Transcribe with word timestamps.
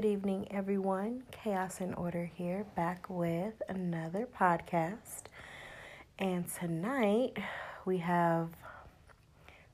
Good 0.00 0.04
evening, 0.04 0.46
everyone. 0.52 1.24
Chaos 1.32 1.80
and 1.80 1.92
Order 1.96 2.30
here, 2.36 2.64
back 2.76 3.06
with 3.10 3.60
another 3.68 4.28
podcast. 4.40 5.24
And 6.20 6.44
tonight 6.54 7.36
we 7.84 7.98
have 7.98 8.50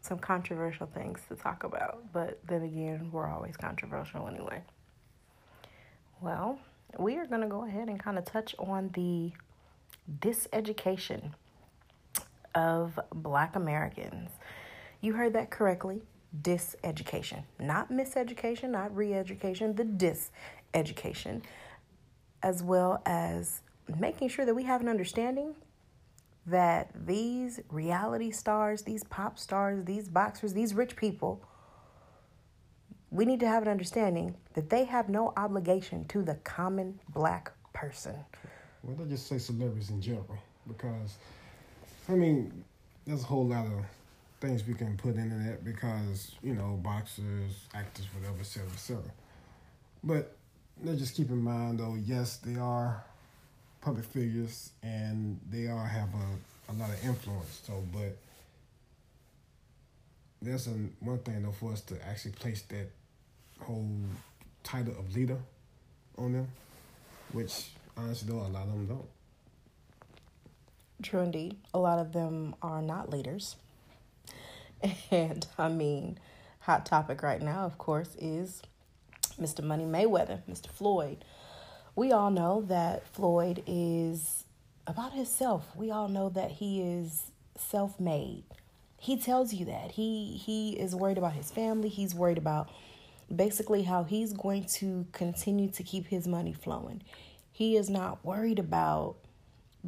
some 0.00 0.18
controversial 0.18 0.86
things 0.86 1.20
to 1.28 1.36
talk 1.36 1.62
about, 1.62 2.10
but 2.14 2.40
then 2.48 2.62
again, 2.62 3.10
we're 3.12 3.30
always 3.30 3.58
controversial 3.58 4.26
anyway. 4.26 4.62
Well, 6.22 6.58
we 6.98 7.18
are 7.18 7.26
going 7.26 7.42
to 7.42 7.46
go 7.46 7.66
ahead 7.66 7.90
and 7.90 8.02
kind 8.02 8.16
of 8.16 8.24
touch 8.24 8.54
on 8.58 8.92
the 8.94 9.32
diseducation 10.26 11.32
of 12.54 12.98
Black 13.12 13.56
Americans. 13.56 14.30
You 15.02 15.12
heard 15.12 15.34
that 15.34 15.50
correctly 15.50 16.00
diseducation, 16.42 17.42
not 17.58 17.90
miseducation, 17.90 18.70
not 18.70 18.94
re 18.94 19.14
education, 19.14 19.74
the 19.74 19.84
diseducation, 19.84 21.42
as 22.42 22.62
well 22.62 23.02
as 23.06 23.62
making 23.98 24.28
sure 24.28 24.44
that 24.44 24.54
we 24.54 24.64
have 24.64 24.80
an 24.80 24.88
understanding 24.88 25.54
that 26.46 26.90
these 27.06 27.60
reality 27.70 28.30
stars, 28.30 28.82
these 28.82 29.04
pop 29.04 29.38
stars, 29.38 29.84
these 29.84 30.08
boxers, 30.08 30.52
these 30.52 30.74
rich 30.74 30.96
people, 30.96 31.42
we 33.10 33.24
need 33.24 33.40
to 33.40 33.48
have 33.48 33.62
an 33.62 33.68
understanding 33.68 34.34
that 34.54 34.68
they 34.68 34.84
have 34.84 35.08
no 35.08 35.32
obligation 35.36 36.04
to 36.06 36.22
the 36.22 36.34
common 36.36 36.98
black 37.10 37.52
person. 37.72 38.14
Well, 38.82 38.96
let's 38.98 39.10
just 39.10 39.26
say 39.28 39.38
celebrities 39.38 39.90
in 39.90 40.02
general, 40.02 40.36
because, 40.66 41.16
I 42.08 42.12
mean, 42.12 42.64
there's 43.06 43.22
a 43.22 43.26
whole 43.26 43.46
lot 43.46 43.66
of 43.66 43.72
things 44.44 44.66
we 44.66 44.74
can 44.74 44.96
put 44.96 45.16
into 45.16 45.36
that 45.36 45.64
because, 45.64 46.32
you 46.42 46.54
know, 46.54 46.78
boxers, 46.82 47.66
actors, 47.74 48.06
whatever, 48.14 48.40
et 48.40 48.46
cetera, 48.46 48.68
et 48.70 48.78
cetera. 48.78 49.02
But 50.02 50.36
let's 50.82 50.98
just 50.98 51.14
keep 51.14 51.30
in 51.30 51.42
mind, 51.42 51.80
though, 51.80 51.96
yes, 52.04 52.36
they 52.38 52.58
are 52.60 53.02
public 53.80 54.04
figures 54.04 54.70
and 54.82 55.40
they 55.50 55.68
all 55.68 55.84
have 55.84 56.08
a, 56.14 56.72
a 56.72 56.74
lot 56.74 56.90
of 56.90 57.04
influence. 57.04 57.62
So, 57.66 57.82
but 57.92 58.16
there's 60.42 60.66
a, 60.66 60.74
one 61.00 61.18
thing, 61.18 61.42
though, 61.42 61.52
for 61.52 61.72
us 61.72 61.80
to 61.82 62.06
actually 62.06 62.32
place 62.32 62.62
that 62.62 62.90
whole 63.60 63.88
title 64.62 64.94
of 64.98 65.14
leader 65.14 65.38
on 66.18 66.32
them, 66.32 66.48
which 67.32 67.70
honestly, 67.96 68.30
though, 68.30 68.40
a 68.40 68.48
lot 68.48 68.64
of 68.64 68.72
them 68.72 68.86
don't. 68.86 69.08
True 71.02 71.20
indeed. 71.20 71.56
A 71.72 71.78
lot 71.78 71.98
of 71.98 72.12
them 72.12 72.54
are 72.62 72.82
not 72.82 73.10
leaders. 73.10 73.56
And 75.10 75.46
I 75.58 75.68
mean, 75.68 76.18
hot 76.60 76.86
topic 76.86 77.22
right 77.22 77.40
now, 77.40 77.64
of 77.64 77.78
course, 77.78 78.16
is 78.18 78.62
Mr. 79.40 79.62
Money 79.62 79.84
Mayweather, 79.84 80.40
Mr. 80.50 80.68
Floyd. 80.68 81.24
We 81.96 82.12
all 82.12 82.30
know 82.30 82.62
that 82.62 83.06
Floyd 83.06 83.62
is 83.66 84.44
about 84.86 85.12
himself. 85.12 85.68
We 85.76 85.90
all 85.90 86.08
know 86.08 86.28
that 86.30 86.52
he 86.52 86.82
is 86.82 87.30
self-made. 87.56 88.44
He 88.98 89.16
tells 89.16 89.52
you 89.52 89.66
that. 89.66 89.92
He 89.92 90.40
he 90.44 90.72
is 90.72 90.94
worried 90.94 91.18
about 91.18 91.34
his 91.34 91.50
family. 91.50 91.88
He's 91.88 92.14
worried 92.14 92.38
about 92.38 92.70
basically 93.34 93.82
how 93.82 94.04
he's 94.04 94.32
going 94.32 94.64
to 94.64 95.06
continue 95.12 95.70
to 95.70 95.82
keep 95.82 96.06
his 96.06 96.26
money 96.26 96.52
flowing. 96.52 97.02
He 97.52 97.76
is 97.76 97.88
not 97.88 98.24
worried 98.24 98.58
about 98.58 99.16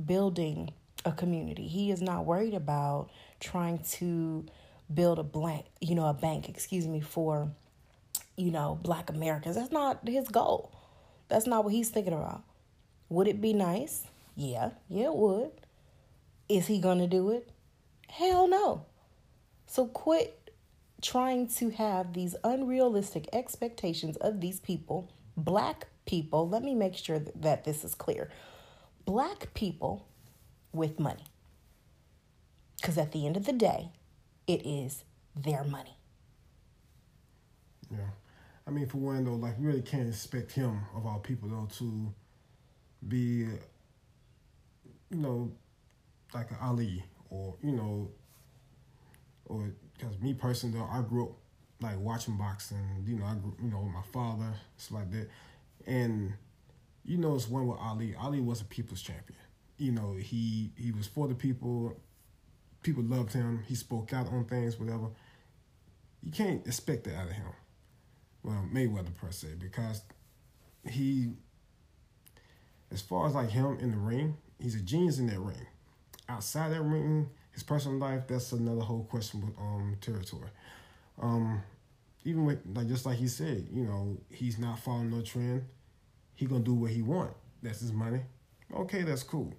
building 0.04 0.70
a 1.04 1.12
community. 1.12 1.66
He 1.66 1.90
is 1.90 2.02
not 2.02 2.24
worried 2.24 2.54
about 2.54 3.10
trying 3.40 3.78
to 3.78 4.46
build 4.92 5.18
a 5.18 5.22
blank, 5.22 5.66
you 5.80 5.94
know, 5.94 6.06
a 6.06 6.14
bank, 6.14 6.48
excuse 6.48 6.86
me, 6.86 7.00
for, 7.00 7.50
you 8.36 8.50
know, 8.50 8.78
black 8.82 9.10
Americans. 9.10 9.56
That's 9.56 9.72
not 9.72 10.06
his 10.06 10.28
goal. 10.28 10.72
That's 11.28 11.46
not 11.46 11.64
what 11.64 11.72
he's 11.72 11.90
thinking 11.90 12.12
about. 12.12 12.42
Would 13.08 13.28
it 13.28 13.40
be 13.40 13.52
nice? 13.52 14.04
Yeah, 14.34 14.70
yeah, 14.88 15.06
it 15.06 15.14
would. 15.14 15.50
Is 16.48 16.66
he 16.66 16.80
going 16.80 16.98
to 16.98 17.06
do 17.06 17.30
it? 17.30 17.50
Hell 18.08 18.46
no. 18.46 18.86
So 19.66 19.86
quit 19.86 20.50
trying 21.02 21.48
to 21.48 21.70
have 21.70 22.12
these 22.12 22.36
unrealistic 22.44 23.28
expectations 23.32 24.16
of 24.16 24.40
these 24.40 24.60
people, 24.60 25.10
black 25.36 25.88
people. 26.06 26.48
Let 26.48 26.62
me 26.62 26.74
make 26.74 26.94
sure 26.94 27.18
that 27.18 27.64
this 27.64 27.84
is 27.84 27.94
clear. 27.94 28.30
Black 29.04 29.52
people 29.54 30.06
with 30.72 30.98
money. 30.98 31.24
Because 32.76 32.98
at 32.98 33.12
the 33.12 33.26
end 33.26 33.36
of 33.36 33.46
the 33.46 33.52
day, 33.52 33.90
it 34.46 34.66
is 34.66 35.04
their 35.34 35.64
money. 35.64 35.96
Yeah. 37.90 38.10
I 38.66 38.70
mean, 38.70 38.86
for 38.86 38.98
one, 38.98 39.24
though, 39.24 39.34
like, 39.34 39.58
we 39.58 39.66
really 39.66 39.82
can't 39.82 40.08
expect 40.08 40.52
him, 40.52 40.80
of 40.94 41.06
all 41.06 41.20
people, 41.20 41.48
though, 41.48 41.68
to 41.78 42.12
be, 43.06 43.46
you 45.10 45.16
know, 45.16 45.52
like 46.34 46.50
an 46.50 46.56
Ali 46.60 47.04
or, 47.30 47.54
you 47.62 47.72
know, 47.72 48.10
or, 49.44 49.70
because 49.96 50.18
me 50.20 50.34
personally, 50.34 50.76
though, 50.78 50.88
I 50.90 51.02
grew 51.02 51.26
up, 51.26 51.32
like, 51.80 51.98
watching 51.98 52.36
boxing, 52.36 53.04
you 53.06 53.16
know, 53.16 53.24
I 53.24 53.34
grew, 53.34 53.54
you 53.62 53.70
know, 53.70 53.82
my 53.82 54.02
father, 54.12 54.52
stuff 54.76 54.98
like 54.98 55.10
that. 55.12 55.28
And, 55.86 56.32
you 57.04 57.18
know, 57.18 57.36
it's 57.36 57.48
one 57.48 57.68
with 57.68 57.78
Ali. 57.78 58.16
Ali 58.16 58.40
was 58.40 58.60
a 58.60 58.64
people's 58.64 59.00
champion. 59.00 59.38
You 59.78 59.92
know, 59.92 60.14
he 60.14 60.72
he 60.76 60.90
was 60.90 61.06
for 61.06 61.28
the 61.28 61.34
people, 61.34 61.94
people 62.86 63.02
loved 63.02 63.32
him. 63.32 63.64
He 63.66 63.74
spoke 63.74 64.12
out 64.12 64.28
on 64.28 64.44
things, 64.44 64.78
whatever. 64.78 65.08
You 66.22 66.30
can't 66.30 66.64
expect 66.66 67.04
that 67.04 67.16
out 67.16 67.26
of 67.26 67.32
him. 67.32 67.48
Well, 68.44 68.64
Mayweather 68.72 69.12
per 69.12 69.32
se, 69.32 69.48
because 69.58 70.02
he, 70.88 71.32
as 72.92 73.02
far 73.02 73.26
as 73.26 73.34
like 73.34 73.50
him 73.50 73.76
in 73.80 73.90
the 73.90 73.96
ring, 73.96 74.36
he's 74.60 74.76
a 74.76 74.80
genius 74.80 75.18
in 75.18 75.26
that 75.26 75.40
ring. 75.40 75.66
Outside 76.28 76.72
that 76.72 76.82
ring, 76.82 77.28
his 77.50 77.64
personal 77.64 77.98
life, 77.98 78.22
that's 78.28 78.52
another 78.52 78.82
whole 78.82 79.04
questionable 79.04 79.52
um 79.58 79.96
territory. 80.00 80.50
Um, 81.20 81.62
even 82.24 82.44
with 82.44 82.60
like 82.72 82.86
just 82.86 83.04
like 83.04 83.16
he 83.16 83.26
said, 83.26 83.66
you 83.72 83.82
know, 83.82 84.16
he's 84.30 84.58
not 84.58 84.78
following 84.78 85.10
no 85.10 85.22
trend. 85.22 85.64
He 86.36 86.46
gonna 86.46 86.62
do 86.62 86.74
what 86.74 86.92
he 86.92 87.02
want. 87.02 87.32
That's 87.62 87.80
his 87.80 87.92
money. 87.92 88.20
Okay, 88.72 89.02
that's 89.02 89.24
cool. 89.24 89.52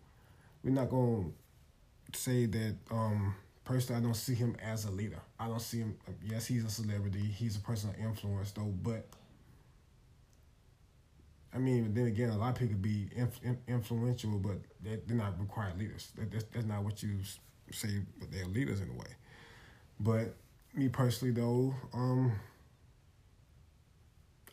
We're 0.63 0.71
not 0.71 0.89
gonna 0.89 1.31
say 2.13 2.45
that 2.45 2.75
um, 2.91 3.35
personally, 3.63 4.01
I 4.01 4.03
don't 4.03 4.15
see 4.15 4.33
him 4.33 4.55
as 4.63 4.85
a 4.85 4.91
leader. 4.91 5.19
I 5.39 5.47
don't 5.47 5.61
see 5.61 5.79
him. 5.79 5.97
Yes, 6.23 6.45
he's 6.45 6.63
a 6.65 6.69
celebrity. 6.69 7.19
He's 7.19 7.55
a 7.57 7.59
person 7.59 7.89
of 7.89 7.99
influence, 7.99 8.51
though. 8.51 8.73
But 8.81 9.05
I 11.53 11.59
mean, 11.59 11.93
then 11.93 12.07
again, 12.07 12.29
a 12.29 12.37
lot 12.37 12.49
of 12.49 12.55
people 12.55 12.77
be 12.77 13.09
inf- 13.15 13.39
influential, 13.67 14.37
but 14.37 14.57
they're, 14.81 14.99
not 15.15 15.39
required 15.39 15.79
leaders. 15.79 16.11
That, 16.17 16.31
that's, 16.31 16.45
that's 16.53 16.65
not 16.65 16.83
what 16.83 17.01
you 17.01 17.19
say. 17.71 17.89
But 18.19 18.31
they're 18.31 18.45
leaders 18.45 18.81
in 18.81 18.89
a 18.89 18.93
way. 18.93 19.15
But 19.99 20.35
me 20.75 20.89
personally, 20.89 21.33
though, 21.33 21.73
um, 21.93 22.33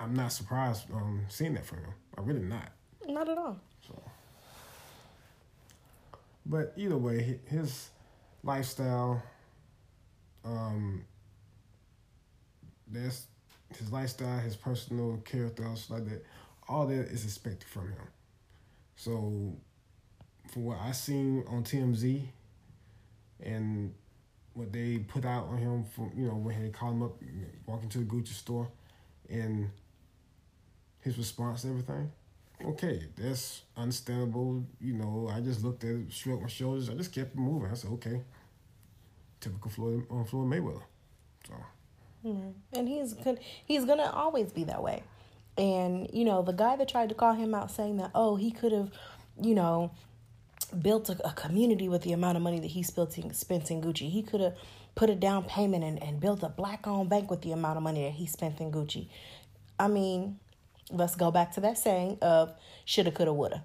I'm 0.00 0.14
not 0.14 0.32
surprised 0.32 0.90
um, 0.92 1.24
seeing 1.28 1.54
that 1.54 1.66
from 1.66 1.78
him. 1.78 1.94
I'm 2.16 2.24
really 2.24 2.40
not. 2.40 2.72
Not 3.06 3.28
at 3.28 3.38
all. 3.38 3.58
But 6.46 6.74
either 6.76 6.96
way, 6.96 7.40
his 7.46 7.88
lifestyle, 8.42 9.22
um, 10.44 11.04
that's 12.86 13.26
his 13.78 13.90
lifestyle, 13.90 14.38
his 14.38 14.56
personal 14.56 15.16
character, 15.24 15.64
like 15.88 16.04
that. 16.06 16.24
All 16.68 16.86
that 16.86 16.94
is 16.94 17.24
expected 17.24 17.68
from 17.68 17.88
him. 17.88 18.08
So, 18.96 19.56
from 20.52 20.64
what 20.64 20.78
I 20.80 20.92
seen 20.92 21.44
on 21.48 21.64
TMZ, 21.64 22.22
and 23.42 23.94
what 24.52 24.72
they 24.72 24.98
put 24.98 25.24
out 25.24 25.48
on 25.48 25.58
him 25.58 25.84
from 25.84 26.12
you 26.16 26.26
know 26.26 26.36
when 26.36 26.62
they 26.62 26.70
called 26.70 26.94
him 26.94 27.02
up, 27.02 27.20
walking 27.66 27.88
to 27.90 27.98
the 27.98 28.04
Gucci 28.04 28.28
store, 28.28 28.68
and 29.28 29.70
his 31.00 31.18
response, 31.18 31.62
to 31.62 31.68
everything 31.68 32.10
okay, 32.62 33.02
that's 33.16 33.62
understandable. 33.76 34.64
You 34.80 34.94
know, 34.94 35.30
I 35.32 35.40
just 35.40 35.64
looked 35.64 35.84
at 35.84 35.90
it, 35.90 36.12
shrugged 36.12 36.42
my 36.42 36.48
shoulders. 36.48 36.90
I 36.90 36.94
just 36.94 37.12
kept 37.12 37.34
moving. 37.36 37.70
I 37.70 37.74
said, 37.74 37.90
okay, 37.92 38.20
typical 39.40 39.70
Floyd 39.70 40.06
on 40.10 40.22
uh, 40.22 40.24
Floyd 40.24 40.48
Mayweather. 40.48 40.82
So. 41.46 41.54
Mm-hmm. 42.24 42.78
And 42.78 42.88
he's 42.88 43.12
good. 43.14 43.38
He's 43.64 43.84
gonna 43.84 44.10
always 44.10 44.52
be 44.52 44.64
that 44.64 44.82
way. 44.82 45.02
And 45.58 46.08
you 46.12 46.24
know, 46.24 46.42
the 46.42 46.52
guy 46.52 46.76
that 46.76 46.88
tried 46.88 47.10
to 47.10 47.14
call 47.14 47.34
him 47.34 47.54
out, 47.54 47.70
saying 47.70 47.98
that, 47.98 48.10
oh, 48.14 48.36
he 48.36 48.50
could 48.50 48.72
have, 48.72 48.90
you 49.40 49.54
know, 49.54 49.92
built 50.80 51.08
a, 51.10 51.26
a, 51.26 51.32
community 51.32 51.88
with 51.88 52.02
the 52.02 52.12
amount 52.12 52.36
of 52.36 52.42
money 52.42 52.58
that 52.58 52.68
he 52.68 52.82
spent 52.82 53.18
in, 53.18 53.32
spent 53.34 53.70
in 53.70 53.82
Gucci. 53.82 54.10
He 54.10 54.22
could 54.22 54.40
have 54.40 54.54
put 54.94 55.10
a 55.10 55.14
down 55.14 55.44
payment 55.44 55.84
and, 55.84 56.02
and 56.02 56.20
built 56.20 56.42
a 56.42 56.48
black 56.48 56.86
owned 56.86 57.10
bank 57.10 57.30
with 57.30 57.42
the 57.42 57.52
amount 57.52 57.76
of 57.76 57.82
money 57.82 58.04
that 58.04 58.12
he 58.12 58.26
spent 58.26 58.60
in 58.60 58.72
Gucci. 58.72 59.08
I 59.78 59.88
mean, 59.88 60.38
let's 60.90 61.14
go 61.14 61.30
back 61.30 61.52
to 61.52 61.60
that 61.60 61.78
saying 61.78 62.18
of 62.22 62.52
shoulda, 62.84 63.10
coulda, 63.10 63.32
woulda. 63.32 63.64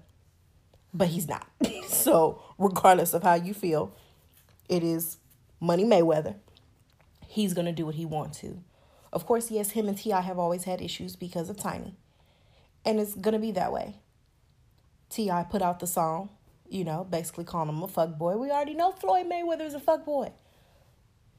But 0.92 1.08
he's 1.08 1.28
not. 1.28 1.46
so, 1.88 2.42
regardless 2.58 3.14
of 3.14 3.22
how 3.22 3.34
you 3.34 3.54
feel, 3.54 3.94
it 4.68 4.82
is 4.82 5.18
Money 5.60 5.84
Mayweather. 5.84 6.36
He's 7.26 7.54
going 7.54 7.66
to 7.66 7.72
do 7.72 7.86
what 7.86 7.94
he 7.94 8.04
wants 8.04 8.40
to. 8.40 8.62
Of 9.12 9.26
course, 9.26 9.50
yes, 9.50 9.70
him 9.70 9.88
and 9.88 9.96
T.I. 9.96 10.20
have 10.20 10.38
always 10.38 10.64
had 10.64 10.80
issues 10.80 11.16
because 11.16 11.50
of 11.50 11.56
Tiny. 11.56 11.94
And 12.84 12.98
it's 12.98 13.14
going 13.14 13.34
to 13.34 13.38
be 13.38 13.52
that 13.52 13.72
way. 13.72 13.96
T.I. 15.10 15.44
put 15.44 15.62
out 15.62 15.80
the 15.80 15.86
song, 15.86 16.30
you 16.68 16.84
know, 16.84 17.04
basically 17.04 17.44
calling 17.44 17.68
him 17.68 17.82
a 17.82 17.88
fuck 17.88 18.16
boy. 18.16 18.36
We 18.36 18.50
already 18.50 18.74
know 18.74 18.92
Floyd 18.92 19.26
Mayweather 19.26 19.66
is 19.66 19.74
a 19.74 19.80
fuck 19.80 20.04
boy. 20.04 20.32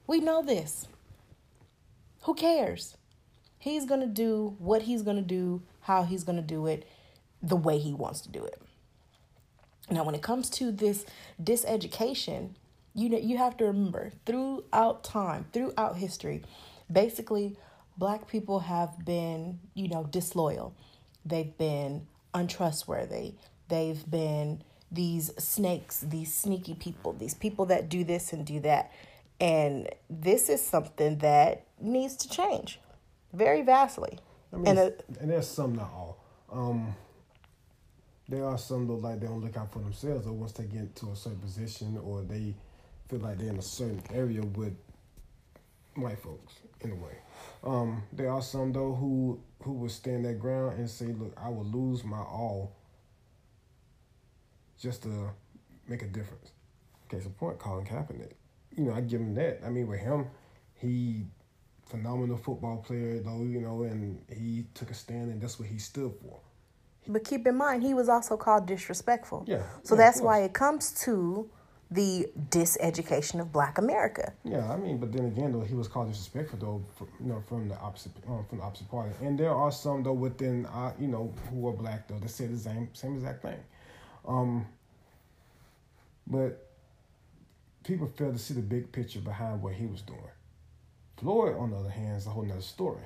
We 0.07 0.19
know 0.19 0.43
this. 0.43 0.87
Who 2.23 2.35
cares? 2.35 2.97
He's 3.57 3.85
going 3.85 4.01
to 4.01 4.07
do 4.07 4.55
what 4.59 4.83
he's 4.83 5.03
going 5.03 5.15
to 5.17 5.21
do, 5.21 5.63
how 5.81 6.03
he's 6.03 6.23
going 6.23 6.35
to 6.37 6.41
do 6.41 6.67
it, 6.67 6.87
the 7.41 7.55
way 7.55 7.77
he 7.79 7.93
wants 7.93 8.21
to 8.21 8.29
do 8.29 8.43
it. 8.43 8.61
Now, 9.89 10.03
when 10.03 10.15
it 10.15 10.21
comes 10.21 10.49
to 10.51 10.71
this 10.71 11.05
diseducation, 11.41 12.51
you 12.93 13.09
know, 13.09 13.17
you 13.17 13.37
have 13.37 13.57
to 13.57 13.65
remember 13.65 14.11
throughout 14.25 15.03
time, 15.03 15.45
throughout 15.51 15.97
history, 15.97 16.43
basically, 16.91 17.57
black 17.97 18.27
people 18.27 18.59
have 18.61 19.05
been, 19.05 19.59
you 19.73 19.87
know, 19.87 20.03
disloyal. 20.05 20.73
They've 21.25 21.57
been 21.57 22.07
untrustworthy. 22.33 23.35
They've 23.67 24.09
been 24.09 24.63
these 24.91 25.31
snakes, 25.37 26.01
these 26.01 26.33
sneaky 26.33 26.75
people, 26.75 27.13
these 27.13 27.33
people 27.33 27.65
that 27.67 27.89
do 27.89 28.03
this 28.03 28.33
and 28.33 28.45
do 28.45 28.59
that. 28.61 28.91
And 29.39 29.89
this 30.09 30.49
is 30.49 30.61
something 30.61 31.17
that 31.19 31.65
needs 31.79 32.15
to 32.17 32.29
change 32.29 32.79
very 33.33 33.61
vastly. 33.61 34.19
I 34.53 34.57
mean, 34.57 34.77
and, 34.77 34.93
and 35.19 35.31
there's 35.31 35.47
some, 35.47 35.75
not 35.75 35.91
all. 35.93 36.23
Um, 36.51 36.95
there 38.27 38.45
are 38.45 38.57
some 38.57 38.87
though, 38.87 38.95
like 38.95 39.19
they 39.19 39.27
don't 39.27 39.41
look 39.41 39.57
out 39.57 39.71
for 39.71 39.79
themselves, 39.79 40.27
or 40.27 40.33
once 40.33 40.53
they 40.53 40.65
get 40.65 40.95
to 40.97 41.11
a 41.11 41.15
certain 41.15 41.39
position, 41.39 41.99
or 42.03 42.21
they 42.23 42.55
feel 43.09 43.19
like 43.19 43.37
they're 43.37 43.49
in 43.49 43.57
a 43.57 43.61
certain 43.61 44.01
area 44.13 44.41
with 44.41 44.73
white 45.95 46.19
folks, 46.19 46.53
in 46.81 46.91
a 46.91 46.95
way. 46.95 47.17
Um, 47.63 48.03
there 48.13 48.31
are 48.31 48.41
some 48.41 48.71
though 48.71 48.93
who 48.93 49.39
who 49.63 49.73
will 49.73 49.89
stand 49.89 50.25
their 50.25 50.33
ground 50.33 50.77
and 50.79 50.89
say, 50.89 51.07
"Look, 51.07 51.33
I 51.37 51.49
will 51.49 51.65
lose 51.65 52.03
my 52.03 52.19
all 52.19 52.75
just 54.79 55.03
to 55.03 55.31
make 55.87 56.01
a 56.01 56.07
difference." 56.07 56.51
Case 57.09 57.25
in 57.25 57.31
point, 57.33 57.59
Colin 57.59 57.85
Kaepernick. 57.85 58.33
You 58.77 58.85
know, 58.85 58.93
I 58.93 59.01
give 59.01 59.19
him 59.19 59.35
that. 59.35 59.61
I 59.65 59.69
mean, 59.69 59.87
with 59.87 59.99
him, 59.99 60.27
he 60.75 61.25
phenomenal 61.91 62.37
football 62.37 62.77
player 62.77 63.19
though, 63.19 63.43
you 63.43 63.61
know, 63.61 63.83
and 63.83 64.19
he 64.29 64.65
took 64.73 64.89
a 64.89 64.93
stand, 64.93 65.31
and 65.31 65.41
that's 65.41 65.59
what 65.59 65.67
he 65.67 65.77
stood 65.77 66.13
for. 66.21 66.39
But 67.07 67.23
keep 67.23 67.47
in 67.47 67.57
mind, 67.57 67.83
he 67.83 67.93
was 67.93 68.09
also 68.09 68.37
called 68.37 68.65
disrespectful. 68.65 69.43
Yeah. 69.47 69.63
So 69.83 69.95
yeah, 69.95 70.01
that's 70.03 70.21
why 70.21 70.39
it 70.43 70.53
comes 70.53 70.91
to 71.05 71.49
the 71.89 72.27
diseducation 72.49 73.41
of 73.41 73.51
Black 73.51 73.77
America. 73.77 74.31
Yeah, 74.45 74.71
I 74.71 74.77
mean, 74.77 74.97
but 74.97 75.11
then 75.11 75.25
again, 75.25 75.51
though, 75.51 75.61
he 75.61 75.75
was 75.75 75.89
called 75.89 76.07
disrespectful, 76.07 76.59
though, 76.59 76.85
for, 76.95 77.07
you 77.19 77.27
know, 77.27 77.43
from 77.49 77.67
the 77.67 77.77
opposite, 77.79 78.13
um, 78.29 78.45
from 78.47 78.59
the 78.59 78.63
opposite 78.63 78.89
party. 78.89 79.11
And 79.21 79.37
there 79.37 79.53
are 79.53 79.71
some 79.71 80.01
though 80.03 80.13
within, 80.13 80.65
uh, 80.67 80.93
you 80.97 81.07
know, 81.07 81.33
who 81.49 81.67
are 81.67 81.73
black 81.73 82.07
though 82.07 82.19
that 82.19 82.29
say 82.29 82.47
the 82.47 82.57
same, 82.57 82.89
same 82.93 83.15
exact 83.15 83.41
thing. 83.41 83.59
Um, 84.25 84.65
but 86.27 86.69
people 87.83 88.07
fail 88.07 88.31
to 88.31 88.37
see 88.37 88.53
the 88.53 88.61
big 88.61 88.91
picture 88.91 89.19
behind 89.19 89.61
what 89.61 89.73
he 89.73 89.85
was 89.85 90.01
doing. 90.01 90.19
Floyd, 91.21 91.55
on 91.57 91.69
the 91.69 91.77
other 91.77 91.89
hand, 91.89 92.17
is 92.17 92.25
a 92.25 92.31
whole 92.31 92.43
nother 92.43 92.61
story. 92.61 93.03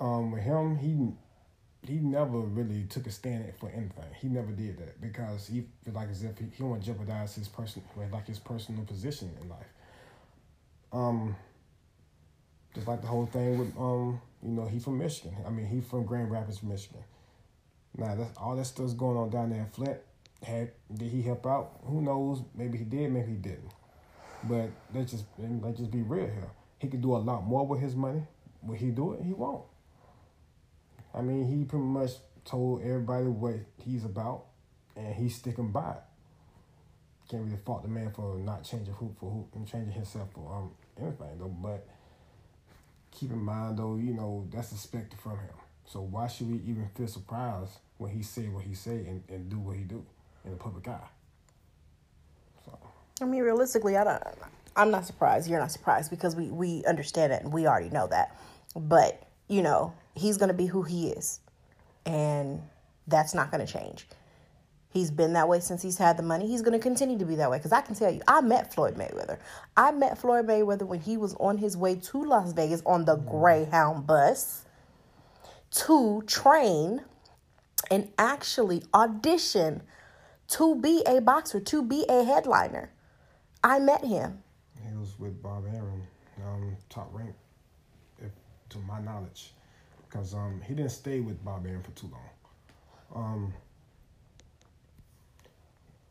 Um, 0.00 0.32
with 0.32 0.42
him, 0.42 0.76
he 0.76 1.12
he 1.86 2.00
never 2.00 2.40
really 2.40 2.84
took 2.84 3.06
a 3.06 3.12
stand 3.12 3.52
for 3.60 3.70
anything. 3.70 4.04
He 4.20 4.26
never 4.26 4.50
did 4.50 4.76
that 4.78 5.00
because 5.00 5.46
he 5.46 5.64
feel 5.84 5.94
like 5.94 6.10
as 6.10 6.24
if 6.24 6.36
he, 6.36 6.46
he 6.56 6.62
want 6.64 6.82
to 6.82 6.86
jeopardize 6.86 7.36
his 7.36 7.46
person, 7.46 7.82
like 8.10 8.26
his 8.26 8.40
personal 8.40 8.84
position 8.84 9.30
in 9.40 9.48
life. 9.48 9.66
Um, 10.92 11.36
just 12.74 12.88
like 12.88 13.02
the 13.02 13.06
whole 13.06 13.26
thing 13.26 13.58
with 13.58 13.76
um, 13.78 14.20
you 14.42 14.50
know, 14.50 14.66
he 14.66 14.80
from 14.80 14.98
Michigan. 14.98 15.36
I 15.46 15.50
mean, 15.50 15.66
he 15.66 15.80
from 15.80 16.04
Grand 16.04 16.30
Rapids, 16.30 16.62
Michigan. 16.62 17.04
Now 17.96 18.16
that's 18.16 18.36
all 18.36 18.56
that 18.56 18.64
stuff's 18.64 18.94
going 18.94 19.16
on 19.16 19.30
down 19.30 19.50
there 19.50 19.60
in 19.60 19.66
Flint. 19.66 19.98
Had 20.42 20.72
did 20.92 21.08
he 21.08 21.22
help 21.22 21.46
out? 21.46 21.80
Who 21.84 22.02
knows? 22.02 22.42
Maybe 22.54 22.78
he 22.78 22.84
did, 22.84 23.12
maybe 23.12 23.30
he 23.30 23.36
didn't. 23.36 23.70
But 24.42 24.70
let's 24.92 25.12
just 25.12 25.24
let's 25.38 25.78
just 25.78 25.92
be 25.92 26.02
real 26.02 26.26
here. 26.26 26.50
He 26.78 26.88
could 26.88 27.02
do 27.02 27.16
a 27.16 27.18
lot 27.18 27.44
more 27.44 27.66
with 27.66 27.80
his 27.80 27.94
money. 27.94 28.22
Will 28.62 28.74
he 28.74 28.90
do 28.90 29.14
it? 29.14 29.22
He 29.22 29.32
won't. 29.32 29.64
I 31.14 31.22
mean, 31.22 31.46
he 31.46 31.64
pretty 31.64 31.84
much 31.84 32.12
told 32.44 32.82
everybody 32.82 33.26
what 33.26 33.54
he's 33.78 34.04
about, 34.04 34.44
and 34.94 35.14
he's 35.14 35.36
sticking 35.36 35.70
by 35.72 35.92
it. 35.92 36.02
Can't 37.30 37.44
really 37.44 37.56
fault 37.64 37.82
the 37.82 37.88
man 37.88 38.12
for 38.12 38.38
not 38.38 38.62
changing 38.62 38.94
who 38.94 39.14
for 39.18 39.30
who 39.30 39.48
and 39.54 39.66
changing 39.66 39.92
himself 39.92 40.28
for 40.32 40.54
um 40.54 40.70
anything 41.00 41.38
though. 41.38 41.48
But 41.48 41.86
keep 43.10 43.32
in 43.32 43.38
mind 43.38 43.78
though, 43.78 43.96
you 43.96 44.12
know 44.12 44.46
that's 44.52 44.70
expected 44.72 45.18
from 45.18 45.32
him. 45.32 45.54
So 45.86 46.00
why 46.00 46.28
should 46.28 46.48
we 46.48 46.58
even 46.58 46.88
feel 46.94 47.08
surprised 47.08 47.78
when 47.98 48.12
he 48.12 48.22
say 48.22 48.42
what 48.48 48.64
he 48.64 48.74
say 48.74 49.06
and, 49.06 49.22
and 49.28 49.48
do 49.48 49.58
what 49.58 49.76
he 49.76 49.82
do 49.82 50.04
in 50.44 50.52
the 50.52 50.56
public 50.56 50.86
eye? 50.86 51.08
So. 52.64 52.78
I 53.20 53.24
mean, 53.24 53.42
realistically, 53.42 53.96
I 53.96 54.04
don't. 54.04 54.22
I'm 54.76 54.90
not 54.90 55.06
surprised. 55.06 55.48
You're 55.48 55.58
not 55.58 55.72
surprised 55.72 56.10
because 56.10 56.36
we 56.36 56.50
we 56.50 56.84
understand 56.84 57.32
it 57.32 57.42
and 57.42 57.52
we 57.52 57.66
already 57.66 57.90
know 57.90 58.06
that. 58.08 58.38
But 58.74 59.22
you 59.48 59.62
know, 59.62 59.94
he's 60.14 60.36
to 60.48 60.54
be 60.54 60.66
who 60.66 60.82
he 60.82 61.08
is. 61.08 61.40
And 62.04 62.62
that's 63.06 63.34
not 63.34 63.50
to 63.66 63.72
change. 63.72 64.06
He's 64.90 65.10
been 65.10 65.34
that 65.34 65.48
way 65.48 65.60
since 65.60 65.82
he's 65.82 65.98
had 65.98 66.16
the 66.16 66.22
money. 66.22 66.46
He's 66.46 66.62
going 66.62 66.72
to 66.72 66.82
continue 66.82 67.18
to 67.18 67.26
be 67.26 67.34
that 67.36 67.50
way. 67.50 67.58
Because 67.58 67.72
I 67.72 67.82
can 67.82 67.94
tell 67.94 68.10
you, 68.10 68.22
I 68.26 68.40
met 68.40 68.72
Floyd 68.72 68.94
Mayweather. 68.94 69.38
I 69.76 69.90
met 69.92 70.16
Floyd 70.16 70.46
Mayweather 70.46 70.86
when 70.86 71.00
he 71.00 71.16
was 71.16 71.34
on 71.34 71.58
his 71.58 71.76
way 71.76 71.96
to 71.96 72.24
Las 72.24 72.52
Vegas 72.52 72.82
on 72.86 73.04
the 73.04 73.16
Greyhound 73.16 74.06
bus 74.06 74.64
to 75.72 76.22
train 76.26 77.02
and 77.90 78.10
actually 78.16 78.84
audition 78.94 79.82
to 80.48 80.76
be 80.76 81.02
a 81.06 81.20
boxer, 81.20 81.60
to 81.60 81.82
be 81.82 82.06
a 82.08 82.24
headliner. 82.24 82.90
I 83.62 83.80
met 83.80 84.04
him. 84.04 84.42
Was 85.06 85.18
with 85.20 85.40
Bob 85.40 85.64
Arum, 85.72 86.02
um, 86.44 86.76
top 86.88 87.08
rank 87.12 87.34
to 88.70 88.78
my 88.78 89.00
knowledge, 89.00 89.52
because 90.08 90.34
um, 90.34 90.60
he 90.66 90.74
didn't 90.74 90.90
stay 90.90 91.20
with 91.20 91.44
Bob 91.44 91.64
Arum 91.64 91.82
for 91.82 91.92
too 91.92 92.10
long. 92.10 93.24
Um, 93.24 93.54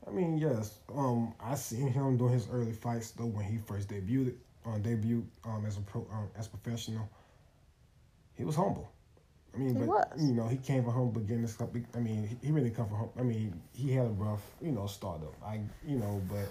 I 0.07 0.12
mean, 0.12 0.38
yes, 0.38 0.80
um, 0.95 1.33
I 1.42 1.56
seen 1.56 1.88
him 1.92 2.15
doing 2.15 2.31
his 2.33 2.47
early 2.50 2.71
fights 2.71 3.12
though 3.12 3.25
when 3.25 3.44
he 3.44 3.57
first 3.57 3.89
debuted, 3.89 4.36
uh, 4.65 4.77
debuted 4.77 5.25
um, 5.44 5.65
as 5.65 5.77
a 5.77 5.81
pro, 5.81 6.08
um, 6.13 6.29
as 6.38 6.48
professional. 6.48 7.10
He 8.38 8.46
was 8.46 8.55
humble. 8.55 8.89
I 9.53 9.58
mean, 9.58 9.74
he 9.74 9.79
but 9.79 9.88
was. 9.88 10.05
you 10.17 10.34
know, 10.34 10.48
he 10.48 10.58
came 10.58 10.84
from 10.84 10.93
humble 10.93 11.19
beginnings. 11.19 11.58
I 11.93 12.00
mean, 12.00 12.38
he 12.41 12.51
really 12.51 12.69
come 12.69 12.88
from. 12.88 12.98
Home, 12.98 13.10
I 13.19 13.24
mean, 13.24 13.60
he 13.74 13.91
had 13.91 14.05
a 14.05 14.10
rough, 14.12 14.43
you 14.62 14.72
know, 14.72 14.88
startup. 14.88 15.36
I, 15.46 15.60
you 15.86 15.98
know, 15.98 16.22
but 16.29 16.50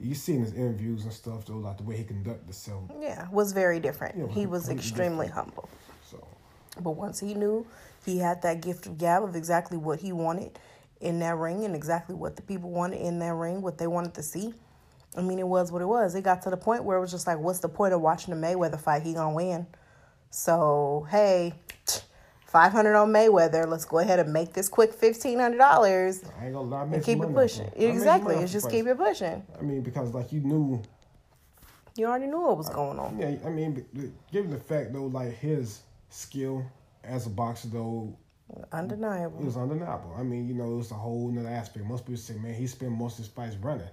you 0.00 0.14
see 0.14 0.34
in 0.34 0.42
his 0.42 0.52
interviews 0.52 1.04
and 1.04 1.12
stuff 1.12 1.46
though, 1.46 1.54
like 1.54 1.78
the 1.78 1.82
way 1.82 1.96
he 1.96 2.04
conducted 2.04 2.44
himself. 2.44 2.90
Yeah, 3.00 3.26
was 3.30 3.52
very 3.52 3.80
different. 3.80 4.32
He 4.32 4.46
was 4.46 4.68
extremely 4.68 5.26
different. 5.26 5.48
humble. 5.54 5.68
So, 6.10 6.26
but 6.80 6.92
once 6.92 7.20
he 7.20 7.34
knew 7.34 7.66
he 8.04 8.18
had 8.18 8.42
that 8.42 8.60
gift 8.60 8.86
of 8.86 8.98
gab 8.98 9.24
of 9.24 9.34
exactly 9.34 9.78
what 9.78 10.00
he 10.00 10.12
wanted 10.12 10.58
in 11.00 11.18
that 11.20 11.36
ring 11.36 11.64
and 11.64 11.74
exactly 11.74 12.14
what 12.14 12.36
the 12.36 12.42
people 12.42 12.70
wanted 12.70 13.00
in 13.00 13.18
that 13.20 13.34
ring, 13.34 13.62
what 13.62 13.78
they 13.78 13.86
wanted 13.86 14.14
to 14.14 14.22
see. 14.22 14.54
I 15.16 15.22
mean, 15.22 15.38
it 15.38 15.46
was 15.48 15.72
what 15.72 15.80
it 15.80 15.86
was. 15.86 16.14
It 16.14 16.22
got 16.22 16.42
to 16.42 16.50
the 16.50 16.56
point 16.58 16.84
where 16.84 16.98
it 16.98 17.00
was 17.00 17.10
just 17.10 17.26
like, 17.26 17.38
what's 17.38 17.60
the 17.60 17.68
point 17.68 17.94
of 17.94 18.02
watching 18.02 18.38
the 18.38 18.46
Mayweather 18.46 18.78
fight? 18.78 19.02
He 19.02 19.14
gonna 19.14 19.34
win. 19.34 19.66
So 20.30 21.06
hey, 21.10 21.54
500 22.46 22.94
on 22.94 23.12
Mayweather. 23.12 23.66
Let's 23.66 23.84
go 23.84 23.98
ahead 23.98 24.20
and 24.20 24.32
make 24.32 24.52
this 24.52 24.68
quick 24.68 24.98
$1,500 24.98 26.92
and 26.92 27.04
keep 27.04 27.20
it 27.20 27.34
pushing. 27.34 27.70
Exactly. 27.74 28.36
It's 28.36 28.52
just 28.52 28.70
keep 28.70 28.86
it 28.86 28.96
pushing. 28.96 29.44
I 29.58 29.62
mean, 29.62 29.82
because 29.82 30.14
like 30.14 30.32
you 30.32 30.40
knew. 30.40 30.82
You 31.96 32.06
already 32.06 32.26
knew 32.26 32.40
what 32.40 32.58
was 32.58 32.68
going 32.68 32.98
on. 32.98 33.18
Yeah, 33.18 33.36
I 33.44 33.48
mean, 33.48 33.84
uh, 33.96 34.02
given 34.30 34.50
the 34.50 34.58
fact 34.58 34.92
though, 34.92 35.06
like 35.06 35.32
his 35.38 35.80
skill 36.10 36.64
as 37.02 37.26
a 37.26 37.30
boxer 37.30 37.68
though. 37.68 38.16
Undeniable. 38.70 39.40
It 39.40 39.44
was 39.44 39.56
undeniable. 39.56 40.14
I 40.16 40.22
mean, 40.22 40.46
you 40.46 40.54
know, 40.54 40.72
it 40.72 40.76
was 40.76 40.90
a 40.92 40.94
whole 40.94 41.30
nother 41.32 41.48
aspect. 41.48 41.84
Most 41.84 42.04
people 42.04 42.18
say, 42.18 42.34
man, 42.34 42.54
he 42.54 42.68
spent 42.68 42.92
most 42.92 43.14
of 43.14 43.24
his 43.24 43.28
fights 43.28 43.56
running. 43.56 43.88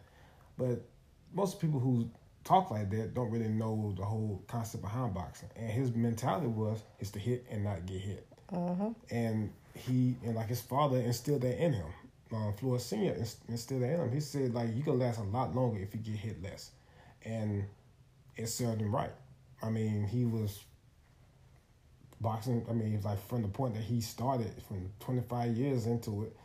But 0.57 0.85
most 1.33 1.59
people 1.59 1.79
who 1.79 2.07
talk 2.43 2.69
like 2.69 2.91
that 2.91 3.15
don't 3.15 3.31
really 3.31 3.47
know 3.47 3.95
the 3.97 4.03
whole 4.03 4.43
concept 4.47 4.83
behind 4.83 5.15
boxing. 5.15 5.49
And 5.55 5.71
his 5.71 5.95
mentality 5.95 6.47
was 6.47 6.83
is 6.99 7.09
to 7.11 7.19
hit 7.19 7.47
and 7.49 7.63
not 7.63 7.85
get 7.87 7.99
hit. 8.01 8.27
Mm-hmm. 8.53 9.15
And 9.15 9.51
he 9.75 10.15
and 10.23 10.35
like 10.35 10.47
his 10.47 10.61
father 10.61 10.97
instilled 10.97 11.41
that 11.41 11.63
in 11.63 11.73
him. 11.73 11.87
Um, 12.31 12.53
Floyd 12.53 12.81
Senior 12.81 13.15
instilled 13.47 13.81
that 13.81 13.93
in 13.93 13.99
him. 13.99 14.11
He 14.11 14.19
said 14.19 14.53
like 14.53 14.75
you 14.75 14.83
can 14.83 14.99
last 14.99 15.19
a 15.19 15.23
lot 15.23 15.55
longer 15.55 15.79
if 15.79 15.93
you 15.93 15.99
get 15.99 16.15
hit 16.15 16.43
less, 16.43 16.71
and 17.23 17.65
it 18.35 18.47
served 18.47 18.81
him 18.81 18.93
right. 18.93 19.11
I 19.61 19.69
mean, 19.69 20.05
he 20.05 20.25
was 20.25 20.63
boxing. 22.21 22.65
I 22.69 22.73
mean, 22.73 22.99
like 23.03 23.25
from 23.27 23.41
the 23.41 23.47
point 23.47 23.75
that 23.75 23.83
he 23.83 24.01
started, 24.01 24.51
from 24.67 24.89
25 24.99 25.55
years 25.55 25.85
into 25.85 26.23
it, 26.23 26.35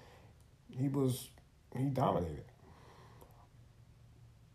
he 0.71 0.89
was 0.89 1.29
he 1.77 1.85
dominated. 1.85 2.45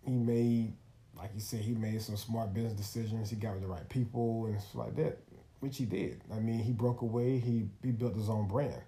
He 0.05 0.11
made, 0.11 0.73
like 1.17 1.31
you 1.33 1.39
said, 1.39 1.61
he 1.61 1.73
made 1.73 2.01
some 2.01 2.17
smart 2.17 2.53
business 2.53 2.73
decisions. 2.73 3.29
He 3.29 3.37
got 3.37 3.53
with 3.53 3.61
the 3.61 3.67
right 3.67 3.87
people 3.87 4.47
and 4.47 4.59
stuff 4.59 4.75
like 4.75 4.95
that. 4.97 5.19
Which 5.63 5.77
he 5.77 5.85
did. 5.85 6.19
I 6.29 6.39
mean, 6.39 6.59
he 6.59 6.73
broke 6.73 7.01
away. 7.03 7.39
He 7.39 7.69
he 7.81 7.91
built 7.91 8.15
his 8.15 8.29
own 8.29 8.49
brand. 8.49 8.81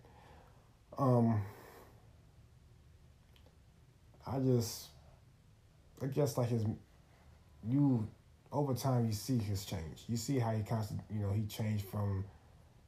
Um, 0.97 1.41
I 4.27 4.39
just, 4.39 4.87
I 6.01 6.07
guess 6.07 6.37
like 6.37 6.49
his, 6.49 6.65
you 7.65 8.05
over 8.51 8.73
time 8.73 9.05
you 9.05 9.13
see 9.13 9.37
his 9.37 9.63
change. 9.63 10.03
You 10.09 10.17
see 10.17 10.37
how 10.37 10.51
he 10.51 10.63
constant, 10.63 10.99
you 11.09 11.21
know, 11.21 11.31
he 11.31 11.45
changed 11.45 11.85
from, 11.85 12.25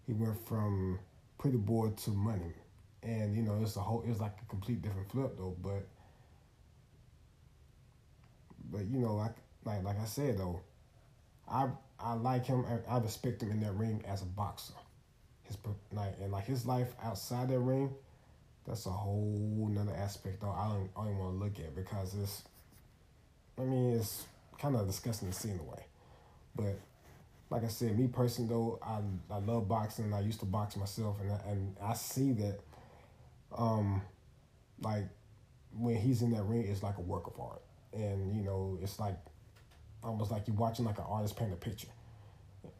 he 0.05 0.11
went 0.11 0.37
from 0.45 0.99
pretty 1.37 1.57
boy 1.57 1.91
to 2.03 2.09
money, 2.09 2.53
and 3.03 3.33
you 3.37 3.41
know 3.41 3.57
it's 3.61 3.77
a 3.77 3.79
whole, 3.79 4.03
it's 4.05 4.19
like 4.19 4.35
a 4.41 4.45
complete 4.49 4.81
different 4.81 5.09
flip 5.09 5.37
though. 5.37 5.55
But, 5.63 5.87
but 8.69 8.85
you 8.85 8.99
know, 8.99 9.15
like 9.15 9.35
like 9.63 9.81
like 9.85 9.99
I 10.01 10.05
said 10.05 10.39
though, 10.39 10.59
I 11.49 11.69
I 11.99 12.13
like 12.13 12.45
him. 12.45 12.65
I, 12.65 12.95
I 12.95 12.99
respect 12.99 13.41
him 13.41 13.51
in 13.51 13.59
that 13.61 13.73
ring 13.73 14.03
as 14.07 14.21
a 14.21 14.25
boxer. 14.25 14.73
His 15.43 15.57
like 15.93 16.15
and 16.21 16.31
like 16.31 16.45
his 16.45 16.65
life 16.65 16.93
outside 17.03 17.49
that 17.49 17.59
ring, 17.59 17.93
that's 18.67 18.85
a 18.85 18.89
whole 18.91 19.69
nother 19.71 19.95
aspect 19.95 20.41
though. 20.41 20.51
I 20.51 20.67
don't 20.67 20.89
I 20.97 21.05
don't 21.05 21.17
want 21.17 21.39
to 21.39 21.43
look 21.43 21.59
at 21.59 21.75
because 21.75 22.13
it's. 22.15 22.43
I 23.57 23.63
mean, 23.63 23.93
it's 23.93 24.25
kind 24.59 24.75
of 24.75 24.85
disgusting 24.85 25.29
to 25.31 25.33
see 25.33 25.49
in 25.49 25.59
a 25.59 25.63
way, 25.63 25.83
but 26.55 26.79
like 27.49 27.63
I 27.63 27.67
said, 27.67 27.97
me 27.97 28.07
personally 28.07 28.49
though, 28.49 28.79
I 28.83 28.99
I 29.33 29.39
love 29.39 29.67
boxing. 29.67 30.13
I 30.13 30.19
used 30.19 30.39
to 30.41 30.45
box 30.45 30.75
myself, 30.75 31.19
and 31.21 31.31
I, 31.31 31.39
and 31.49 31.75
I 31.81 31.93
see 31.93 32.33
that, 32.33 32.59
um, 33.57 34.01
like 34.81 35.05
when 35.77 35.95
he's 35.95 36.21
in 36.21 36.31
that 36.31 36.43
ring, 36.43 36.67
it's 36.67 36.83
like 36.83 36.97
a 36.97 37.01
work 37.01 37.27
of 37.27 37.39
art, 37.39 37.61
and 37.93 38.35
you 38.35 38.43
know, 38.43 38.77
it's 38.81 38.99
like 38.99 39.17
almost 40.07 40.31
like 40.31 40.47
you're 40.47 40.55
watching 40.55 40.85
like 40.85 40.97
an 40.97 41.05
artist 41.07 41.35
paint 41.35 41.53
a 41.53 41.55
picture. 41.55 41.89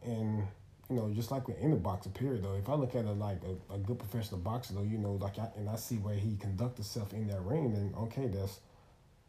And 0.04 0.46
you 0.90 0.96
know, 0.96 1.10
just 1.12 1.30
like 1.30 1.42
in 1.60 1.70
the 1.70 1.76
boxing 1.76 2.12
period 2.12 2.42
though, 2.42 2.54
if 2.54 2.68
I 2.68 2.74
look 2.74 2.94
at 2.94 3.04
it 3.04 3.18
like 3.18 3.40
a, 3.44 3.74
a 3.74 3.78
good 3.78 3.98
professional 3.98 4.40
boxer 4.40 4.74
though, 4.74 4.82
you 4.82 4.98
know, 4.98 5.12
like 5.12 5.38
I, 5.38 5.48
and 5.56 5.68
I 5.68 5.76
see 5.76 5.96
where 5.96 6.14
he 6.14 6.36
conduct 6.36 6.76
himself 6.78 7.12
in 7.12 7.28
that 7.28 7.42
ring, 7.42 7.72
then 7.72 7.92
okay, 8.04 8.26
that's 8.26 8.60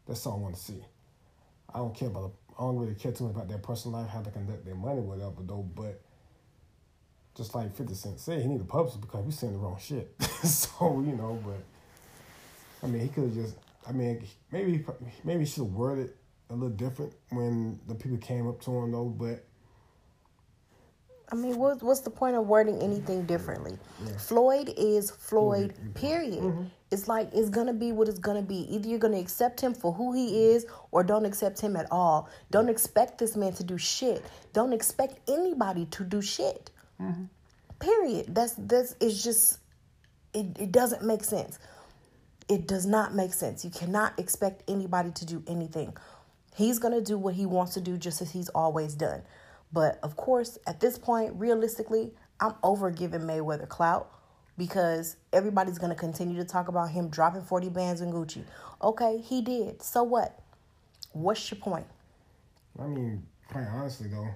that's 0.06 0.24
all 0.26 0.34
I 0.34 0.38
want 0.38 0.54
to 0.54 0.60
see. 0.60 0.82
I 1.72 1.78
don't 1.78 1.94
care 1.94 2.08
about 2.08 2.32
I 2.58 2.62
don't 2.62 2.76
really 2.76 2.94
care 2.94 3.12
too 3.12 3.24
much 3.24 3.34
about 3.34 3.48
their 3.48 3.58
personal 3.58 4.00
life, 4.00 4.10
how 4.10 4.22
they 4.22 4.30
conduct 4.30 4.64
their 4.64 4.74
money, 4.74 5.00
whatever 5.00 5.42
though. 5.42 5.68
But 5.74 6.00
just 7.36 7.54
like 7.54 7.74
Fifty 7.76 7.94
Cent 7.94 8.18
said, 8.18 8.40
he 8.40 8.48
need 8.48 8.60
a 8.60 8.64
publisher 8.64 8.98
because 8.98 9.24
we 9.24 9.32
saying 9.32 9.52
the 9.52 9.58
wrong 9.58 9.78
shit. 9.78 10.14
so 10.44 11.02
you 11.06 11.14
know, 11.14 11.38
but 11.44 11.62
I 12.82 12.90
mean, 12.90 13.02
he 13.02 13.08
could 13.08 13.24
have 13.24 13.34
just. 13.34 13.56
I 13.86 13.92
mean, 13.92 14.26
maybe 14.52 14.84
maybe 15.24 15.40
he 15.40 15.46
should 15.50 15.64
have 15.64 15.72
worded 15.72 16.12
a 16.50 16.54
little 16.54 16.70
different 16.70 17.14
when 17.30 17.78
the 17.86 17.94
people 17.94 18.18
came 18.18 18.48
up 18.48 18.60
to 18.62 18.70
him 18.76 18.92
though, 18.92 19.04
but 19.04 19.44
I 21.32 21.36
mean, 21.36 21.56
what, 21.58 21.82
what's 21.82 22.00
the 22.00 22.10
point 22.10 22.34
of 22.36 22.46
wording 22.46 22.82
anything 22.82 23.24
differently? 23.24 23.78
Yeah. 24.04 24.16
Floyd 24.16 24.74
is 24.76 25.10
Floyd, 25.12 25.74
period. 25.94 26.40
Mm-hmm. 26.40 26.64
It's 26.90 27.06
like 27.06 27.30
it's 27.32 27.48
gonna 27.48 27.72
be 27.72 27.92
what 27.92 28.08
it's 28.08 28.18
gonna 28.18 28.42
be. 28.42 28.66
Either 28.74 28.88
you're 28.88 28.98
gonna 28.98 29.20
accept 29.20 29.60
him 29.60 29.72
for 29.72 29.92
who 29.92 30.12
he 30.12 30.50
is 30.50 30.66
or 30.90 31.04
don't 31.04 31.24
accept 31.24 31.60
him 31.60 31.76
at 31.76 31.86
all. 31.92 32.28
Don't 32.50 32.68
expect 32.68 33.18
this 33.18 33.36
man 33.36 33.52
to 33.54 33.64
do 33.64 33.78
shit. 33.78 34.24
Don't 34.52 34.72
expect 34.72 35.20
anybody 35.30 35.86
to 35.86 36.02
do 36.02 36.20
shit. 36.20 36.72
Mm-hmm. 37.00 37.24
Period. 37.78 38.34
That's 38.34 38.54
that's 38.58 38.96
it's 39.00 39.22
just 39.22 39.60
it, 40.34 40.46
it 40.58 40.72
doesn't 40.72 41.04
make 41.04 41.22
sense. 41.22 41.60
It 42.48 42.66
does 42.66 42.86
not 42.86 43.14
make 43.14 43.32
sense. 43.32 43.64
You 43.64 43.70
cannot 43.70 44.18
expect 44.18 44.64
anybody 44.68 45.12
to 45.12 45.24
do 45.24 45.44
anything. 45.46 45.96
He's 46.56 46.78
going 46.78 46.94
to 46.94 47.00
do 47.00 47.16
what 47.16 47.34
he 47.34 47.46
wants 47.46 47.74
to 47.74 47.80
do 47.80 47.96
just 47.96 48.20
as 48.20 48.32
he's 48.32 48.48
always 48.50 48.94
done. 48.94 49.22
But 49.72 49.98
of 50.02 50.16
course, 50.16 50.58
at 50.66 50.80
this 50.80 50.98
point, 50.98 51.34
realistically, 51.36 52.12
I'm 52.40 52.54
over 52.62 52.90
giving 52.90 53.20
Mayweather 53.20 53.68
clout 53.68 54.10
because 54.58 55.16
everybody's 55.32 55.78
going 55.78 55.90
to 55.90 55.98
continue 55.98 56.36
to 56.36 56.44
talk 56.44 56.68
about 56.68 56.90
him 56.90 57.08
dropping 57.08 57.42
40 57.42 57.68
bands 57.70 58.00
in 58.00 58.12
Gucci. 58.12 58.44
Okay, 58.82 59.18
he 59.18 59.40
did. 59.40 59.82
So 59.82 60.02
what? 60.02 60.38
What's 61.12 61.50
your 61.50 61.60
point? 61.60 61.86
I 62.78 62.86
mean, 62.86 63.26
quite 63.48 63.66
honestly, 63.66 64.08
though, 64.08 64.28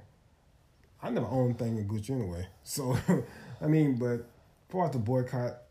I 1.03 1.11
never 1.11 1.27
owned 1.27 1.59
thing 1.59 1.77
in 1.77 1.89
Gucci 1.89 2.11
anyway. 2.11 2.47
So, 2.63 2.97
I 3.61 3.67
mean, 3.67 3.97
but 3.97 4.27
for 4.69 4.89
the 4.89 4.99
boycott, 4.99 5.64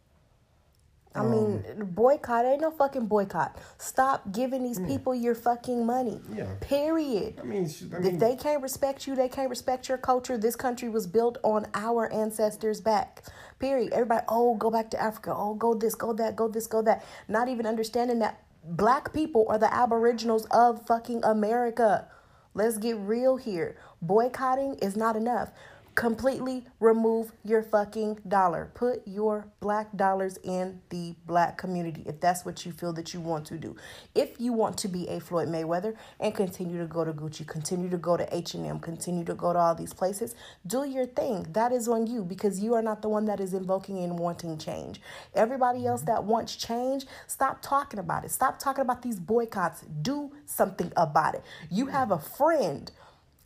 I 1.15 1.19
um, 1.19 1.31
mean, 1.31 1.63
boycott 1.91 2.45
ain't 2.45 2.61
no 2.61 2.71
fucking 2.71 3.05
boycott. 3.05 3.57
Stop 3.77 4.31
giving 4.31 4.63
these 4.63 4.79
people 4.79 5.13
your 5.13 5.35
fucking 5.35 5.85
money. 5.85 6.19
Yeah. 6.33 6.47
Period. 6.59 7.39
I 7.39 7.43
mean, 7.43 7.69
I 7.93 7.99
mean, 7.99 8.13
if 8.13 8.19
they 8.19 8.35
can't 8.35 8.63
respect 8.63 9.05
you, 9.05 9.15
they 9.15 9.29
can't 9.29 9.49
respect 9.49 9.87
your 9.87 9.99
culture. 9.99 10.37
This 10.37 10.55
country 10.55 10.89
was 10.89 11.05
built 11.05 11.37
on 11.43 11.67
our 11.75 12.11
ancestors' 12.11 12.81
back. 12.81 13.23
Period. 13.59 13.93
Everybody, 13.93 14.25
oh, 14.27 14.55
go 14.55 14.71
back 14.71 14.89
to 14.91 15.01
Africa. 15.01 15.33
Oh, 15.35 15.53
go 15.53 15.75
this, 15.75 15.93
go 15.93 16.13
that, 16.13 16.35
go 16.35 16.47
this, 16.47 16.65
go 16.65 16.81
that. 16.81 17.05
Not 17.27 17.47
even 17.47 17.67
understanding 17.67 18.19
that 18.19 18.41
black 18.63 19.13
people 19.13 19.45
are 19.49 19.59
the 19.59 19.71
aboriginals 19.71 20.45
of 20.49 20.85
fucking 20.87 21.23
America. 21.23 22.07
Let's 22.55 22.77
get 22.77 22.97
real 22.97 23.37
here. 23.37 23.77
Boycotting 24.01 24.75
is 24.75 24.95
not 24.95 25.15
enough 25.15 25.51
completely 25.95 26.65
remove 26.79 27.31
your 27.43 27.61
fucking 27.61 28.19
dollar. 28.27 28.71
Put 28.73 29.07
your 29.07 29.47
black 29.59 29.95
dollars 29.95 30.37
in 30.43 30.81
the 30.89 31.15
black 31.25 31.57
community 31.57 32.03
if 32.05 32.19
that's 32.19 32.45
what 32.45 32.65
you 32.65 32.71
feel 32.71 32.93
that 32.93 33.13
you 33.13 33.19
want 33.19 33.45
to 33.47 33.57
do. 33.57 33.75
If 34.15 34.39
you 34.39 34.53
want 34.53 34.77
to 34.79 34.87
be 34.87 35.07
a 35.07 35.19
Floyd 35.19 35.49
Mayweather 35.49 35.95
and 36.19 36.33
continue 36.33 36.79
to 36.79 36.87
go 36.87 37.03
to 37.03 37.13
Gucci, 37.13 37.47
continue 37.47 37.89
to 37.89 37.97
go 37.97 38.17
to 38.17 38.35
H&M, 38.35 38.79
continue 38.79 39.23
to 39.25 39.35
go 39.35 39.53
to 39.53 39.59
all 39.59 39.75
these 39.75 39.93
places, 39.93 40.35
do 40.65 40.83
your 40.85 41.05
thing. 41.05 41.45
That 41.51 41.71
is 41.71 41.87
on 41.87 42.07
you 42.07 42.23
because 42.23 42.59
you 42.59 42.73
are 42.73 42.81
not 42.81 43.01
the 43.01 43.09
one 43.09 43.25
that 43.25 43.39
is 43.39 43.53
invoking 43.53 43.99
and 43.99 44.17
wanting 44.17 44.57
change. 44.57 44.99
Everybody 45.35 45.85
else 45.85 46.01
mm-hmm. 46.01 46.11
that 46.11 46.23
wants 46.23 46.55
change, 46.55 47.05
stop 47.27 47.61
talking 47.61 47.99
about 47.99 48.25
it. 48.25 48.31
Stop 48.31 48.57
talking 48.57 48.81
about 48.81 49.01
these 49.01 49.19
boycotts. 49.19 49.81
Do 50.01 50.31
something 50.45 50.91
about 50.97 51.35
it. 51.35 51.43
You 51.69 51.85
mm-hmm. 51.85 51.93
have 51.93 52.11
a 52.11 52.19
friend 52.19 52.91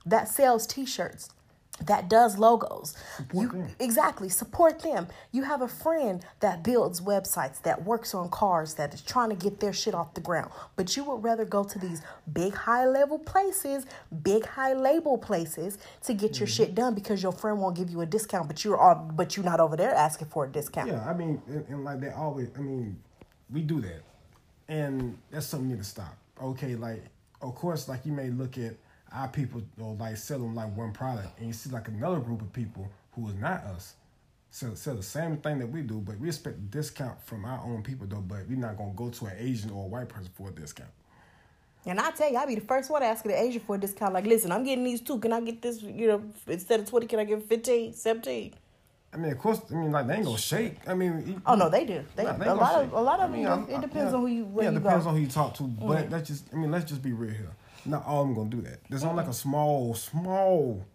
that 0.06 0.30
sells 0.30 0.66
t-shirts 0.66 1.30
that 1.86 2.10
does 2.10 2.38
logos. 2.38 2.96
Support 3.18 3.42
you 3.42 3.60
them. 3.60 3.76
exactly 3.80 4.30
support 4.30 4.82
them. 4.82 5.08
You 5.32 5.44
have 5.44 5.62
a 5.62 5.68
friend 5.68 6.26
that 6.40 6.64
builds 6.64 7.02
websites, 7.02 7.62
that 7.64 7.84
works 7.84 8.14
on 8.14 8.30
cars, 8.30 8.74
that 8.76 8.94
is 8.94 9.02
trying 9.02 9.30
to 9.30 9.36
get 9.36 9.60
their 9.60 9.74
shit 9.74 9.94
off 9.94 10.14
the 10.14 10.22
ground. 10.22 10.52
But 10.76 10.98
you 10.98 11.04
would 11.06 11.24
rather 11.24 11.46
go 11.46 11.64
to 11.64 11.80
these 11.80 12.02
big 12.34 12.54
high 12.54 12.86
level 12.86 13.20
places, 13.20 13.86
big 14.24 14.46
high 14.46 14.74
label 14.74 15.18
places 15.18 15.78
to 16.04 16.14
get 16.14 16.32
mm-hmm. 16.32 16.42
your 16.42 16.48
shit 16.48 16.76
done 16.76 16.96
because 16.96 17.22
your 17.22 17.32
friend 17.32 17.60
won't 17.60 17.76
give 17.76 17.90
you 17.90 18.02
a 18.02 18.06
discount, 18.06 18.48
but 18.48 18.64
you're 18.64 18.78
all 18.78 18.96
but 18.96 19.38
you're 19.38 19.46
not 19.46 19.60
over 19.60 19.78
there 19.78 19.94
asking 19.94 20.28
for 20.28 20.46
a 20.46 20.48
discount. 20.48 20.90
Yeah, 20.90 21.08
I 21.08 21.14
mean, 21.14 21.42
and, 21.48 21.66
and 21.70 21.84
like 21.84 22.00
they 22.00 22.10
always, 22.10 22.50
I 22.58 22.60
mean, 22.60 23.00
we 23.52 23.62
do 23.62 23.82
that, 23.82 24.02
and 24.68 25.18
that's 25.30 25.46
something 25.46 25.70
you 25.70 25.76
need 25.76 25.84
to 25.84 25.88
stop. 25.88 26.18
Okay, 26.42 26.76
like 26.76 27.04
of 27.42 27.56
course, 27.56 27.88
like 27.88 28.06
you 28.06 28.12
may 28.12 28.30
look 28.30 28.58
at 28.58 28.74
our 29.14 29.28
people 29.28 29.62
or 29.80 29.96
like 29.96 30.18
sell 30.18 30.40
them 30.40 30.56
like 30.56 30.76
one 30.76 30.92
product, 30.92 31.38
and 31.40 31.48
you 31.48 31.54
see 31.54 31.70
like 31.70 31.88
another 31.88 32.20
group 32.20 32.42
of 32.42 32.52
people 32.54 32.90
who 33.12 33.28
is 33.28 33.36
not 33.36 33.64
us 33.64 33.96
sell, 34.50 34.76
sell 34.76 34.96
the 34.96 35.04
same 35.04 35.38
thing 35.38 35.60
that 35.60 35.68
we 35.68 35.82
do, 35.82 36.00
but 36.00 36.20
we 36.20 36.28
expect 36.28 36.58
a 36.58 36.62
discount 36.62 37.22
from 37.24 37.46
our 37.46 37.60
own 37.64 37.84
people 37.84 38.08
though. 38.08 38.18
But 38.18 38.48
we're 38.48 38.58
not 38.58 38.78
gonna 38.78 38.94
go 38.96 39.10
to 39.10 39.26
an 39.26 39.34
Asian 39.38 39.72
or 39.72 39.86
a 39.86 39.88
white 39.88 40.10
person 40.10 40.30
for 40.36 40.50
a 40.50 40.52
discount. 40.52 40.90
And 41.86 42.00
I 42.02 42.12
tell 42.12 42.30
you, 42.30 42.38
I'll 42.38 42.48
be 42.48 42.56
the 42.56 42.62
first 42.62 42.90
one 42.90 43.02
asking 43.02 43.32
the 43.32 43.42
Asian 43.42 43.62
for 43.62 43.76
a 43.76 43.80
discount. 43.80 44.14
Like, 44.14 44.26
listen, 44.26 44.52
I'm 44.52 44.64
getting 44.64 44.84
these 44.84 45.00
two. 45.00 45.20
Can 45.20 45.32
I 45.32 45.40
get 45.40 45.62
this? 45.62 45.82
You 45.82 46.08
know, 46.08 46.24
instead 46.48 46.82
of 46.82 46.90
twenty, 46.90 47.08
can 47.08 47.20
I 47.20 47.24
get 47.24 47.42
15, 47.48 47.94
17? 47.94 48.54
I 49.14 49.18
mean, 49.18 49.32
of 49.32 49.38
course. 49.38 49.62
I 49.72 49.74
mean, 49.74 49.92
like 49.92 50.06
they 50.08 50.16
ain't 50.16 50.26
gonna 50.26 50.38
shake. 50.38 50.76
I 50.86 50.94
mean, 50.94 51.42
oh 51.46 51.56
no, 51.56 51.70
they 51.70 51.86
do. 51.86 52.04
They, 52.16 52.24
nah, 52.24 52.34
they 52.34 52.48
a 52.48 52.54
lot 52.54 52.82
shake. 52.82 52.88
of 52.88 52.94
a 52.94 53.02
lot 53.02 53.20
of 53.20 53.30
I 53.30 53.34
mean, 53.34 53.46
them. 53.46 53.68
It 53.70 53.82
depends 53.82 54.12
yeah, 54.12 54.18
on 54.18 54.22
who 54.22 54.28
you. 54.28 54.46
Where 54.46 54.66
yeah, 54.66 54.72
you 54.72 54.80
depends 54.80 55.06
go. 55.06 55.10
on 55.10 55.16
who 55.16 55.22
you 55.22 55.28
talk 55.28 55.54
to. 55.56 55.64
But 55.64 55.86
mm. 55.86 56.10
that's 56.10 56.28
just. 56.28 56.46
I 56.54 56.58
mean, 56.58 56.72
let's 56.72 56.90
just 56.90 57.02
be 57.02 57.14
real 57.14 57.32
here 57.32 57.52
not 57.88 58.06
all 58.06 58.22
of 58.22 58.28
them 58.28 58.36
gonna 58.36 58.50
do 58.50 58.62
that. 58.62 58.80
There's 58.90 59.04
only 59.04 59.18
like 59.18 59.28
a 59.28 59.34
small, 59.34 59.94
small 59.94 60.86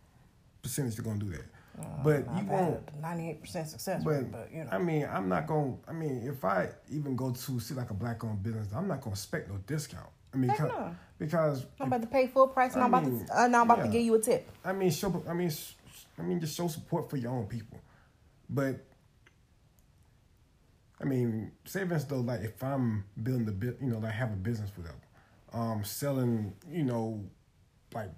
percentage 0.63 0.97
that 0.97 1.03
gonna 1.03 1.19
do 1.19 1.31
that. 1.31 1.45
Uh, 1.81 1.85
but 2.05 2.19
you 2.37 2.45
won't. 2.47 3.01
Ninety 3.01 3.31
eight 3.31 3.41
percent 3.41 3.69
success. 3.69 4.03
But, 4.05 4.31
but 4.31 4.51
you 4.53 4.65
know. 4.65 4.71
I 4.71 4.79
mean, 4.79 5.09
I'm 5.11 5.29
not 5.29 5.47
gonna. 5.47 5.75
I 5.89 5.93
mean, 5.93 6.23
if 6.27 6.45
I 6.45 6.69
even 6.91 7.17
go 7.17 7.31
to 7.31 7.61
see 7.61 7.75
like 7.75 7.91
a 7.91 7.95
black 7.95 8.23
owned 8.25 8.43
business, 8.43 8.69
I'm 8.75 8.89
not 8.89 9.01
gonna 9.01 9.15
expect 9.15 9.49
no 9.49 9.57
discount. 9.67 10.09
I 10.35 10.37
mean, 10.37 10.51
because, 10.51 10.69
no. 10.69 10.97
because 11.19 11.67
I'm 11.81 11.89
about 11.89 12.03
to 12.03 12.09
pay 12.09 12.27
full 12.27 12.49
price, 12.49 12.75
and 12.75 12.83
I 12.83 12.87
am 12.87 12.95
about 12.95 13.27
to, 13.27 13.41
uh, 13.41 13.47
now 13.49 13.61
I'm 13.61 13.67
about 13.67 13.79
yeah. 13.79 13.85
to 13.85 13.91
give 13.91 14.03
you 14.03 14.15
a 14.15 14.21
tip. 14.21 14.49
I 14.65 14.73
mean, 14.73 14.91
show. 14.91 15.23
I 15.29 15.33
mean, 15.33 15.51
I 16.19 16.23
mean, 16.23 16.41
just 16.41 16.57
show 16.57 16.69
support 16.69 17.11
for 17.11 17.17
your 17.17 17.33
own 17.33 17.47
people. 17.47 17.81
But 18.49 18.85
I 21.01 21.05
mean, 21.05 21.53
instance, 21.65 22.05
though, 22.05 22.21
like 22.21 22.43
if 22.43 22.63
I'm 22.63 23.05
building 23.21 23.47
the 23.47 23.53
bit, 23.53 23.79
you 23.81 23.89
know, 23.89 23.99
like 23.99 24.13
have 24.13 24.33
a 24.33 24.37
business 24.37 24.71
with 24.77 24.87
them, 24.87 24.97
um, 25.53 25.85
selling, 25.85 26.55
you 26.71 26.85
know, 26.85 27.25
like 27.95 28.11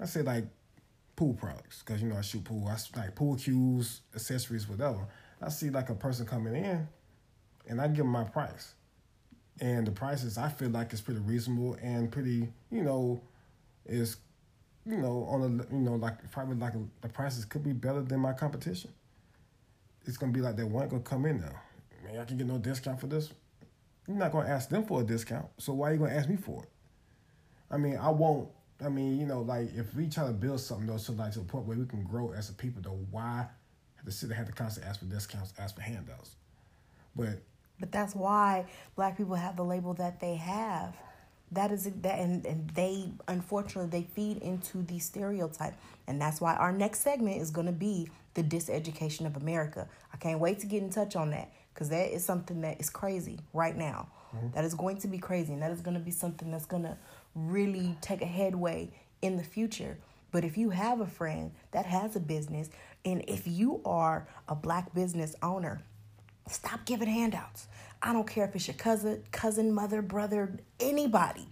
I 0.00 0.06
say 0.06 0.22
like 0.22 0.44
pool 1.16 1.34
products 1.34 1.82
because 1.84 2.02
you 2.02 2.08
know 2.08 2.16
I 2.16 2.22
shoot 2.22 2.44
pool. 2.44 2.68
I 2.68 2.76
like 2.98 3.14
pool 3.14 3.36
cues, 3.36 4.00
accessories, 4.14 4.68
whatever. 4.68 5.06
I 5.40 5.48
see 5.48 5.70
like 5.70 5.90
a 5.90 5.94
person 5.94 6.26
coming 6.26 6.56
in, 6.56 6.88
and 7.68 7.80
I 7.80 7.88
give 7.88 7.98
them 7.98 8.08
my 8.08 8.24
price, 8.24 8.74
and 9.60 9.86
the 9.86 9.92
prices 9.92 10.38
I 10.38 10.48
feel 10.48 10.70
like 10.70 10.92
is 10.92 11.00
pretty 11.00 11.20
reasonable 11.20 11.76
and 11.82 12.10
pretty, 12.10 12.48
you 12.70 12.82
know, 12.82 13.20
is 13.86 14.16
you 14.86 14.98
know, 14.98 15.26
on 15.30 15.42
a 15.42 15.74
you 15.74 15.80
know 15.80 15.94
like 15.94 16.30
probably 16.30 16.56
like 16.56 16.74
the 17.00 17.08
prices 17.08 17.44
could 17.44 17.62
be 17.62 17.72
better 17.72 18.02
than 18.02 18.20
my 18.20 18.32
competition. 18.32 18.90
It's 20.06 20.16
gonna 20.16 20.32
be 20.32 20.40
like 20.40 20.56
they 20.56 20.64
weren't 20.64 20.90
gonna 20.90 21.02
come 21.02 21.24
in 21.24 21.40
now. 21.40 21.60
Man, 22.04 22.20
I 22.20 22.24
can 22.24 22.36
get 22.36 22.46
no 22.46 22.58
discount 22.58 23.00
for 23.00 23.06
this. 23.06 23.30
You're 24.06 24.16
not 24.16 24.32
gonna 24.32 24.48
ask 24.48 24.68
them 24.68 24.84
for 24.84 25.00
a 25.00 25.04
discount, 25.04 25.46
so 25.58 25.72
why 25.72 25.90
are 25.90 25.92
you 25.94 25.98
gonna 25.98 26.14
ask 26.14 26.28
me 26.28 26.36
for 26.36 26.62
it? 26.62 26.68
I 27.70 27.78
mean, 27.78 27.96
I 27.96 28.10
won't. 28.10 28.48
I 28.84 28.88
mean, 28.88 29.18
you 29.18 29.26
know, 29.26 29.40
like 29.42 29.74
if 29.74 29.94
we 29.94 30.08
try 30.08 30.26
to 30.26 30.32
build 30.32 30.60
something 30.60 30.86
though, 30.86 30.96
so 30.96 31.12
like 31.14 31.32
to 31.32 31.38
the 31.38 31.44
point 31.44 31.66
where 31.66 31.78
we 31.78 31.86
can 31.86 32.04
grow 32.04 32.32
as 32.32 32.50
a 32.50 32.52
people, 32.52 32.82
though, 32.82 32.98
why 33.10 33.46
have 33.96 34.04
to 34.04 34.12
sit 34.12 34.30
have 34.30 34.46
to 34.46 34.52
constantly 34.52 34.90
ask 34.90 35.00
for 35.00 35.06
discounts, 35.06 35.54
ask 35.58 35.74
for 35.74 35.80
handouts? 35.80 36.36
But 37.16 37.42
but 37.80 37.90
that's 37.90 38.14
why 38.14 38.66
black 38.94 39.16
people 39.16 39.34
have 39.34 39.56
the 39.56 39.64
label 39.64 39.94
that 39.94 40.20
they 40.20 40.36
have. 40.36 40.94
That 41.52 41.70
is 41.70 41.84
that, 41.84 42.18
and, 42.18 42.44
and 42.46 42.68
they 42.70 43.10
unfortunately 43.28 43.90
they 43.90 44.06
feed 44.14 44.38
into 44.38 44.82
the 44.82 44.98
stereotype, 44.98 45.74
and 46.06 46.20
that's 46.20 46.40
why 46.40 46.54
our 46.56 46.72
next 46.72 47.00
segment 47.00 47.40
is 47.40 47.50
going 47.50 47.66
to 47.66 47.72
be 47.72 48.08
the 48.34 48.42
diseducation 48.42 49.26
of 49.26 49.36
America. 49.36 49.88
I 50.12 50.16
can't 50.16 50.40
wait 50.40 50.58
to 50.60 50.66
get 50.66 50.82
in 50.82 50.90
touch 50.90 51.16
on 51.16 51.30
that 51.30 51.50
because 51.74 51.88
that 51.88 52.14
is 52.14 52.24
something 52.24 52.60
that 52.60 52.80
is 52.80 52.88
crazy 52.88 53.40
right 53.52 53.76
now. 53.76 54.08
Mm-hmm. 54.34 54.52
That 54.52 54.64
is 54.64 54.74
going 54.74 54.98
to 54.98 55.08
be 55.08 55.18
crazy, 55.18 55.52
and 55.52 55.62
that 55.62 55.72
is 55.72 55.80
going 55.80 55.94
to 55.94 56.00
be 56.00 56.12
something 56.12 56.50
that's 56.50 56.66
going 56.66 56.84
to 56.84 56.96
really 57.34 57.96
take 58.00 58.22
a 58.22 58.26
headway 58.26 58.90
in 59.22 59.36
the 59.36 59.42
future. 59.42 59.98
But 60.30 60.44
if 60.44 60.56
you 60.56 60.70
have 60.70 61.00
a 61.00 61.06
friend 61.06 61.52
that 61.72 61.86
has 61.86 62.16
a 62.16 62.20
business, 62.20 62.70
and 63.04 63.24
if 63.28 63.46
you 63.46 63.80
are 63.84 64.26
a 64.48 64.54
black 64.54 64.94
business 64.94 65.34
owner, 65.42 65.82
stop 66.48 66.84
giving 66.86 67.08
handouts. 67.08 67.68
I 68.02 68.12
don't 68.12 68.26
care 68.26 68.44
if 68.44 68.54
it's 68.54 68.66
your 68.66 68.74
cousin, 68.76 69.22
cousin, 69.32 69.72
mother, 69.72 70.02
brother, 70.02 70.58
anybody. 70.78 71.48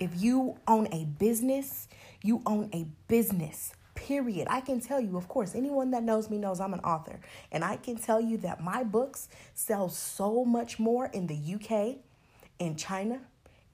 If 0.00 0.10
you 0.14 0.58
own 0.68 0.88
a 0.92 1.04
business, 1.04 1.88
you 2.22 2.42
own 2.46 2.70
a 2.72 2.86
business. 3.08 3.72
Period. 4.06 4.46
I 4.48 4.60
can 4.60 4.80
tell 4.80 5.00
you, 5.00 5.16
of 5.16 5.26
course, 5.26 5.56
anyone 5.56 5.90
that 5.90 6.04
knows 6.04 6.30
me 6.30 6.38
knows 6.38 6.60
I'm 6.60 6.72
an 6.72 6.80
author. 6.80 7.18
And 7.50 7.64
I 7.64 7.74
can 7.74 7.96
tell 7.96 8.20
you 8.20 8.36
that 8.38 8.62
my 8.62 8.84
books 8.84 9.28
sell 9.54 9.88
so 9.88 10.44
much 10.44 10.78
more 10.78 11.06
in 11.06 11.26
the 11.26 11.34
UK, 11.34 11.96
in 12.60 12.76
China, 12.76 13.18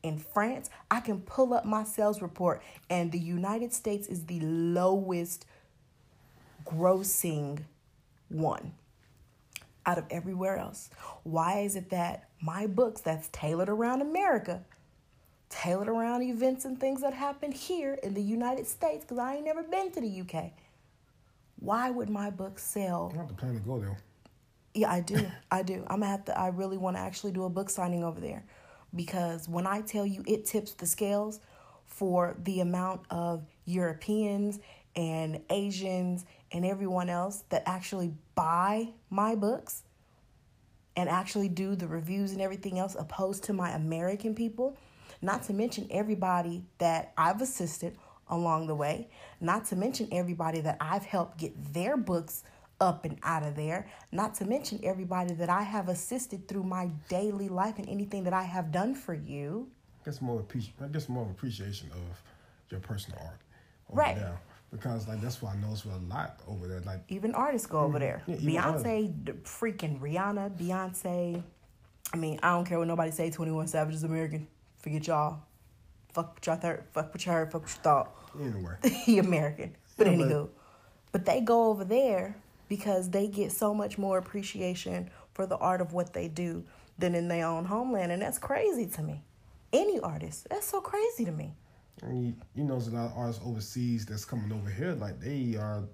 in 0.02 0.18
France. 0.18 0.70
I 0.90 1.00
can 1.00 1.20
pull 1.20 1.52
up 1.52 1.66
my 1.66 1.84
sales 1.84 2.22
report, 2.22 2.62
and 2.88 3.12
the 3.12 3.18
United 3.18 3.74
States 3.74 4.06
is 4.06 4.24
the 4.24 4.40
lowest 4.40 5.44
grossing 6.64 7.64
one 8.30 8.72
out 9.84 9.98
of 9.98 10.06
everywhere 10.10 10.56
else. 10.56 10.88
Why 11.24 11.58
is 11.58 11.76
it 11.76 11.90
that 11.90 12.30
my 12.40 12.66
books 12.66 13.02
that's 13.02 13.28
tailored 13.32 13.68
around 13.68 14.00
America, 14.00 14.62
tailored 15.52 15.88
around 15.88 16.22
events 16.22 16.64
and 16.64 16.80
things 16.80 17.02
that 17.02 17.12
happen 17.12 17.52
here 17.52 17.98
in 18.02 18.14
the 18.14 18.22
United 18.22 18.66
States, 18.66 19.04
because 19.04 19.18
I 19.18 19.36
ain't 19.36 19.44
never 19.44 19.62
been 19.62 19.92
to 19.92 20.00
the 20.00 20.20
UK, 20.22 20.52
why 21.56 21.90
would 21.90 22.08
my 22.08 22.30
book 22.30 22.58
sell? 22.58 23.10
You 23.12 23.18
have 23.18 23.28
to 23.28 23.34
plan 23.34 23.54
to 23.54 23.60
go 23.60 23.78
there. 23.78 23.98
Yeah, 24.74 24.90
I 24.90 25.00
do. 25.00 25.26
I 25.50 25.62
do. 25.62 25.84
I'm 25.88 26.00
gonna 26.00 26.06
have 26.06 26.24
to. 26.24 26.38
I 26.38 26.48
really 26.48 26.78
want 26.78 26.96
to 26.96 27.00
actually 27.00 27.32
do 27.32 27.44
a 27.44 27.50
book 27.50 27.68
signing 27.68 28.02
over 28.02 28.18
there, 28.18 28.44
because 28.94 29.48
when 29.48 29.66
I 29.66 29.82
tell 29.82 30.06
you 30.06 30.24
it 30.26 30.46
tips 30.46 30.72
the 30.72 30.86
scales 30.86 31.38
for 31.86 32.34
the 32.44 32.60
amount 32.60 33.02
of 33.10 33.44
Europeans 33.66 34.58
and 34.96 35.40
Asians 35.50 36.24
and 36.50 36.64
everyone 36.64 37.10
else 37.10 37.44
that 37.50 37.62
actually 37.66 38.12
buy 38.34 38.88
my 39.10 39.34
books 39.34 39.82
and 40.96 41.08
actually 41.08 41.48
do 41.48 41.74
the 41.74 41.86
reviews 41.86 42.32
and 42.32 42.40
everything 42.40 42.78
else 42.78 42.96
opposed 42.98 43.44
to 43.44 43.52
my 43.52 43.70
American 43.70 44.34
people. 44.34 44.76
Not 45.22 45.44
to 45.44 45.52
mention 45.52 45.86
everybody 45.90 46.64
that 46.78 47.12
I've 47.16 47.40
assisted 47.40 47.96
along 48.28 48.66
the 48.66 48.74
way. 48.74 49.08
Not 49.40 49.64
to 49.66 49.76
mention 49.76 50.08
everybody 50.12 50.60
that 50.60 50.76
I've 50.80 51.04
helped 51.04 51.38
get 51.38 51.72
their 51.72 51.96
books 51.96 52.42
up 52.80 53.04
and 53.04 53.18
out 53.22 53.44
of 53.44 53.54
there. 53.54 53.86
Not 54.10 54.34
to 54.36 54.44
mention 54.44 54.80
everybody 54.82 55.34
that 55.34 55.48
I 55.48 55.62
have 55.62 55.88
assisted 55.88 56.48
through 56.48 56.64
my 56.64 56.90
daily 57.08 57.48
life 57.48 57.78
and 57.78 57.88
anything 57.88 58.24
that 58.24 58.32
I 58.32 58.42
have 58.42 58.72
done 58.72 58.94
for 58.94 59.14
you. 59.14 59.68
I 60.02 60.10
guess 60.10 60.20
more 60.20 60.44
I 60.82 60.86
guess 60.88 61.08
more 61.08 61.24
appreciation 61.30 61.88
of 61.92 62.22
your 62.70 62.80
personal 62.80 63.20
art. 63.22 63.38
Right. 63.88 64.16
There 64.16 64.40
because 64.72 65.06
like 65.06 65.20
that's 65.20 65.40
why 65.40 65.52
I 65.52 65.56
notice 65.56 65.84
a 65.84 66.12
lot 66.12 66.40
over 66.48 66.66
there. 66.66 66.80
Like 66.80 67.04
even 67.08 67.34
artists 67.34 67.66
go 67.66 67.80
over 67.80 67.98
mm-hmm. 67.98 68.00
there. 68.00 68.22
Yeah, 68.26 68.62
Beyonce, 68.62 69.42
freaking 69.42 70.00
Rihanna, 70.00 70.56
Beyonce. 70.56 71.42
I 72.12 72.16
mean, 72.16 72.40
I 72.42 72.50
don't 72.50 72.64
care 72.64 72.78
what 72.78 72.88
nobody 72.88 73.10
say. 73.10 73.30
Twenty 73.30 73.52
One 73.52 73.68
Savage 73.68 73.94
is 73.94 74.02
American. 74.02 74.48
Forget 74.82 75.06
y'all. 75.06 75.40
Fuck 76.12 76.34
what 76.34 76.46
y'all. 76.46 76.76
Fuck 76.92 77.14
what 77.14 77.24
you 77.24 77.32
heard. 77.32 77.50
Fuck 77.50 77.62
what 77.62 77.70
you 77.70 77.80
thought. 77.82 78.14
Anyway, 78.40 78.74
he 79.04 79.18
American. 79.18 79.76
But 79.96 80.08
yeah, 80.08 80.12
anywho, 80.14 80.48
but, 80.48 81.12
but 81.12 81.24
they 81.24 81.40
go 81.40 81.70
over 81.70 81.84
there 81.84 82.36
because 82.68 83.10
they 83.10 83.28
get 83.28 83.52
so 83.52 83.72
much 83.72 83.98
more 83.98 84.18
appreciation 84.18 85.10
for 85.34 85.46
the 85.46 85.56
art 85.56 85.80
of 85.80 85.92
what 85.92 86.12
they 86.12 86.28
do 86.28 86.64
than 86.98 87.14
in 87.14 87.28
their 87.28 87.46
own 87.46 87.64
homeland, 87.64 88.12
and 88.12 88.20
that's 88.20 88.38
crazy 88.38 88.86
to 88.86 89.02
me. 89.02 89.22
Any 89.72 90.00
artist, 90.00 90.48
that's 90.50 90.66
so 90.66 90.80
crazy 90.80 91.24
to 91.24 91.32
me. 91.32 91.54
And 92.02 92.26
you, 92.26 92.34
you 92.54 92.64
know, 92.64 92.74
there's 92.74 92.88
a 92.88 92.90
lot 92.96 93.06
of 93.06 93.16
artists 93.16 93.42
overseas 93.44 94.04
that's 94.04 94.24
coming 94.24 94.52
over 94.52 94.68
here. 94.68 94.92
Like 94.92 95.20
they 95.20 95.56
are 95.56 95.84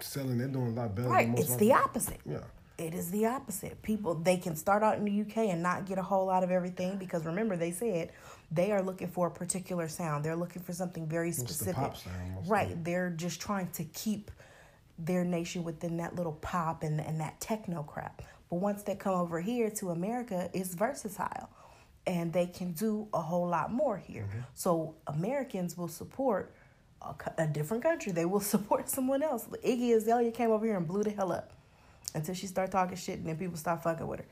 selling, 0.00 0.38
they're 0.38 0.48
doing 0.48 0.68
a 0.68 0.80
lot 0.80 0.94
better. 0.94 1.08
Right, 1.08 1.28
it's 1.36 1.56
the 1.56 1.72
opposite. 1.72 2.20
Yeah, 2.24 2.38
it 2.82 2.94
is 2.94 3.10
the 3.10 3.26
opposite. 3.26 3.80
People 3.82 4.14
they 4.14 4.36
can 4.36 4.56
start 4.56 4.82
out 4.82 4.98
in 4.98 5.04
the 5.04 5.20
UK 5.20 5.48
and 5.48 5.62
not 5.62 5.86
get 5.86 5.98
a 5.98 6.02
whole 6.02 6.26
lot 6.26 6.42
of 6.42 6.50
everything 6.50 6.98
because 6.98 7.24
remember 7.24 7.56
they 7.56 7.70
said 7.70 8.12
they 8.50 8.72
are 8.72 8.82
looking 8.82 9.08
for 9.08 9.28
a 9.28 9.30
particular 9.30 9.88
sound. 9.88 10.24
They're 10.24 10.36
looking 10.36 10.62
for 10.62 10.72
something 10.72 11.06
very 11.06 11.32
specific. 11.32 11.96
Sound, 11.96 12.48
right, 12.48 12.84
they're 12.84 13.10
just 13.10 13.40
trying 13.40 13.68
to 13.72 13.84
keep 13.84 14.30
their 14.98 15.24
nation 15.24 15.64
within 15.64 15.96
that 15.98 16.16
little 16.16 16.32
pop 16.32 16.82
and 16.82 17.00
and 17.00 17.20
that 17.20 17.40
techno 17.40 17.82
crap. 17.82 18.22
But 18.50 18.56
once 18.56 18.82
they 18.82 18.96
come 18.96 19.14
over 19.14 19.40
here 19.40 19.70
to 19.70 19.90
America, 19.90 20.50
it's 20.52 20.74
versatile 20.74 21.48
and 22.06 22.32
they 22.32 22.46
can 22.46 22.72
do 22.72 23.08
a 23.14 23.20
whole 23.20 23.48
lot 23.48 23.72
more 23.72 23.96
here. 23.96 24.24
Mm-hmm. 24.28 24.40
So 24.54 24.96
Americans 25.06 25.78
will 25.78 25.88
support 25.88 26.52
a, 27.00 27.14
a, 27.38 27.46
different 27.46 27.84
country. 27.84 28.10
They 28.10 28.24
will 28.24 28.40
support 28.54 28.88
someone 28.88 29.22
else. 29.22 29.46
Iggy 29.64 29.94
Azalea 29.94 30.32
came 30.32 30.50
over 30.50 30.66
here 30.66 30.76
and 30.76 30.86
blew 30.86 31.04
the 31.04 31.10
hell 31.10 31.30
up 31.30 31.52
until 32.14 32.34
she 32.34 32.46
start 32.46 32.70
talking 32.70 32.96
shit, 32.96 33.18
and 33.18 33.26
then 33.26 33.36
people 33.36 33.56
start 33.56 33.82
fucking 33.82 34.06
with 34.06 34.20
her. 34.20 34.26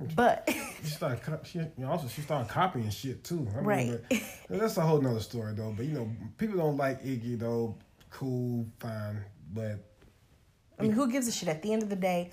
Mm. 0.00 0.14
But 0.14 0.48
she 0.82 0.90
started. 0.90 1.20
She 1.44 1.60
also 1.84 2.08
she 2.08 2.20
started 2.22 2.50
copying 2.50 2.90
shit 2.90 3.24
too. 3.24 3.48
I 3.52 3.56
mean, 3.56 3.64
right. 3.64 4.00
But, 4.48 4.60
that's 4.60 4.76
a 4.76 4.82
whole 4.82 5.00
nother 5.00 5.20
story 5.20 5.54
though. 5.54 5.72
But 5.76 5.86
you 5.86 5.92
know, 5.92 6.10
people 6.38 6.58
don't 6.58 6.76
like 6.76 7.02
Iggy 7.02 7.38
though. 7.38 7.76
Cool, 8.10 8.66
fine, 8.78 9.24
but 9.52 9.84
I 10.78 10.82
mean, 10.82 10.92
who 10.92 11.10
gives 11.10 11.28
a 11.28 11.32
shit? 11.32 11.48
At 11.48 11.62
the 11.62 11.72
end 11.72 11.82
of 11.82 11.88
the 11.88 11.96
day, 11.96 12.32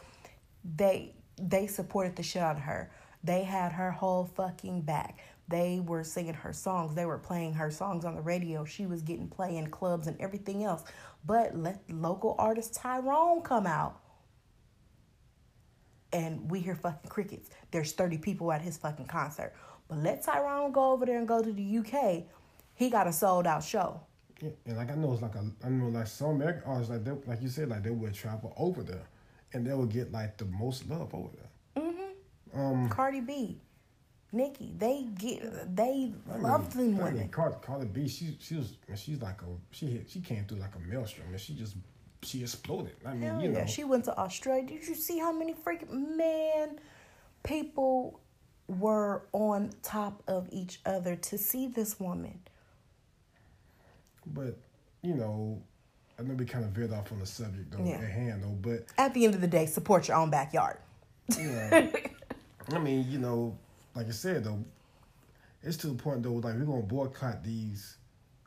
they 0.75 1.13
they 1.37 1.67
supported 1.67 2.15
the 2.15 2.23
shit 2.23 2.41
out 2.41 2.57
of 2.57 2.63
her. 2.63 2.91
They 3.23 3.43
had 3.43 3.71
her 3.71 3.91
whole 3.91 4.25
fucking 4.25 4.81
back. 4.81 5.19
They 5.47 5.81
were 5.85 6.03
singing 6.03 6.33
her 6.33 6.53
songs. 6.53 6.95
They 6.95 7.05
were 7.05 7.17
playing 7.17 7.53
her 7.53 7.69
songs 7.69 8.05
on 8.05 8.15
the 8.15 8.21
radio. 8.21 8.65
She 8.65 8.85
was 8.85 9.01
getting 9.01 9.27
play 9.27 9.57
in 9.57 9.69
clubs 9.69 10.07
and 10.07 10.19
everything 10.19 10.63
else. 10.63 10.83
But 11.25 11.55
let 11.55 11.81
local 11.89 12.35
artist 12.37 12.73
Tyrone 12.73 13.41
come 13.41 13.67
out. 13.67 14.02
And 16.13 16.49
we 16.49 16.59
hear 16.59 16.75
fucking 16.75 17.09
crickets. 17.09 17.49
There's 17.71 17.91
30 17.91 18.19
people 18.19 18.51
at 18.51 18.61
his 18.61 18.77
fucking 18.77 19.07
concert. 19.07 19.53
But 19.87 19.97
let 19.97 20.23
Tyrone 20.23 20.71
go 20.71 20.91
over 20.91 21.05
there 21.05 21.17
and 21.17 21.27
go 21.27 21.41
to 21.41 21.51
the 21.51 21.77
UK. 21.79 22.23
He 22.75 22.89
got 22.89 23.07
a 23.07 23.13
sold 23.13 23.47
out 23.47 23.63
show. 23.63 23.99
Yeah, 24.41 24.49
and 24.65 24.77
like 24.77 24.91
I 24.91 24.95
know 24.95 25.13
it's 25.13 25.21
like 25.21 25.35
a 25.35 25.45
I 25.63 25.69
know 25.69 25.87
like 25.87 26.07
some 26.07 26.31
American 26.31 26.63
artists 26.65 26.91
like 26.91 27.03
they, 27.03 27.11
like 27.27 27.41
you 27.41 27.49
said 27.49 27.69
like 27.69 27.83
they 27.83 27.91
would 27.91 28.13
travel 28.13 28.53
over 28.57 28.83
there, 28.83 29.07
and 29.53 29.65
they 29.65 29.73
would 29.73 29.89
get 29.89 30.11
like 30.11 30.37
the 30.37 30.45
most 30.45 30.89
love 30.89 31.13
over 31.13 31.29
there. 31.35 31.83
Mm-hmm. 31.83 32.59
Um, 32.59 32.89
Cardi 32.89 33.21
B, 33.21 33.61
Nicki, 34.31 34.73
they 34.77 35.07
get 35.17 35.75
they 35.75 36.11
I 36.31 36.37
love 36.37 36.75
mean, 36.75 36.95
them 36.95 37.03
women. 37.05 37.29
Cardi, 37.29 37.55
Cardi 37.61 37.85
B, 37.85 38.07
she 38.07 38.37
she 38.39 38.55
was 38.55 38.73
she's 38.95 39.21
like 39.21 39.41
a 39.43 39.45
she 39.71 39.85
hit, 39.85 40.09
she 40.09 40.19
came 40.19 40.45
through 40.45 40.59
like 40.59 40.75
a 40.75 40.79
maelstrom 40.79 41.27
and 41.29 41.39
she 41.39 41.53
just 41.53 41.75
she 42.23 42.41
exploded. 42.41 42.95
I 43.05 43.13
mean, 43.13 43.21
Hell 43.21 43.41
you 43.41 43.49
know, 43.49 43.59
yeah. 43.59 43.65
she 43.65 43.83
went 43.83 44.05
to 44.05 44.17
Australia. 44.17 44.65
Did 44.65 44.87
you 44.87 44.95
see 44.95 45.19
how 45.19 45.31
many 45.31 45.53
freaking 45.53 46.15
man 46.17 46.79
people 47.43 48.19
were 48.67 49.23
on 49.33 49.71
top 49.81 50.23
of 50.27 50.47
each 50.51 50.79
other 50.85 51.15
to 51.15 51.37
see 51.37 51.67
this 51.67 51.99
woman? 51.99 52.39
But 54.25 54.57
you 55.01 55.15
know, 55.15 55.61
I 56.17 56.23
know 56.23 56.33
we 56.35 56.45
kind 56.45 56.63
of 56.63 56.71
veered 56.71 56.93
off 56.93 57.11
on 57.11 57.19
the 57.19 57.25
subject 57.25 57.71
though 57.71 57.83
yeah. 57.83 57.95
at 57.95 58.09
hand 58.09 58.43
though. 58.43 58.57
But 58.61 58.85
at 58.97 59.13
the 59.13 59.25
end 59.25 59.35
of 59.35 59.41
the 59.41 59.47
day, 59.47 59.65
support 59.65 60.07
your 60.07 60.17
own 60.17 60.29
backyard. 60.29 60.77
Yeah. 61.37 61.89
I 62.71 62.79
mean, 62.79 63.05
you 63.09 63.19
know, 63.19 63.57
like 63.95 64.07
I 64.07 64.11
said 64.11 64.43
though, 64.45 64.63
it's 65.61 65.77
to 65.77 65.87
the 65.87 65.95
point 65.95 66.23
though, 66.23 66.33
like 66.33 66.55
we're 66.55 66.65
gonna 66.65 66.81
boycott 66.81 67.43
these 67.43 67.97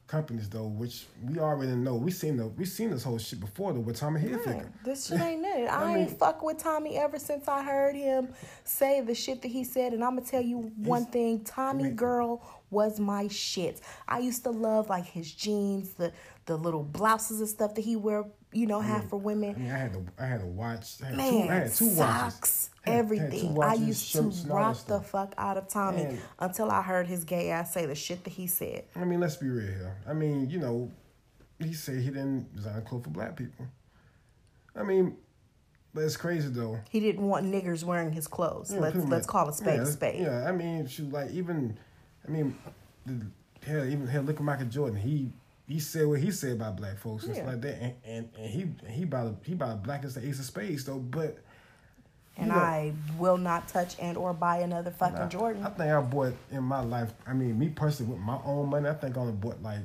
companies 0.06 0.48
though, 0.48 0.66
which 0.66 1.06
we 1.22 1.38
already 1.38 1.72
know. 1.72 1.94
We 1.94 2.10
seen 2.10 2.36
the 2.36 2.46
we 2.48 2.64
seen 2.64 2.90
this 2.90 3.02
whole 3.02 3.18
shit 3.18 3.40
before 3.40 3.72
though 3.72 3.80
with 3.80 3.96
Tommy 3.96 4.20
Hilfiger. 4.20 4.56
Right. 4.56 4.84
This 4.84 5.06
shit 5.06 5.20
ain't 5.20 5.44
it. 5.46 5.68
I, 5.68 5.82
I 5.82 5.86
mean, 5.86 5.96
ain't 6.08 6.18
fuck 6.18 6.42
with 6.42 6.58
Tommy 6.58 6.96
ever 6.96 7.18
since 7.18 7.48
I 7.48 7.62
heard 7.62 7.96
him 7.96 8.28
say 8.64 9.00
the 9.00 9.14
shit 9.14 9.42
that 9.42 9.48
he 9.48 9.64
said. 9.64 9.92
And 9.92 10.04
I'm 10.04 10.16
gonna 10.16 10.26
tell 10.26 10.42
you 10.42 10.72
one 10.76 11.06
thing: 11.06 11.44
Tommy 11.44 11.84
I 11.84 11.86
mean, 11.88 11.96
girl 11.96 12.42
was 12.70 12.98
my 12.98 13.28
shit. 13.28 13.80
I 14.08 14.18
used 14.18 14.42
to 14.44 14.50
love 14.50 14.88
like 14.88 15.06
his 15.06 15.32
jeans, 15.32 15.90
the 15.94 16.12
the 16.46 16.56
little 16.56 16.82
blouses 16.82 17.40
and 17.40 17.48
stuff 17.48 17.74
that 17.74 17.84
he 17.84 17.96
wear, 17.96 18.24
you 18.52 18.66
know, 18.66 18.80
have 18.80 19.08
for 19.08 19.18
women. 19.18 19.54
I 19.56 19.58
mean, 19.58 19.70
I 19.70 19.78
had 19.78 19.92
to, 19.94 20.04
I 20.18 20.26
had 20.26 20.42
a 20.42 20.46
watch. 20.46 21.02
I 21.02 21.06
had 21.06 21.16
Man, 21.16 21.32
two, 21.32 21.38
I 21.50 21.54
had 21.54 21.74
two 21.74 21.90
socks, 21.90 21.96
watches. 21.96 22.70
Had- 22.84 22.94
had 22.94 23.08
two 23.08 23.14
everything. 23.16 23.54
watches, 23.54 23.80
I 23.80 23.84
used 23.84 24.12
to 24.12 24.18
and 24.18 24.26
all 24.26 24.32
that 24.32 24.54
rock 24.54 24.86
the 24.86 25.00
fuck 25.00 25.34
out 25.36 25.56
of 25.56 25.68
Tommy 25.68 26.18
until 26.38 26.70
I 26.70 26.82
heard 26.82 27.08
his 27.08 27.24
gay 27.24 27.50
ass 27.50 27.74
say 27.74 27.86
the 27.86 27.94
shit 27.96 28.22
that 28.24 28.32
he 28.32 28.46
said. 28.46 28.84
I 28.94 29.04
mean, 29.04 29.20
let's 29.20 29.36
be 29.36 29.48
real 29.48 29.66
here. 29.66 29.96
I 30.08 30.12
mean, 30.12 30.48
you 30.48 30.58
know, 30.58 30.90
he 31.58 31.72
said 31.72 32.00
he 32.00 32.10
didn't 32.10 32.54
design 32.54 32.82
clothes 32.82 33.04
for 33.04 33.10
black 33.10 33.36
people. 33.36 33.66
I 34.76 34.82
mean, 34.82 35.16
but 35.94 36.04
it's 36.04 36.16
crazy 36.16 36.48
though. 36.50 36.78
He 36.90 37.00
didn't 37.00 37.26
want 37.26 37.46
niggers 37.46 37.82
wearing 37.82 38.12
his 38.12 38.28
clothes. 38.28 38.70
Yeah, 38.72 38.80
let's 38.80 38.96
let's 38.96 39.26
call 39.26 39.48
a 39.48 39.52
spade 39.52 39.76
yeah, 39.76 39.82
a 39.82 39.86
spade. 39.86 40.20
Yeah, 40.20 40.46
I 40.46 40.52
mean, 40.52 40.86
shoot, 40.86 41.10
like 41.10 41.30
even, 41.30 41.78
I 42.26 42.30
mean, 42.30 42.56
the, 43.04 43.26
hell, 43.66 43.84
even 43.84 44.06
hell, 44.06 44.22
look 44.22 44.36
at 44.36 44.42
Michael 44.42 44.66
Jordan. 44.66 44.98
He 44.98 45.30
he 45.68 45.80
said 45.80 46.06
what 46.06 46.20
he 46.20 46.30
said 46.30 46.52
about 46.52 46.76
black 46.76 46.98
folks 46.98 47.24
and 47.24 47.34
stuff 47.34 47.46
like 47.48 47.60
that, 47.62 47.82
and 47.82 47.94
and, 48.04 48.28
and 48.38 48.50
he 48.50 48.92
he 48.92 49.02
about 49.02 49.36
he 49.44 49.52
about 49.52 49.82
black 49.82 50.04
as 50.04 50.14
the 50.14 50.26
ace 50.26 50.38
of 50.38 50.44
spades 50.44 50.84
though. 50.84 50.98
But 50.98 51.38
And 52.36 52.48
know, 52.48 52.54
I 52.54 52.92
will 53.18 53.38
not 53.38 53.68
touch 53.68 53.96
and 53.98 54.16
or 54.16 54.32
buy 54.32 54.58
another 54.58 54.90
fucking 54.90 55.18
I, 55.18 55.26
Jordan. 55.26 55.64
I 55.64 55.70
think 55.70 55.90
I 55.90 56.00
bought 56.00 56.34
in 56.50 56.62
my 56.62 56.80
life. 56.80 57.12
I 57.26 57.32
mean, 57.32 57.58
me 57.58 57.68
personally 57.68 58.12
with 58.12 58.20
my 58.20 58.38
own 58.44 58.68
money, 58.68 58.88
I 58.88 58.94
think 58.94 59.16
I 59.16 59.20
only 59.20 59.32
bought 59.32 59.62
like 59.62 59.80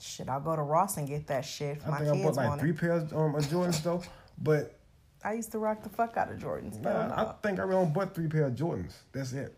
Shit, 0.00 0.28
I'll 0.28 0.40
go 0.40 0.54
to 0.54 0.62
Ross 0.62 0.98
and 0.98 1.08
get 1.08 1.26
that 1.28 1.46
shit 1.46 1.80
I 1.86 1.90
my 1.90 1.98
think 1.98 2.10
I 2.10 2.22
bought 2.22 2.36
like 2.36 2.60
three 2.60 2.70
it. 2.70 2.78
pairs 2.78 3.12
um, 3.12 3.34
of 3.34 3.44
Jordans 3.46 3.82
though. 3.82 4.02
But 4.36 4.78
I 5.24 5.32
used 5.32 5.50
to 5.52 5.58
rock 5.58 5.82
the 5.82 5.88
fuck 5.88 6.16
out 6.18 6.30
of 6.30 6.38
Jordans. 6.38 6.80
Nah, 6.80 7.14
I 7.16 7.32
think 7.42 7.58
I 7.58 7.62
only 7.62 7.90
bought 7.90 8.14
three 8.14 8.28
pair 8.28 8.44
of 8.44 8.54
Jordans. 8.54 8.92
That's 9.12 9.32
it. 9.32 9.56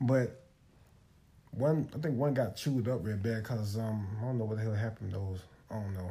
But 0.00 0.40
one, 1.52 1.88
I 1.94 1.98
think 1.98 2.16
one 2.16 2.34
got 2.34 2.56
chewed 2.56 2.88
up 2.88 3.00
real 3.02 3.16
bad 3.16 3.42
because 3.42 3.76
um, 3.76 4.06
I 4.20 4.24
don't 4.24 4.38
know 4.38 4.44
what 4.44 4.58
the 4.58 4.64
hell 4.64 4.74
happened 4.74 5.12
to 5.12 5.18
those. 5.18 5.40
I 5.70 5.74
don't 5.74 5.94
know, 5.94 6.10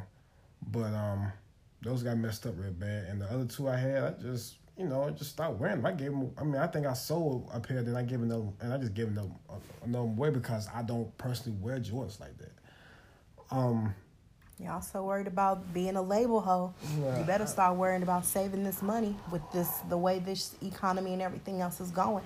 but 0.71 0.93
um, 0.93 1.32
those 1.82 2.04
got 2.04 2.17
messed 2.17 2.45
up 2.45 2.56
real 2.58 2.71
bad. 2.71 3.06
And 3.06 3.21
the 3.21 3.26
other 3.32 3.45
two 3.45 3.67
I 3.69 3.78
had, 3.78 4.04
I 4.04 4.12
just 4.21 4.56
you 4.78 4.86
know 4.86 5.04
I 5.04 5.12
just 5.12 5.32
stopped 5.32 5.60
wearing 5.60 5.78
them. 5.78 5.86
I 5.86 5.91
gave 5.91 6.12
them. 6.12 6.32
I 6.38 6.43
mean, 6.43 6.58
I 6.58 6.67
think 6.67 6.86
I 6.86 6.93
sold 6.93 7.50
a 7.54 7.60
pair, 7.60 7.82
then 7.82 7.95
I 7.95 8.04
gave 8.04 8.19
them, 8.19 8.54
and 8.62 8.73
I 8.73 8.78
just 8.78 8.93
gave 8.93 9.13
them 9.13 9.32
another 9.84 10.04
away 10.04 10.30
because 10.30 10.67
I 10.73 10.82
don't 10.82 11.15
personally 11.17 11.58
wear 11.62 11.80
Jordans 11.80 12.19
like 12.19 12.38
that. 12.38 12.52
Um, 13.52 13.93
Y'all 14.60 14.82
so 14.82 15.04
worried 15.04 15.28
about 15.28 15.71
being 15.71 15.95
a 15.97 16.02
label 16.02 16.41
hoe. 16.41 16.73
Yeah, 17.00 17.19
you 17.19 17.26
better 17.26 17.45
start 17.45 17.78
worrying 17.78 18.02
about 18.02 18.26
saving 18.26 18.63
this 18.63 18.82
money 18.82 19.15
with 19.32 19.43
this 19.54 19.69
the 19.88 19.97
way 19.97 20.17
this 20.17 20.56
economy 20.63 21.13
and 21.13 21.21
everything 21.21 21.62
else 21.62 21.80
is 21.80 21.91
going. 21.91 22.23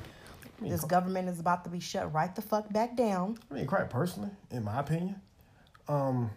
This 0.70 0.84
government 0.84 1.28
is 1.28 1.40
about 1.40 1.64
to 1.64 1.70
be 1.70 1.80
shut 1.80 2.14
right 2.14 2.34
the 2.36 2.42
fuck 2.42 2.72
back 2.72 2.96
down. 2.96 3.38
I 3.50 3.56
mean, 3.56 3.66
quite 3.66 3.90
personally, 3.90 4.30
in 4.52 4.64
my 4.64 4.80
opinion, 4.80 5.16
um, 5.88 6.30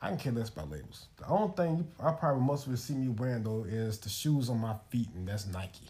I 0.00 0.08
can 0.08 0.18
care 0.18 0.32
less 0.32 0.48
about 0.48 0.70
labels. 0.70 1.06
The 1.18 1.26
only 1.26 1.52
thing 1.56 1.76
you, 1.78 1.86
I 2.02 2.12
probably 2.12 2.42
most 2.42 2.68
would 2.68 2.78
see 2.78 2.94
me 2.94 3.08
wearing 3.08 3.42
though 3.42 3.64
is 3.64 3.98
the 3.98 4.08
shoes 4.08 4.48
on 4.48 4.60
my 4.60 4.74
feet, 4.90 5.08
and 5.14 5.26
that's 5.26 5.46
Nike. 5.46 5.86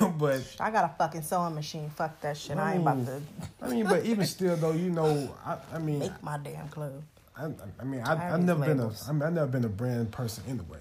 but 0.18 0.56
I 0.58 0.70
got 0.70 0.84
a 0.84 0.94
fucking 0.96 1.22
sewing 1.22 1.54
machine. 1.54 1.90
Fuck 1.90 2.20
that 2.22 2.36
shit. 2.36 2.56
I 2.56 2.74
ain't 2.74 2.82
about 2.82 3.04
to 3.06 3.20
I 3.62 3.68
mean, 3.68 3.84
but 3.84 4.04
even 4.04 4.24
still 4.26 4.56
though, 4.56 4.72
you 4.72 4.90
know, 4.90 5.34
I, 5.44 5.58
I 5.74 5.78
mean, 5.78 5.98
make 5.98 6.22
my 6.22 6.38
damn 6.38 6.68
clothes. 6.68 7.02
I, 7.36 7.50
I 7.78 7.84
mean, 7.84 8.00
I, 8.00 8.16
have 8.16 8.32
I've 8.32 8.40
these 8.40 8.46
never 8.46 8.64
been 8.64 8.80
a, 8.80 8.90
I 9.06 9.12
mean, 9.12 9.22
I've 9.22 9.32
never 9.34 9.46
been 9.46 9.64
a 9.64 9.68
brand 9.68 10.10
person 10.10 10.44
anyway. 10.48 10.78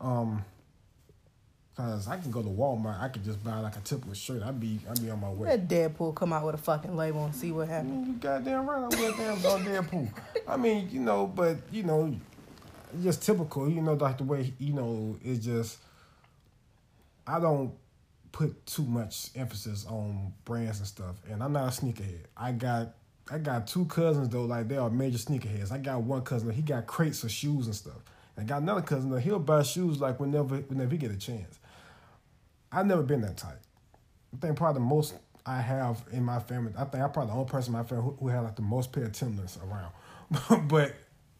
Um, 0.00 0.44
cause 1.82 2.06
I 2.06 2.16
can 2.16 2.30
go 2.30 2.42
to 2.42 2.48
Walmart, 2.48 3.00
I 3.00 3.08
could 3.08 3.24
just 3.24 3.42
buy 3.42 3.58
like 3.58 3.76
a 3.76 3.80
typical 3.80 4.14
shirt. 4.14 4.42
I'd 4.42 4.60
be, 4.60 4.78
I'd 4.88 5.02
be 5.02 5.10
on 5.10 5.20
my 5.20 5.30
way. 5.30 5.48
Let 5.48 5.68
Deadpool 5.68 6.14
come 6.14 6.32
out 6.32 6.46
with 6.46 6.54
a 6.54 6.58
fucking 6.58 6.96
label 6.96 7.24
and 7.24 7.34
see 7.34 7.50
what 7.50 7.68
happens. 7.68 7.92
mean, 7.92 8.06
you 8.06 8.12
goddamn 8.14 8.68
right. 8.68 8.84
I 8.84 9.00
wear 9.00 9.12
damn 9.12 9.40
dog 9.40 9.60
Deadpool. 9.62 10.08
I 10.46 10.56
mean, 10.56 10.88
you 10.90 11.00
know, 11.00 11.26
but 11.26 11.56
you 11.72 11.82
know, 11.82 12.14
just 13.02 13.22
typical. 13.22 13.68
You 13.68 13.82
know, 13.82 13.94
like 13.94 14.18
the 14.18 14.24
way 14.24 14.52
you 14.58 14.72
know, 14.72 15.16
it's 15.24 15.44
just. 15.44 15.78
I 17.26 17.38
don't 17.38 17.72
put 18.32 18.66
too 18.66 18.82
much 18.82 19.30
emphasis 19.36 19.86
on 19.86 20.32
brands 20.44 20.78
and 20.78 20.86
stuff, 20.86 21.16
and 21.30 21.42
I'm 21.42 21.52
not 21.52 21.76
a 21.76 21.80
sneakerhead. 21.80 22.26
I 22.36 22.52
got. 22.52 22.94
I 23.30 23.38
got 23.38 23.68
two 23.68 23.84
cousins 23.86 24.28
though, 24.28 24.44
like 24.44 24.68
they 24.68 24.76
are 24.76 24.90
major 24.90 25.16
sneakerheads. 25.16 25.70
I 25.70 25.78
got 25.78 26.02
one 26.02 26.22
cousin, 26.22 26.50
he 26.50 26.60
got 26.60 26.86
crates 26.86 27.22
of 27.22 27.30
shoes 27.30 27.66
and 27.66 27.74
stuff. 27.74 28.02
I 28.36 28.42
got 28.42 28.62
another 28.62 28.82
cousin 28.82 29.10
though, 29.10 29.18
he'll 29.18 29.38
buy 29.38 29.62
shoes 29.62 30.00
like 30.00 30.18
whenever 30.18 30.56
whenever 30.56 30.90
he 30.90 30.98
get 30.98 31.12
a 31.12 31.16
chance. 31.16 31.60
I've 32.72 32.86
never 32.86 33.02
been 33.02 33.20
that 33.22 33.36
type. 33.36 33.60
I 34.34 34.40
think 34.40 34.56
probably 34.56 34.80
the 34.80 34.86
most 34.86 35.14
I 35.44 35.60
have 35.60 36.02
in 36.12 36.24
my 36.24 36.38
family. 36.38 36.72
I 36.76 36.84
think 36.84 37.02
I'm 37.02 37.12
probably 37.12 37.32
the 37.32 37.38
only 37.38 37.50
person 37.50 37.74
in 37.74 37.80
my 37.80 37.84
family 37.84 38.04
who, 38.04 38.16
who 38.18 38.28
had 38.28 38.40
like 38.40 38.56
the 38.56 38.62
most 38.62 38.92
pair 38.92 39.04
of 39.04 39.12
Timberlands 39.12 39.58
around. 39.62 40.68
but 40.68 40.94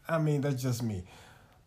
I 0.08 0.18
mean, 0.18 0.40
that's 0.40 0.62
just 0.62 0.82
me. 0.82 1.04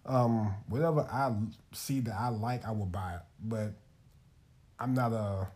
Um, 0.06 0.54
whatever 0.68 1.02
I 1.02 1.34
see 1.74 2.00
that 2.02 2.16
I 2.16 2.30
like, 2.30 2.66
I 2.66 2.72
will 2.72 2.86
buy 2.86 3.16
it. 3.16 3.22
But 3.44 3.74
I'm 4.80 4.94
not 4.94 5.14
a 5.14 5.48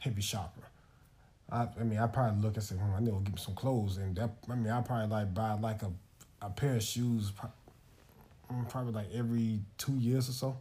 heavy 0.00 0.22
shopper. 0.22 0.62
I, 1.50 1.68
I 1.78 1.84
mean, 1.84 1.98
I 1.98 2.06
probably 2.06 2.42
look 2.42 2.54
and 2.54 2.62
say, 2.62 2.76
hmm, 2.76 2.94
I 2.94 3.00
need 3.00 3.10
to 3.10 3.20
get 3.20 3.34
me 3.34 3.38
some 3.38 3.54
clothes, 3.54 3.98
and 3.98 4.16
that, 4.16 4.30
I 4.50 4.54
mean, 4.54 4.70
I 4.70 4.80
probably 4.80 5.08
like 5.08 5.34
buy 5.34 5.52
like 5.54 5.82
a, 5.82 5.92
a 6.40 6.50
pair 6.50 6.76
of 6.76 6.82
shoes, 6.82 7.32
mm, 8.50 8.68
probably 8.70 8.92
like 8.92 9.08
every 9.14 9.60
two 9.76 9.92
years 9.92 10.28
or 10.28 10.32
so, 10.32 10.56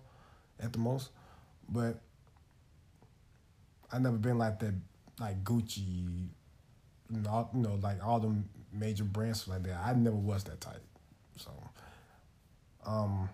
at 0.60 0.73
the 0.73 0.80
most. 0.80 1.12
But 1.69 2.01
I 3.93 3.99
never 3.99 4.17
been 4.17 4.38
like 4.38 4.60
that, 4.60 4.73
like 5.19 5.43
Gucci, 5.43 6.30
you 7.10 7.21
know, 7.21 7.49
you 7.54 7.62
know, 7.62 7.80
like 7.82 8.04
all 8.06 8.19
the 8.19 8.34
major 8.73 9.04
brands 9.04 9.47
like 9.47 9.63
that. 9.63 9.82
I 9.84 9.93
never 9.93 10.15
was 10.15 10.43
that 10.45 10.62
type. 10.62 10.82
So, 11.38 11.51
um, 12.86 13.30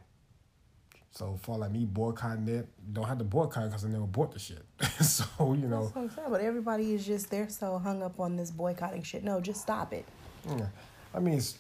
so 1.12 1.38
for 1.42 1.58
like 1.58 1.72
me 1.72 1.86
boycotting 1.86 2.48
it, 2.48 2.68
don't 2.94 3.06
have 3.08 3.18
to 3.18 3.24
boycott 3.24 3.66
because 3.66 3.86
I 3.86 3.90
never 3.90 4.06
bought 4.06 4.32
the 4.32 4.40
shit. 4.40 4.64
so 5.02 5.26
you 5.40 5.68
know, 5.68 5.84
That's 5.84 5.96
what 5.96 6.02
I'm 6.04 6.10
saying. 6.12 6.28
But 6.30 6.42
everybody 6.42 6.94
is 6.94 7.06
just 7.06 7.30
they're 7.30 7.50
so 7.50 7.78
hung 7.78 8.04
up 8.04 8.20
on 8.20 8.36
this 8.36 8.52
boycotting 8.52 9.04
shit. 9.04 9.24
No, 9.24 9.42
just 9.42 9.62
stop 9.62 9.94
it. 9.94 10.06
yeah. 10.48 10.68
I 11.14 11.20
mean, 11.20 11.36
it's, 11.36 11.58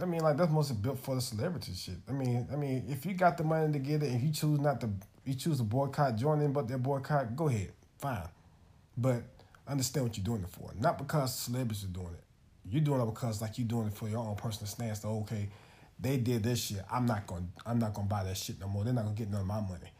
I 0.00 0.04
mean, 0.04 0.20
like 0.20 0.36
that's 0.36 0.50
mostly 0.50 0.76
built 0.76 0.98
for 0.98 1.14
the 1.14 1.20
celebrity 1.20 1.72
shit. 1.74 1.96
I 2.08 2.12
mean, 2.12 2.46
I 2.52 2.56
mean, 2.56 2.84
if 2.88 3.04
you 3.06 3.14
got 3.14 3.36
the 3.36 3.44
money 3.44 3.72
to 3.72 3.78
get 3.78 4.02
it, 4.02 4.10
and 4.10 4.20
you 4.20 4.32
choose 4.32 4.60
not 4.60 4.80
to, 4.82 4.90
you 5.24 5.34
choose 5.34 5.58
to 5.58 5.64
boycott, 5.64 6.16
join 6.16 6.40
in, 6.40 6.52
but 6.52 6.68
their 6.68 6.78
boycott, 6.78 7.34
go 7.34 7.48
ahead, 7.48 7.72
fine. 8.00 8.28
But 8.96 9.22
understand 9.68 10.06
what 10.06 10.16
you're 10.16 10.24
doing 10.24 10.42
it 10.42 10.48
for. 10.48 10.72
Not 10.78 10.98
because 10.98 11.34
celebrities 11.34 11.84
are 11.84 11.88
doing 11.88 12.14
it. 12.14 12.24
You're 12.70 12.82
doing 12.82 13.00
it 13.00 13.06
because 13.06 13.40
like 13.40 13.58
you're 13.58 13.68
doing 13.68 13.88
it 13.88 13.94
for 13.94 14.08
your 14.08 14.18
own 14.18 14.36
personal 14.36 14.66
stance. 14.66 15.00
To 15.00 15.08
okay, 15.08 15.48
they 15.98 16.16
did 16.16 16.42
this 16.42 16.60
shit. 16.60 16.82
I'm 16.90 17.06
not 17.06 17.26
gonna, 17.26 17.46
I'm 17.64 17.78
not 17.78 17.94
gonna 17.94 18.08
buy 18.08 18.24
that 18.24 18.36
shit 18.36 18.60
no 18.60 18.68
more. 18.68 18.84
They're 18.84 18.92
not 18.92 19.04
gonna 19.04 19.16
get 19.16 19.30
none 19.30 19.42
of 19.42 19.46
my 19.46 19.60
money. 19.60 19.90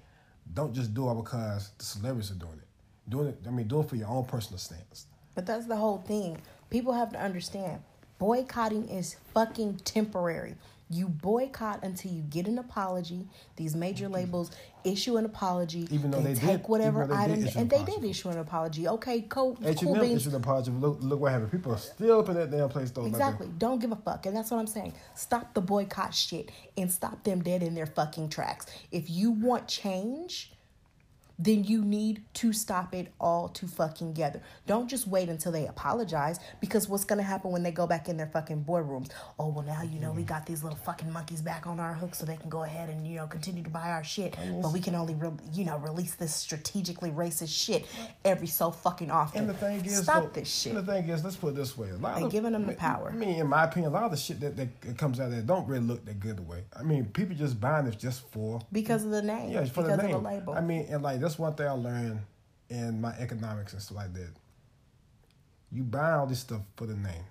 Don't 0.52 0.74
just 0.74 0.94
do 0.94 1.10
it 1.10 1.14
because 1.14 1.70
the 1.78 1.84
celebrities 1.84 2.30
are 2.32 2.34
doing 2.34 2.58
it. 2.58 3.10
Doing 3.10 3.28
it, 3.28 3.38
I 3.46 3.50
mean, 3.50 3.68
do 3.68 3.80
it 3.80 3.88
for 3.88 3.96
your 3.96 4.08
own 4.08 4.24
personal 4.24 4.58
stance. 4.58 5.06
But 5.34 5.46
that's 5.46 5.66
the 5.66 5.76
whole 5.76 5.98
thing. 5.98 6.38
People 6.70 6.92
have 6.92 7.12
to 7.12 7.20
understand 7.20 7.80
boycotting 8.18 8.88
is 8.88 9.16
fucking 9.34 9.76
temporary. 9.84 10.54
You 10.92 11.09
boycott 11.09 11.85
until 11.85 12.11
you 12.11 12.22
get 12.22 12.48
an 12.48 12.59
apology. 12.59 13.29
These 13.55 13.76
major 13.76 14.09
labels 14.09 14.50
issue 14.83 15.16
an 15.18 15.24
apology. 15.24 15.87
Even 15.90 16.11
though 16.11 16.20
they 16.20 16.35
take 16.35 16.62
did- 16.62 16.68
whatever 16.68 17.07
they 17.07 17.14
item, 17.14 17.44
an 17.44 17.48
and 17.57 17.70
they 17.70 17.85
did 17.85 18.03
issue 18.05 18.29
an 18.29 18.38
apology. 18.38 18.88
Okay, 18.88 19.20
cool, 19.22 19.57
H 19.64 19.81
cool 19.83 19.94
beans. 19.94 20.22
issued 20.22 20.33
an 20.35 20.40
apology. 20.40 20.72
Look, 20.72 20.98
look 21.00 21.20
what 21.20 21.31
happened. 21.31 21.53
People 21.53 21.72
are 21.72 21.79
still 21.79 22.18
up 22.18 22.29
in 22.29 22.35
that 22.35 22.50
damn 22.50 22.68
place 22.68 22.90
though. 22.90 23.03
like. 23.03 23.11
Exactly. 23.11 23.48
Don't 23.57 23.79
give 23.81 23.92
a 23.92 23.96
fuck. 23.96 24.26
And 24.26 24.37
that's 24.37 24.50
what 24.50 24.59
I'm 24.59 24.66
saying. 24.66 24.92
Stop 25.14 25.55
the 25.55 25.61
boycott 25.61 26.12
shit 26.12 26.50
and 26.76 26.90
stop 26.90 27.22
them 27.22 27.40
dead 27.42 27.62
in 27.62 27.74
their 27.74 27.87
fucking 27.87 28.29
tracks. 28.31 28.66
If 28.90 29.09
you 29.09 29.31
want 29.31 29.68
change, 29.68 30.53
then 31.42 31.64
you 31.64 31.83
need 31.83 32.22
to 32.35 32.53
stop 32.53 32.94
it 32.94 33.09
all 33.18 33.48
to 33.48 33.66
fucking 33.66 34.12
together. 34.12 34.42
Don't 34.66 34.88
just 34.88 35.07
wait 35.07 35.29
until 35.31 35.50
they 35.53 35.66
apologize 35.66 36.38
because 36.61 36.88
what's 36.88 37.05
gonna 37.05 37.22
happen 37.22 37.50
when 37.50 37.62
they 37.62 37.70
go 37.72 37.87
back 37.87 38.09
in 38.09 38.16
their 38.18 38.26
fucking 38.26 38.64
boardrooms? 38.64 39.11
Oh 39.38 39.48
well 39.48 39.64
now 39.64 39.83
you 39.83 39.98
know 39.98 40.12
we 40.12 40.22
got 40.22 40.44
these 40.46 40.62
little 40.62 40.79
fucking 40.79 41.11
monkeys 41.11 41.40
back 41.40 41.66
on 41.66 41.81
our 41.81 41.94
hook 41.94 42.14
so 42.14 42.26
they 42.26 42.37
can 42.37 42.50
go 42.50 42.62
ahead 42.64 42.90
and 42.90 43.07
you 43.07 43.16
know 43.16 43.26
continue 43.26 43.62
to 43.62 43.70
buy 43.70 43.90
our 43.90 44.05
shit. 44.05 44.37
Oh, 44.38 44.61
but 44.62 44.72
we 44.72 44.81
can 44.81 44.94
only 44.94 45.14
re- 45.14 45.31
you 45.55 45.64
know 45.64 45.79
release 45.79 46.14
this 46.14 46.35
strategically 46.35 47.11
racist 47.11 47.57
shit 47.59 47.87
every 48.24 48.46
so 48.46 48.70
fucking 48.70 49.11
often. 49.11 49.40
And 49.40 49.48
the 49.50 49.55
thing 49.55 49.85
is, 49.85 50.03
stop 50.03 50.22
though, 50.24 50.40
this 50.40 50.53
shit. 50.53 50.74
And 50.76 50.87
the 50.87 50.92
thing 50.92 51.09
is, 51.09 51.24
let's 51.24 51.37
put 51.37 51.48
it 51.48 51.57
this 51.57 51.76
way: 51.79 51.88
a 51.90 51.96
lot 51.96 52.16
They 52.18 52.24
of 52.24 52.31
giving 52.31 52.53
them 52.53 52.66
the 52.66 52.74
power. 52.74 53.11
I 53.11 53.16
mean, 53.16 53.40
in 53.40 53.46
my 53.46 53.64
opinion, 53.64 53.90
a 53.92 53.94
lot 53.94 54.05
of 54.05 54.11
the 54.11 54.16
shit 54.18 54.40
that, 54.40 54.57
that 54.57 54.98
comes 54.98 55.18
out 55.20 55.31
there 55.31 55.40
don't 55.40 55.66
really 55.66 55.85
look 55.85 56.05
that 56.05 56.20
good 56.20 56.38
away. 56.38 56.64
I 56.79 56.83
mean, 56.83 57.07
people 57.07 57.35
just 57.35 57.59
buying 57.61 57.87
it 57.87 57.98
just 57.98 58.29
for 58.31 58.61
Because 58.72 59.05
of 59.05 59.11
the 59.11 59.22
name. 59.22 59.50
yeah, 59.50 59.64
for 59.64 59.83
because 59.83 59.96
the 59.96 60.03
name. 60.03 60.16
of 60.16 60.22
the 60.22 60.29
label. 60.29 60.55
I 60.55 60.61
mean, 60.61 60.87
and 60.90 61.03
like 61.03 61.20
that's 61.20 61.29
one 61.38 61.54
thing 61.54 61.66
I 61.66 61.72
learned 61.72 62.20
in 62.68 63.00
my 63.00 63.10
economics 63.18 63.72
and 63.72 63.82
stuff 63.82 63.96
like 63.96 64.12
that. 64.14 64.30
You 65.72 65.82
buy 65.84 66.12
all 66.12 66.26
this 66.26 66.40
stuff 66.40 66.62
for 66.76 66.86
the 66.86 66.94
name. 66.94 67.24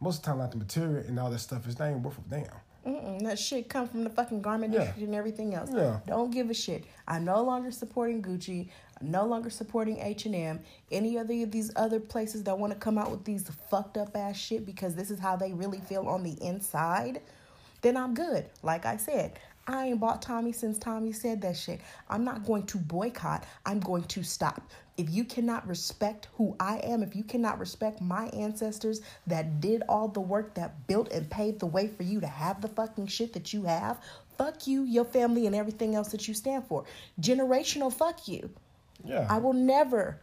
Most 0.00 0.18
of 0.18 0.22
the 0.22 0.26
time, 0.30 0.38
like 0.38 0.50
the 0.52 0.56
material 0.58 1.04
and 1.06 1.18
all 1.18 1.30
that 1.30 1.38
stuff 1.40 1.66
is 1.66 1.78
not 1.78 1.90
even 1.90 2.02
worth 2.02 2.18
a 2.18 2.30
damn. 2.30 2.44
Mm-mm, 2.86 3.20
that 3.24 3.38
shit 3.38 3.68
come 3.68 3.88
from 3.88 4.04
the 4.04 4.10
fucking 4.10 4.40
garment 4.40 4.72
Yeah. 4.72 4.80
industry 4.80 5.04
and 5.04 5.14
everything 5.14 5.54
else. 5.54 5.70
Yeah. 5.74 5.98
Don't 6.06 6.30
give 6.30 6.48
a 6.50 6.54
shit. 6.54 6.84
I'm 7.08 7.24
no 7.24 7.42
longer 7.42 7.70
supporting 7.72 8.22
Gucci. 8.22 8.70
I'm 9.00 9.10
no 9.10 9.26
longer 9.26 9.50
supporting 9.50 9.98
H 9.98 10.26
and 10.26 10.34
M. 10.34 10.60
Any 10.90 11.18
other 11.18 11.34
of 11.42 11.50
these 11.50 11.72
other 11.76 11.98
places 12.00 12.44
that 12.44 12.56
want 12.58 12.72
to 12.72 12.78
come 12.78 12.96
out 12.96 13.10
with 13.10 13.24
these 13.24 13.48
fucked 13.68 13.96
up 13.98 14.16
ass 14.16 14.36
shit 14.36 14.64
because 14.64 14.94
this 14.94 15.10
is 15.10 15.18
how 15.18 15.36
they 15.36 15.52
really 15.52 15.80
feel 15.80 16.06
on 16.08 16.22
the 16.22 16.32
inside, 16.42 17.20
then 17.82 17.96
I'm 17.96 18.14
good. 18.14 18.46
Like 18.62 18.86
I 18.86 18.96
said, 18.96 19.38
I 19.68 19.88
ain't 19.88 20.00
bought 20.00 20.22
Tommy 20.22 20.52
since 20.52 20.78
Tommy 20.78 21.12
said 21.12 21.42
that 21.42 21.56
shit. 21.56 21.82
I'm 22.08 22.24
not 22.24 22.46
going 22.46 22.64
to 22.66 22.78
boycott. 22.78 23.44
I'm 23.66 23.80
going 23.80 24.04
to 24.04 24.22
stop. 24.22 24.70
If 24.96 25.10
you 25.10 25.24
cannot 25.24 25.68
respect 25.68 26.28
who 26.36 26.56
I 26.58 26.78
am, 26.78 27.02
if 27.02 27.14
you 27.14 27.22
cannot 27.22 27.58
respect 27.60 28.00
my 28.00 28.28
ancestors 28.28 29.02
that 29.26 29.60
did 29.60 29.82
all 29.86 30.08
the 30.08 30.20
work 30.20 30.54
that 30.54 30.86
built 30.86 31.12
and 31.12 31.28
paved 31.30 31.60
the 31.60 31.66
way 31.66 31.86
for 31.86 32.02
you 32.02 32.18
to 32.20 32.26
have 32.26 32.62
the 32.62 32.68
fucking 32.68 33.08
shit 33.08 33.34
that 33.34 33.52
you 33.52 33.64
have, 33.64 34.00
fuck 34.38 34.66
you, 34.66 34.84
your 34.84 35.04
family, 35.04 35.46
and 35.46 35.54
everything 35.54 35.94
else 35.94 36.08
that 36.08 36.26
you 36.26 36.32
stand 36.32 36.64
for. 36.66 36.84
Generational 37.20 37.92
fuck 37.92 38.26
you. 38.26 38.48
Yeah. 39.04 39.26
I 39.28 39.36
will 39.38 39.52
never, 39.52 40.18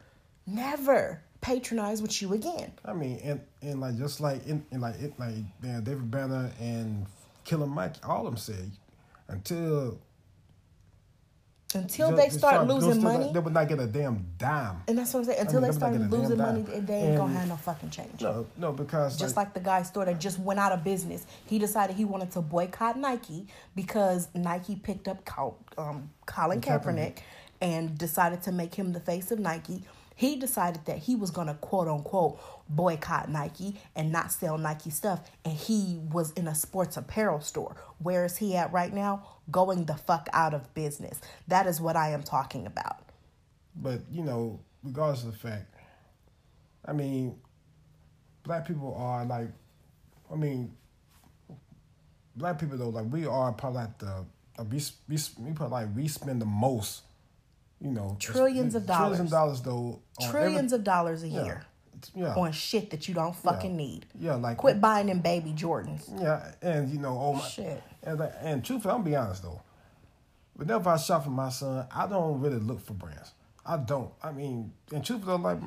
never 0.47 1.21
patronize 1.41 2.01
with 2.01 2.19
you 2.19 2.33
again. 2.33 2.71
I 2.83 2.93
mean, 2.93 3.19
and 3.23 3.39
and 3.61 3.79
like 3.79 3.95
just 3.97 4.19
like 4.19 4.45
in, 4.47 4.65
like 4.73 4.99
it 4.99 5.13
like 5.19 5.35
man, 5.61 5.83
David 5.83 6.09
Banner 6.09 6.51
and 6.59 7.05
Killer 7.43 7.67
Mike, 7.67 7.93
all 8.03 8.25
of 8.25 8.33
them 8.33 8.37
said 8.37 8.71
until 9.27 9.99
Until 11.73 12.15
they 12.15 12.29
start 12.29 12.67
those 12.67 12.83
losing 12.85 13.03
money. 13.03 13.31
they 13.33 13.39
would 13.39 13.53
not 13.53 13.67
get 13.67 13.79
a 13.79 13.87
damn 13.87 14.25
dime. 14.37 14.81
And 14.87 14.97
that's 14.97 15.13
what 15.13 15.21
I'm 15.21 15.25
saying. 15.25 15.39
Until 15.41 15.61
mean, 15.61 15.61
they 15.61 15.67
not 15.67 15.75
start 15.75 16.11
losing 16.11 16.37
money, 16.37 16.63
dime. 16.63 16.85
they 16.85 16.93
ain't 16.95 17.17
gonna 17.17 17.33
have 17.33 17.47
no 17.47 17.55
fucking 17.57 17.89
change. 17.89 18.21
No, 18.21 18.45
no, 18.57 18.71
because 18.71 19.17
Just 19.17 19.35
like 19.35 19.53
the 19.53 19.59
guy 19.59 19.83
store 19.83 20.05
that 20.05 20.19
just 20.19 20.39
went 20.39 20.59
out 20.59 20.71
of 20.71 20.83
business. 20.83 21.25
He 21.45 21.59
decided 21.59 21.95
he 21.95 22.05
wanted 22.05 22.31
to 22.31 22.41
boycott 22.41 22.97
Nike 22.97 23.47
because 23.75 24.29
Nike 24.33 24.75
picked 24.75 25.07
up 25.07 25.19
um, 25.77 26.09
Colin 26.25 26.61
Kaepernick. 26.61 26.83
Kaepernick 26.83 27.17
and 27.61 27.97
decided 27.97 28.41
to 28.43 28.51
make 28.51 28.75
him 28.75 28.93
the 28.93 28.99
face 28.99 29.31
of 29.31 29.39
Nike. 29.39 29.83
He 30.15 30.35
decided 30.37 30.85
that 30.85 30.99
he 30.99 31.15
was 31.15 31.31
to 31.47 31.55
quote 31.55 31.87
unquote 31.87 32.39
boycott 32.69 33.29
Nike 33.29 33.79
and 33.95 34.11
not 34.11 34.31
sell 34.31 34.57
Nike 34.57 34.89
stuff. 34.89 35.21
And 35.43 35.53
he 35.53 35.99
was 36.11 36.31
in 36.31 36.47
a 36.47 36.55
sports 36.55 36.97
apparel 36.97 37.41
store. 37.41 37.75
Where 37.99 38.25
is 38.25 38.37
he 38.37 38.55
at 38.55 38.71
right 38.71 38.93
now? 38.93 39.27
Going 39.51 39.85
the 39.85 39.95
fuck 39.95 40.27
out 40.33 40.53
of 40.53 40.73
business. 40.73 41.21
That 41.47 41.67
is 41.67 41.79
what 41.79 41.95
I 41.95 42.09
am 42.09 42.23
talking 42.23 42.65
about. 42.65 42.97
But 43.75 44.01
you 44.11 44.23
know, 44.23 44.59
regardless 44.83 45.23
of 45.23 45.31
the 45.33 45.37
fact, 45.37 45.73
I 46.85 46.93
mean, 46.93 47.35
black 48.43 48.67
people 48.67 48.95
are 48.97 49.25
like, 49.25 49.49
I 50.31 50.35
mean, 50.35 50.71
black 52.35 52.59
people 52.59 52.77
though, 52.77 52.89
like 52.89 53.05
we 53.11 53.25
are 53.25 53.51
probably 53.51 53.81
like 53.81 53.97
the, 53.99 54.25
uh, 54.57 54.63
we 54.71 54.81
we 55.09 55.17
we 55.39 55.51
probably 55.51 55.85
like 55.85 55.95
we 55.95 56.07
spend 56.07 56.41
the 56.41 56.45
most, 56.45 57.03
you 57.81 57.91
know, 57.91 58.15
Trillions 58.19 58.75
of 58.75 58.85
dollars 58.85 59.17
trillions 59.17 59.21
of 59.21 59.29
dollars. 59.31 59.61
though, 59.61 59.99
Trillions 60.31 60.73
every- 60.73 60.79
of 60.79 60.83
dollars 60.83 61.23
a 61.23 61.27
year 61.27 61.65
yeah, 62.13 62.33
on 62.35 62.51
shit 62.51 62.89
that 62.91 63.07
you 63.07 63.13
don't 63.13 63.35
fucking 63.35 63.71
Yeah. 63.71 63.77
need. 63.77 64.05
yeah, 64.19 64.35
like 64.35 64.57
Quit 64.57 64.79
buying 64.81 65.07
them 65.07 65.19
baby 65.21 65.53
Jordans. 65.53 66.03
Yeah, 66.21 66.51
and 66.61 66.89
you 66.89 66.99
know, 66.99 67.17
oh 67.19 67.33
my, 67.33 67.41
Shit. 67.41 67.81
and 68.03 68.21
and 68.21 68.63
truthfully, 68.65 68.93
I'm 68.93 68.99
gonna 69.01 69.09
be 69.09 69.15
honest 69.15 69.43
though. 69.43 69.61
Whenever 70.55 70.89
I 70.89 70.97
shop 70.97 71.25
for 71.25 71.29
my 71.31 71.49
son, 71.49 71.85
I 71.93 72.07
don't 72.07 72.39
really 72.39 72.59
look 72.59 72.79
for 72.79 72.93
brands. 72.93 73.33
I 73.65 73.77
don't. 73.77 74.11
I 74.23 74.31
mean, 74.31 74.71
and 74.93 75.03
truthfully, 75.03 75.37
like 75.41 75.57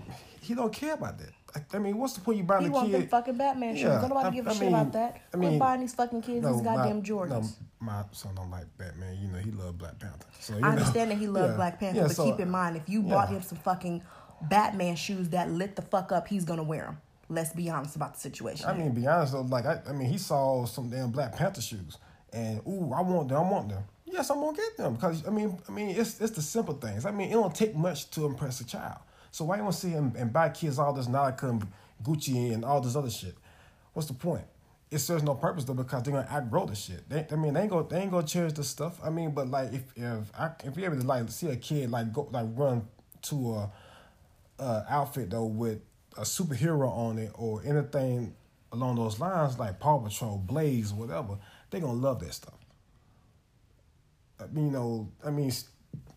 he 0.40 0.54
don't 0.54 0.72
care 0.72 0.94
about 0.94 1.18
that. 1.18 1.30
I, 1.56 1.76
I 1.76 1.78
mean, 1.78 1.96
what's 1.98 2.12
the 2.12 2.20
point 2.20 2.38
you 2.38 2.44
buying 2.44 2.62
He 2.62 2.68
the 2.68 2.72
want 2.74 2.92
them 2.92 3.08
fucking 3.08 3.36
Batman 3.38 3.74
shoes. 3.74 3.84
Yeah, 3.84 4.00
Don't 4.00 4.10
nobody 4.10 4.28
I- 4.28 4.30
give 4.30 4.46
a 4.46 4.50
I 4.50 4.52
shit 4.52 4.60
mean- 4.62 4.68
about 4.74 4.92
that. 4.92 5.16
I 5.32 5.36
Quit 5.36 5.50
mean, 5.50 5.58
buying 5.58 5.80
these 5.80 5.94
fucking 5.94 6.20
kids 6.22 6.46
these 6.46 6.56
my- 6.56 6.62
goddamn 6.62 6.96
No, 6.98 7.02
Jordans. 7.02 7.54
my 7.80 8.04
son 8.12 8.34
don't 8.34 8.50
like 8.50 8.66
Batman. 8.76 9.16
You 9.20 9.28
know, 9.28 9.38
he 9.38 9.50
love 9.50 9.78
Black 9.78 9.98
Panther. 9.98 10.26
So 10.40 10.52
you 10.52 10.58
I 10.58 10.60
know, 10.62 10.68
understand 10.68 11.10
that 11.10 11.18
he 11.18 11.26
loved 11.26 11.48
yeah, 11.52 11.56
Black 11.56 11.80
Panther, 11.80 11.96
yeah, 12.00 12.06
but 12.06 12.16
so- 12.16 12.24
keep 12.30 12.38
in 12.40 12.50
mind, 12.50 12.76
if 12.76 12.88
you 12.88 13.02
bought 13.02 13.30
him 13.30 13.42
some 13.42 13.58
fucking 13.58 14.02
Batman 14.42 14.96
shoes 14.96 15.30
that 15.30 15.50
lit 15.50 15.76
the 15.76 15.82
fuck 15.82 16.12
up, 16.12 16.28
he's 16.28 16.44
gonna 16.44 16.62
wear 16.62 16.84
them. 16.84 16.98
Let's 17.28 17.52
be 17.52 17.68
honest 17.68 17.96
about 17.96 18.14
the 18.14 18.20
situation. 18.20 18.66
I 18.66 18.74
mean, 18.74 18.92
be 18.92 19.06
honest 19.06 19.32
though, 19.32 19.42
like 19.42 19.66
I, 19.66 19.80
I 19.88 19.92
mean, 19.92 20.08
he 20.08 20.18
saw 20.18 20.64
some 20.64 20.88
damn 20.88 21.10
Black 21.10 21.36
Panther 21.36 21.60
shoes, 21.60 21.98
and 22.32 22.60
ooh, 22.66 22.92
I 22.94 23.02
want 23.02 23.28
them. 23.28 23.38
I 23.38 23.50
want 23.50 23.68
them. 23.68 23.84
Yes, 24.06 24.30
I'm 24.30 24.40
gonna 24.40 24.56
get 24.56 24.76
them 24.76 24.94
because 24.94 25.26
I 25.26 25.30
mean, 25.30 25.58
I 25.68 25.72
mean, 25.72 25.90
it's 25.90 26.20
it's 26.20 26.32
the 26.32 26.42
simple 26.42 26.74
things. 26.74 27.04
I 27.04 27.10
mean, 27.10 27.28
it 27.30 27.34
don't 27.34 27.54
take 27.54 27.76
much 27.76 28.10
to 28.12 28.24
impress 28.24 28.60
a 28.60 28.64
child. 28.64 28.98
So 29.30 29.44
why 29.44 29.56
you 29.56 29.62
want 29.62 29.74
to 29.74 29.80
see 29.80 29.90
him 29.90 30.14
and 30.16 30.32
buy 30.32 30.48
kids 30.48 30.78
all 30.78 30.92
this 30.92 31.08
Nike 31.08 31.46
and 31.46 31.66
Gucci 32.02 32.54
and 32.54 32.64
all 32.64 32.80
this 32.80 32.96
other 32.96 33.10
shit? 33.10 33.34
What's 33.92 34.08
the 34.08 34.14
point? 34.14 34.44
It 34.90 34.98
serves 34.98 35.22
no 35.22 35.34
purpose 35.34 35.64
though 35.64 35.74
because 35.74 36.02
they're 36.02 36.14
gonna 36.14 36.28
outgrow 36.30 36.64
the 36.64 36.74
shit. 36.74 37.06
They, 37.10 37.26
I 37.30 37.36
mean, 37.36 37.52
they 37.52 37.60
ain't 37.60 37.70
gonna 37.70 37.86
they 37.86 37.98
ain't 37.98 38.10
gonna 38.10 38.26
cherish 38.26 38.54
the 38.54 38.64
stuff. 38.64 38.98
I 39.04 39.10
mean, 39.10 39.32
but 39.32 39.48
like 39.48 39.72
if 39.74 39.82
if 39.96 40.32
I, 40.38 40.52
if 40.64 40.78
you 40.78 40.84
ever 40.84 40.96
like 40.96 41.28
see 41.30 41.48
a 41.48 41.56
kid 41.56 41.90
like 41.90 42.12
go 42.12 42.26
like 42.32 42.46
run 42.54 42.88
to 43.22 43.54
a 43.54 43.72
uh, 44.58 44.82
outfit 44.88 45.30
though 45.30 45.44
with 45.44 45.80
a 46.16 46.22
superhero 46.22 46.90
on 46.90 47.18
it 47.18 47.30
or 47.34 47.62
anything 47.64 48.34
along 48.72 48.96
those 48.96 49.18
lines 49.18 49.58
like 49.58 49.78
Paw 49.78 49.98
Patrol, 49.98 50.38
Blaze, 50.38 50.92
whatever, 50.92 51.38
they're 51.70 51.80
gonna 51.80 51.92
love 51.94 52.20
that 52.20 52.34
stuff. 52.34 52.54
I 54.40 54.46
mean, 54.46 54.66
you 54.66 54.72
know, 54.72 55.10
I 55.24 55.30
mean, 55.30 55.52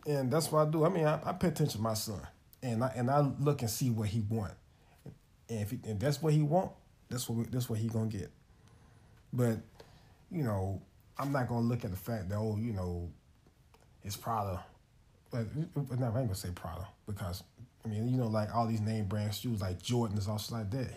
and 0.06 0.32
that's 0.32 0.52
what 0.52 0.68
I 0.68 0.72
do. 0.72 0.86
I 0.86 0.90
mean, 0.90 1.06
I, 1.06 1.20
I 1.24 1.34
pay 1.34 1.48
attention 1.48 1.78
to 1.78 1.82
my 1.82 1.94
son, 1.94 2.22
and 2.62 2.84
I 2.84 2.92
and 2.96 3.10
I 3.10 3.20
look 3.40 3.62
and 3.62 3.70
see 3.70 3.90
what 3.90 4.10
he 4.10 4.22
want, 4.22 4.54
and 5.50 5.62
if 5.62 5.72
he, 5.72 5.80
and 5.86 6.00
that's 6.00 6.22
what 6.22 6.34
he 6.34 6.42
want, 6.42 6.72
that's 7.10 7.28
what 7.30 7.38
we, 7.38 7.46
that's 7.46 7.70
what 7.70 7.80
he 7.80 7.88
gonna 7.88 8.08
get. 8.08 8.32
But 9.34 9.58
you 10.32 10.44
know, 10.44 10.82
I'm 11.18 11.32
not 11.32 11.48
gonna 11.48 11.66
look 11.66 11.84
at 11.86 11.92
the 11.92 11.98
fact 11.98 12.30
that 12.30 12.36
oh, 12.36 12.58
you 12.60 12.74
know, 12.74 13.10
it's 14.04 14.18
Prada. 14.18 14.64
But 15.32 15.46
but 15.76 16.00
no, 16.00 16.06
I 16.06 16.08
ain't 16.08 16.16
gonna 16.28 16.36
say 16.36 16.50
Prada 16.54 16.88
because 17.08 17.44
I 17.86 17.88
mean, 17.88 18.08
you 18.10 18.18
know, 18.18 18.28
like 18.28 18.54
all 18.56 18.68
these 18.68 18.82
name 18.82 19.06
brand 19.06 19.34
shoes 19.34 19.62
like 19.62 19.82
Jordans, 19.82 20.28
all 20.28 20.38
shit 20.38 20.52
like 20.52 20.70
that. 20.72 20.94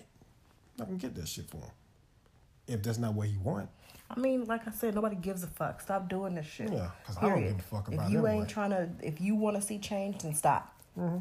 I 0.80 0.84
can 0.84 0.96
get 0.98 1.14
that 1.14 1.28
shit 1.28 1.48
for 1.48 1.58
him 1.58 1.70
if 2.66 2.82
that's 2.82 2.98
not 2.98 3.14
what 3.14 3.28
he 3.28 3.36
want. 3.38 3.68
I 4.10 4.18
mean, 4.20 4.44
like 4.44 4.66
I 4.68 4.70
said, 4.70 4.94
nobody 4.94 5.16
gives 5.16 5.42
a 5.42 5.46
fuck. 5.46 5.80
Stop 5.80 6.08
doing 6.08 6.34
this 6.34 6.46
shit. 6.46 6.70
Yeah, 6.72 6.90
because 7.02 7.16
I 7.18 7.28
don't 7.30 7.42
give 7.42 7.58
a 7.58 7.62
fuck 7.62 7.88
about 7.88 8.06
If 8.06 8.12
you 8.12 8.18
ain't 8.26 8.28
anyway. 8.28 8.46
trying 8.48 8.70
to, 8.70 8.88
if 9.02 9.20
you 9.20 9.34
want 9.34 9.56
to 9.56 9.62
see 9.62 9.78
change, 9.78 10.18
then 10.22 10.34
stop. 10.34 10.74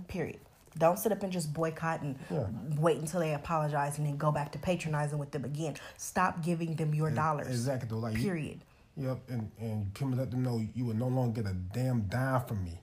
Period. 0.08 0.39
Don't 0.78 0.97
sit 0.99 1.12
up 1.12 1.21
and 1.23 1.32
just 1.32 1.54
boycott 1.54 2.02
and 2.02 2.15
Mm-hmm. 2.30 2.34
Yeah. 2.73 2.80
wait 2.80 2.97
until 2.97 3.19
they 3.21 3.34
apologize 3.34 3.97
and 3.99 4.08
then 4.08 4.17
go 4.17 4.32
back 4.32 4.52
to 4.54 4.60
patronizing 4.60 5.17
with 5.19 5.32
them 5.32 5.45
again. 5.45 5.76
Stop 5.97 6.43
giving 6.43 6.76
them 6.76 6.93
your 6.95 7.10
dollars. 7.12 7.47
Exactly 7.47 7.88
though, 7.89 7.99
like 7.99 8.17
you- 8.17 8.23
Period. 8.23 8.60
Yep, 8.97 9.19
and 9.30 9.52
and 9.60 9.91
you 9.99 10.08
and 10.08 10.17
let 10.17 10.30
them 10.32 10.43
know 10.43 10.62
you 10.76 10.86
will 10.86 10.93
no 10.95 11.08
longer 11.08 11.41
get 11.41 11.52
a 11.52 11.56
damn 11.56 12.02
dime 12.02 12.41
from 12.45 12.63
me. 12.63 12.80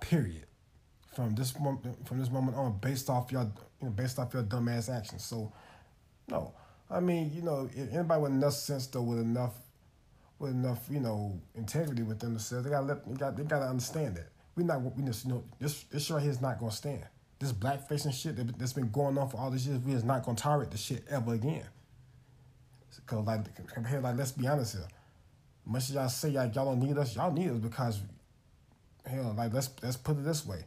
Period. 0.00 0.46
From 1.16 1.34
this 1.34 1.58
moment, 1.58 2.06
from 2.06 2.18
this 2.18 2.30
moment 2.30 2.58
on, 2.58 2.76
based 2.78 3.08
off 3.08 3.32
your, 3.32 3.50
you 3.80 3.86
know, 3.86 3.90
based 3.90 4.18
off 4.18 4.34
your 4.34 4.42
dumbass 4.42 4.94
actions. 4.94 5.24
So, 5.24 5.50
no, 6.28 6.52
I 6.90 7.00
mean, 7.00 7.32
you 7.34 7.40
know, 7.40 7.70
anybody 7.74 8.20
with 8.20 8.32
enough 8.32 8.52
sense 8.52 8.86
though, 8.86 9.00
with 9.00 9.20
enough, 9.20 9.54
with 10.38 10.50
enough, 10.50 10.86
you 10.90 11.00
know, 11.00 11.40
integrity 11.54 12.02
within 12.02 12.34
themselves, 12.34 12.66
they 12.66 12.70
gotta 12.70 12.84
let, 12.84 13.08
they 13.08 13.14
got, 13.14 13.34
they 13.34 13.44
gotta 13.44 13.64
understand 13.64 14.16
that 14.16 14.28
we're 14.54 14.64
not, 14.64 14.82
we 14.82 15.02
just, 15.04 15.24
you 15.24 15.32
know, 15.32 15.44
this, 15.58 15.84
this 15.84 16.10
right 16.10 16.20
here 16.20 16.30
is 16.30 16.42
not 16.42 16.60
gonna 16.60 16.70
stand. 16.70 17.06
This 17.38 17.50
blackface 17.50 18.04
and 18.04 18.14
shit 18.14 18.36
that, 18.36 18.58
that's 18.58 18.74
been 18.74 18.90
going 18.90 19.16
on 19.16 19.30
for 19.30 19.38
all 19.38 19.50
these 19.50 19.66
years, 19.66 19.80
we 19.80 19.94
is 19.94 20.04
not 20.04 20.22
gonna 20.22 20.36
tolerate 20.36 20.70
this 20.70 20.82
shit 20.82 21.02
ever 21.08 21.32
again. 21.32 21.64
Cause 23.06 23.26
like, 23.26 23.54
compared, 23.72 24.02
like, 24.02 24.18
let's 24.18 24.32
be 24.32 24.46
honest 24.46 24.74
here. 24.74 24.88
Much 25.64 25.84
as 25.84 25.94
y'all 25.94 26.08
say 26.10 26.28
y'all, 26.28 26.46
y'all 26.46 26.66
don't 26.66 26.80
need 26.80 26.98
us, 26.98 27.16
y'all 27.16 27.32
need 27.32 27.50
us 27.50 27.58
because 27.58 28.00
hell, 29.06 29.34
like 29.36 29.54
let's 29.54 29.70
let's 29.82 29.96
put 29.96 30.18
it 30.18 30.24
this 30.24 30.44
way. 30.44 30.64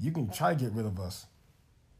You 0.00 0.12
can 0.12 0.30
try 0.30 0.54
to 0.54 0.60
get 0.60 0.72
rid 0.72 0.86
of 0.86 0.98
us, 1.00 1.26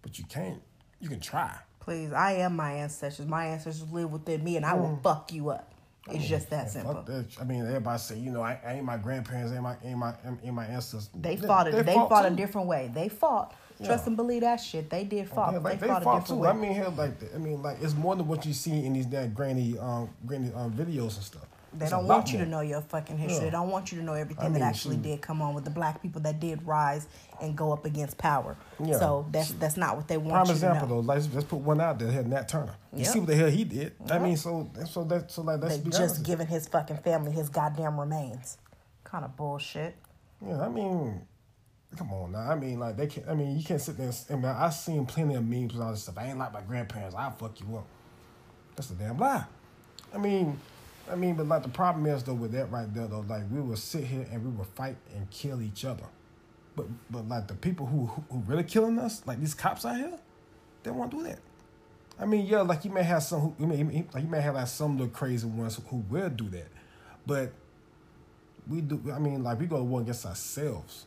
but 0.02 0.18
you 0.18 0.24
can't. 0.24 0.62
You 1.00 1.08
can 1.08 1.20
try. 1.20 1.54
Please, 1.80 2.12
I 2.12 2.32
am 2.32 2.56
my 2.56 2.72
ancestors. 2.72 3.26
My 3.26 3.46
ancestors 3.46 3.90
live 3.90 4.12
within 4.12 4.44
me, 4.44 4.56
and 4.56 4.66
I 4.66 4.74
will 4.74 4.98
fuck 5.02 5.32
you 5.32 5.50
up. 5.50 5.72
It's 6.11 6.26
just 6.26 6.50
that 6.50 6.70
simple. 6.70 6.94
fuck 6.94 7.06
that. 7.06 7.26
I 7.40 7.44
mean, 7.44 7.66
everybody 7.66 7.98
say, 7.98 8.18
you 8.18 8.30
know, 8.30 8.40
I, 8.40 8.58
I 8.64 8.74
ain't 8.74 8.84
my 8.84 8.96
grandparents, 8.96 9.52
ain't 9.52 9.62
my 9.62 9.76
ain't 9.84 9.98
my 9.98 10.14
ain't 10.42 10.54
my 10.54 10.64
ancestors. 10.64 11.11
They 11.14 11.37
fought 11.37 11.68
it. 11.68 11.84
They, 11.84 11.94
fought, 11.94 12.24
a 12.24 12.30
different 12.30 12.66
way. 12.66 12.90
They 12.92 13.08
fought. 13.08 13.54
Trust 13.84 14.04
Yeah. 14.04 14.08
and 14.08 14.16
believe 14.16 14.40
that 14.40 14.56
shit. 14.56 14.90
They 14.90 15.04
did 15.04 15.28
fought. 15.28 15.52
Yeah, 15.52 15.58
like, 15.58 15.78
they, 15.78 15.87
they 15.87 15.92
fought, 15.92 16.02
fought, 16.02 16.16
a 16.16 16.20
different 16.20 16.40
too. 16.40 16.44
way. 16.44 16.48
I 16.48 16.52
mean, 16.54 16.74
hell, 16.74 16.94
like 16.96 17.34
I 17.34 17.38
mean, 17.38 17.62
like 17.62 17.78
it's 17.80 17.94
more 17.94 18.16
than 18.16 18.26
what 18.26 18.44
you 18.44 18.52
see 18.52 18.84
in 18.84 18.94
these 18.94 19.06
damn 19.06 19.32
granny 19.32 19.78
um 19.78 20.08
granny 20.26 20.50
um 20.54 20.72
videos 20.72 21.16
and 21.16 21.24
stuff. 21.24 21.47
They 21.74 21.85
It's 21.85 21.90
don't 21.90 22.07
want 22.07 22.33
you 22.33 22.38
more. 22.38 22.44
to 22.46 22.50
know 22.50 22.61
your 22.61 22.81
fucking 22.81 23.18
history. 23.18 23.37
Yeah. 23.37 23.44
They 23.44 23.50
don't 23.50 23.68
want 23.68 23.92
you 23.92 23.98
to 23.98 24.04
know 24.04 24.14
everything 24.14 24.46
I 24.46 24.48
mean, 24.48 24.61
that 24.61 24.68
actually 24.68 24.96
she- 24.96 25.02
did 25.02 25.20
come 25.20 25.42
on 25.42 25.52
with 25.54 25.64
the 25.64 25.70
black 25.70 26.00
people 26.00 26.22
that 26.22 26.40
did 26.40 26.66
rise 26.66 27.07
and 27.42 27.54
go 27.57 27.72
up 27.72 27.85
against 27.85 28.16
power. 28.16 28.57
Yeah. 28.83 28.98
So 28.98 29.26
that's 29.31 29.50
that's 29.52 29.76
not 29.76 29.94
what 29.96 30.09
they 30.09 30.16
want 30.16 30.31
Prime 30.33 30.46
you 30.46 30.52
example 30.52 30.88
to 30.88 30.94
know. 30.94 31.00
though, 31.02 31.07
let's 31.12 31.28
let's 31.35 31.46
put 31.46 31.59
one 31.61 31.81
out 31.81 31.98
there. 31.98 32.11
Had 32.11 32.26
Nat 32.26 32.48
Turner. 32.48 32.74
You 32.92 33.00
Yep. 33.04 33.12
see 33.12 33.18
what 33.20 33.28
the 33.28 33.37
hell 33.37 33.50
he 33.50 33.64
did. 33.64 33.92
I 34.11 34.18
mean, 34.18 34.37
so 34.38 34.70
so 34.87 35.04
that 35.04 35.31
so 35.31 35.42
like 35.42 35.61
They 35.61 35.78
just 35.90 36.22
giving 36.22 36.46
his 36.46 36.66
fucking 36.66 36.98
family 36.98 37.33
his 37.33 37.48
goddamn 37.50 38.00
remains. 38.00 38.57
Kind 39.04 39.24
of 39.26 39.37
bullshit. 39.37 39.94
Yeah, 40.44 40.62
I 40.62 40.68
mean, 40.68 41.20
come 41.98 42.12
on 42.12 42.33
now. 42.33 42.50
I 42.50 42.54
mean, 42.54 42.78
like 42.81 42.96
they 42.96 43.07
can't. 43.09 43.28
I 43.28 43.35
mean, 43.35 43.59
you 43.59 43.62
can't 43.64 43.81
sit 43.81 43.98
there. 43.98 44.07
And, 44.09 44.24
I 44.31 44.35
mean, 44.37 44.44
I've 44.59 44.72
seen 44.74 45.04
plenty 45.04 45.35
of 45.35 45.46
memes 45.46 45.74
and 45.74 45.83
all 45.83 45.90
this 45.90 46.04
stuff. 46.04 46.16
I 46.16 46.28
ain't 46.28 46.38
like 46.38 46.52
my 46.54 46.62
grandparents. 46.62 47.14
I'll 47.14 47.31
fuck 47.33 47.61
you 47.61 47.76
up. 47.76 47.87
That's 48.74 48.90
a 48.90 48.94
damn 48.94 49.18
lie. 49.18 49.44
I 50.14 50.18
mean, 50.18 50.59
I 51.10 51.14
mean, 51.14 51.34
but 51.34 51.46
like 51.46 51.62
the 51.62 51.68
problem 51.68 52.06
is 52.06 52.22
though 52.22 52.34
with 52.34 52.52
that 52.52 52.70
right 52.70 52.92
there 52.92 53.06
though, 53.06 53.24
like 53.28 53.42
we 53.50 53.60
will 53.60 53.76
sit 53.76 54.04
here 54.04 54.26
and 54.30 54.44
we 54.44 54.50
will 54.50 54.64
fight 54.64 54.96
and 55.14 55.28
kill 55.30 55.62
each 55.62 55.84
other, 55.84 56.04
but 56.76 56.86
but 57.10 57.28
like 57.28 57.48
the 57.48 57.54
people 57.54 57.86
who 57.86 58.06
who, 58.06 58.24
who 58.30 58.38
really 58.46 58.64
killing 58.64 58.98
us, 58.98 59.22
like 59.26 59.40
these 59.40 59.54
cops 59.54 59.84
out 59.84 59.96
here, 59.96 60.18
they 60.82 60.90
won't 60.90 61.10
do 61.10 61.22
that. 61.22 61.38
I 62.20 62.26
mean, 62.26 62.46
yeah, 62.46 62.62
like 62.62 62.84
you 62.84 62.90
may 62.90 63.04
have 63.04 63.22
some, 63.22 63.40
who, 63.40 63.54
you 63.58 63.66
may 63.66 64.06
like 64.12 64.24
you 64.24 64.28
may 64.28 64.40
have 64.40 64.54
like 64.54 64.66
some 64.66 64.92
of 64.92 64.98
the 64.98 65.08
crazy 65.08 65.46
ones 65.46 65.76
who, 65.76 65.82
who 65.82 65.96
will 66.10 66.30
do 66.30 66.48
that, 66.50 66.68
but 67.26 67.52
we 68.68 68.80
do. 68.80 69.00
I 69.12 69.18
mean, 69.18 69.42
like 69.42 69.60
we 69.60 69.66
go 69.66 69.78
to 69.78 69.84
war 69.84 70.00
against 70.00 70.26
ourselves, 70.26 71.06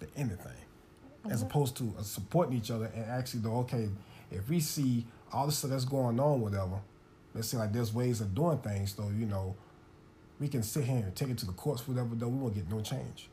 than 0.00 0.08
anything, 0.16 0.38
mm-hmm. 0.38 1.30
as 1.30 1.42
opposed 1.42 1.76
to 1.76 1.94
uh, 1.98 2.02
supporting 2.02 2.56
each 2.56 2.70
other 2.70 2.90
and 2.94 3.04
actually 3.04 3.40
though, 3.40 3.58
okay, 3.58 3.88
if 4.30 4.48
we 4.48 4.60
see 4.60 5.06
all 5.32 5.46
the 5.46 5.52
stuff 5.52 5.70
that's 5.70 5.84
going 5.84 6.18
on, 6.20 6.40
whatever 6.40 6.80
let's 7.34 7.48
say 7.48 7.58
like 7.58 7.72
there's 7.72 7.92
ways 7.92 8.20
of 8.20 8.34
doing 8.34 8.58
things, 8.58 8.94
though, 8.94 9.08
you 9.08 9.26
know, 9.26 9.54
we 10.40 10.48
can 10.48 10.62
sit 10.62 10.84
here 10.84 10.96
and 10.96 11.14
take 11.14 11.30
it 11.30 11.38
to 11.38 11.46
the 11.46 11.52
courts, 11.52 11.86
whatever, 11.86 12.14
though 12.14 12.28
we 12.28 12.38
won't 12.38 12.54
get 12.54 12.70
no 12.70 12.80
change. 12.80 13.28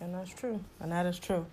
And 0.00 0.14
that's 0.14 0.30
true. 0.30 0.62
And 0.80 0.90
that 0.92 1.06
is 1.06 1.18
true. 1.18 1.46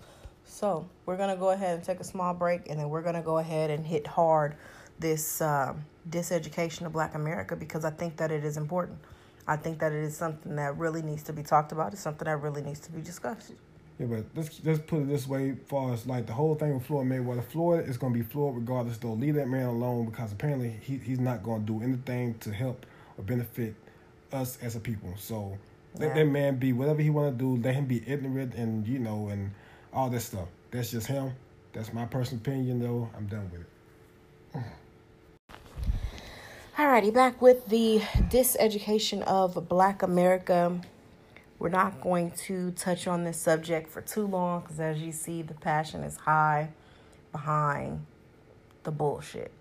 So 0.44 0.88
we're 1.06 1.16
gonna 1.16 1.36
go 1.36 1.50
ahead 1.50 1.76
and 1.76 1.84
take 1.84 2.00
a 2.00 2.04
small 2.04 2.34
break, 2.34 2.68
and 2.68 2.78
then 2.78 2.88
we're 2.88 3.02
gonna 3.02 3.22
go 3.22 3.38
ahead 3.38 3.70
and 3.70 3.86
hit 3.86 4.06
hard 4.06 4.56
this 4.98 5.40
um, 5.40 5.84
diseducation 6.08 6.86
of 6.86 6.92
Black 6.92 7.14
America 7.14 7.56
because 7.56 7.84
I 7.84 7.90
think 7.90 8.16
that 8.16 8.30
it 8.30 8.44
is 8.44 8.56
important. 8.56 8.98
I 9.46 9.56
think 9.56 9.78
that 9.80 9.92
it 9.92 10.02
is 10.02 10.16
something 10.16 10.56
that 10.56 10.76
really 10.76 11.02
needs 11.02 11.22
to 11.24 11.32
be 11.32 11.42
talked 11.42 11.72
about. 11.72 11.92
It's 11.92 12.02
something 12.02 12.26
that 12.26 12.40
really 12.40 12.62
needs 12.62 12.80
to 12.80 12.92
be 12.92 13.00
discussed. 13.00 13.52
Yeah, 14.00 14.06
but 14.06 14.24
let's 14.34 14.64
let's 14.64 14.78
put 14.78 15.02
it 15.02 15.08
this 15.08 15.28
way: 15.28 15.56
far 15.68 15.92
as 15.92 16.06
like 16.06 16.26
the 16.26 16.32
whole 16.32 16.54
thing 16.54 16.72
with 16.72 16.86
Floyd 16.86 17.06
Mayweather, 17.06 17.44
Floyd 17.44 17.86
is 17.86 17.98
going 17.98 18.14
to 18.14 18.18
be 18.18 18.24
Floyd 18.24 18.56
regardless. 18.56 18.96
Though 18.96 19.12
leave 19.12 19.34
that 19.34 19.46
man 19.46 19.66
alone 19.66 20.06
because 20.06 20.32
apparently 20.32 20.70
he 20.82 20.96
he's 20.96 21.20
not 21.20 21.42
going 21.42 21.66
to 21.66 21.66
do 21.66 21.82
anything 21.84 22.38
to 22.38 22.50
help 22.50 22.86
or 23.18 23.24
benefit 23.24 23.74
us 24.32 24.56
as 24.62 24.74
a 24.74 24.80
people. 24.80 25.12
So 25.18 25.58
let 25.98 26.14
that 26.14 26.24
man 26.24 26.56
be 26.56 26.72
whatever 26.72 27.02
he 27.02 27.10
want 27.10 27.38
to 27.38 27.44
do. 27.44 27.62
Let 27.62 27.74
him 27.74 27.84
be 27.84 28.02
ignorant 28.06 28.54
and 28.54 28.88
you 28.88 28.98
know 28.98 29.28
and 29.28 29.50
all 29.92 30.08
this 30.08 30.24
stuff. 30.24 30.48
That's 30.70 30.92
just 30.92 31.06
him. 31.06 31.32
That's 31.74 31.92
my 31.92 32.06
personal 32.06 32.40
opinion, 32.40 32.80
though. 32.80 33.10
I'm 33.14 33.26
done 33.26 33.50
with 33.52 33.60
it. 33.60 33.66
Alrighty, 36.76 37.12
back 37.12 37.42
with 37.42 37.66
the 37.66 38.00
diseducation 38.30 39.22
of 39.22 39.68
Black 39.68 40.02
America. 40.02 40.80
We're 41.60 41.68
not 41.68 42.00
going 42.00 42.30
to 42.46 42.70
touch 42.70 43.06
on 43.06 43.24
this 43.24 43.36
subject 43.36 43.90
for 43.90 44.00
too 44.00 44.26
long 44.26 44.62
because, 44.62 44.80
as 44.80 44.98
you 44.98 45.12
see, 45.12 45.42
the 45.42 45.52
passion 45.52 46.02
is 46.02 46.16
high 46.16 46.70
behind 47.32 48.06
the 48.82 48.90
bullshit. 48.90 49.52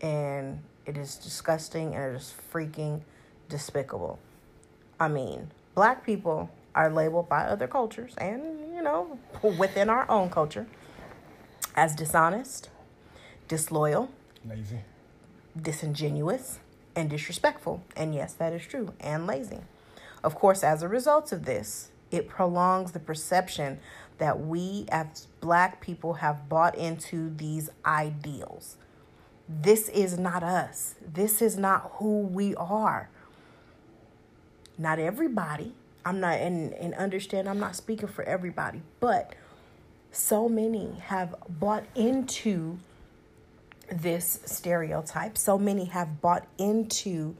And 0.00 0.60
it 0.86 0.96
is 0.96 1.16
disgusting 1.16 1.94
and 1.94 2.14
it 2.14 2.16
is 2.16 2.34
freaking 2.50 3.02
despicable. 3.50 4.18
I 4.98 5.08
mean, 5.08 5.50
black 5.74 6.06
people 6.06 6.50
are 6.74 6.90
labeled 6.90 7.28
by 7.28 7.44
other 7.44 7.68
cultures 7.68 8.14
and, 8.16 8.74
you 8.74 8.80
know, 8.80 9.18
within 9.58 9.90
our 9.90 10.10
own 10.10 10.30
culture 10.30 10.66
as 11.76 11.94
dishonest, 11.94 12.70
disloyal, 13.46 14.10
lazy, 14.48 14.80
disingenuous, 15.60 16.60
and 16.96 17.10
disrespectful. 17.10 17.82
And 17.94 18.14
yes, 18.14 18.32
that 18.32 18.54
is 18.54 18.62
true, 18.62 18.94
and 19.00 19.26
lazy. 19.26 19.58
Of 20.22 20.34
course, 20.34 20.62
as 20.62 20.82
a 20.82 20.88
result 20.88 21.32
of 21.32 21.44
this, 21.44 21.90
it 22.10 22.28
prolongs 22.28 22.92
the 22.92 22.98
perception 22.98 23.78
that 24.18 24.40
we 24.40 24.84
as 24.90 25.26
black 25.40 25.80
people 25.80 26.14
have 26.14 26.48
bought 26.48 26.76
into 26.76 27.34
these 27.36 27.70
ideals. 27.86 28.76
This 29.48 29.88
is 29.88 30.18
not 30.18 30.42
us. 30.42 30.94
This 31.00 31.40
is 31.40 31.56
not 31.56 31.92
who 31.94 32.20
we 32.20 32.54
are. 32.56 33.08
Not 34.78 34.98
everybody. 34.98 35.74
I'm 36.04 36.20
not 36.20 36.38
and, 36.38 36.72
and 36.74 36.94
understand 36.94 37.48
I'm 37.48 37.58
not 37.58 37.76
speaking 37.76 38.08
for 38.08 38.22
everybody, 38.24 38.82
but 39.00 39.34
so 40.12 40.48
many 40.48 40.96
have 41.00 41.34
bought 41.48 41.84
into 41.94 42.78
this 43.90 44.40
stereotype. 44.44 45.36
So 45.36 45.58
many 45.58 45.86
have 45.86 46.20
bought 46.20 46.46
into 46.58 47.36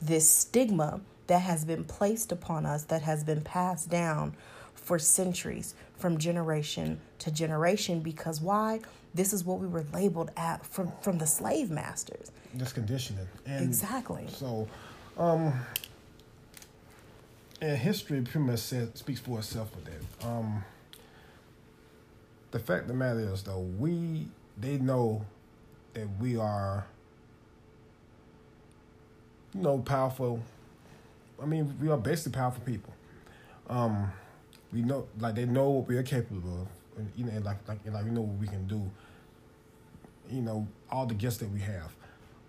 this 0.00 0.28
stigma 0.28 1.00
that 1.28 1.42
has 1.42 1.64
been 1.64 1.84
placed 1.84 2.32
upon 2.32 2.66
us, 2.66 2.82
that 2.84 3.02
has 3.02 3.22
been 3.22 3.40
passed 3.42 3.88
down 3.88 4.34
for 4.74 4.98
centuries 4.98 5.74
from 5.96 6.18
generation 6.18 7.00
to 7.20 7.30
generation. 7.30 8.00
Because 8.00 8.40
why? 8.40 8.80
This 9.14 9.32
is 9.32 9.44
what 9.44 9.58
we 9.58 9.66
were 9.66 9.84
labeled 9.92 10.30
at 10.36 10.64
from, 10.66 10.92
from 11.00 11.18
the 11.18 11.26
slave 11.26 11.70
masters. 11.70 12.30
This 12.54 12.72
conditioning. 12.72 13.28
And 13.46 13.64
exactly. 13.64 14.26
So, 14.28 14.68
um, 15.16 15.52
and 17.60 17.76
history 17.76 18.20
pretty 18.22 18.38
much 18.40 18.60
says, 18.60 18.90
speaks 18.94 19.20
for 19.20 19.38
itself 19.38 19.70
with 19.74 19.84
that. 19.86 20.26
Um, 20.26 20.64
the 22.50 22.58
fact 22.58 22.82
of 22.82 22.88
the 22.88 22.94
matter 22.94 23.20
is, 23.20 23.42
though, 23.42 23.60
we 23.78 24.28
they 24.56 24.78
know 24.78 25.24
that 25.94 26.08
we 26.20 26.36
are, 26.36 26.86
you 29.54 29.62
know, 29.62 29.78
powerful 29.78 30.42
I 31.42 31.46
mean, 31.46 31.74
we 31.80 31.88
are 31.88 31.96
basically 31.96 32.32
powerful 32.32 32.62
people. 32.64 32.92
Um, 33.68 34.10
we 34.72 34.82
know, 34.82 35.06
like 35.18 35.34
they 35.34 35.46
know 35.46 35.70
what 35.70 35.88
we 35.88 35.96
are 35.96 36.02
capable 36.02 36.62
of, 36.62 36.68
and, 36.98 37.10
you 37.16 37.24
know, 37.24 37.32
and 37.32 37.44
like 37.44 37.66
like 37.68 37.78
and 37.84 37.94
like 37.94 38.04
we 38.04 38.10
know 38.10 38.22
what 38.22 38.38
we 38.38 38.46
can 38.46 38.66
do. 38.66 38.90
You 40.30 40.42
know, 40.42 40.66
all 40.90 41.06
the 41.06 41.14
gifts 41.14 41.38
that 41.38 41.50
we 41.50 41.60
have. 41.60 41.94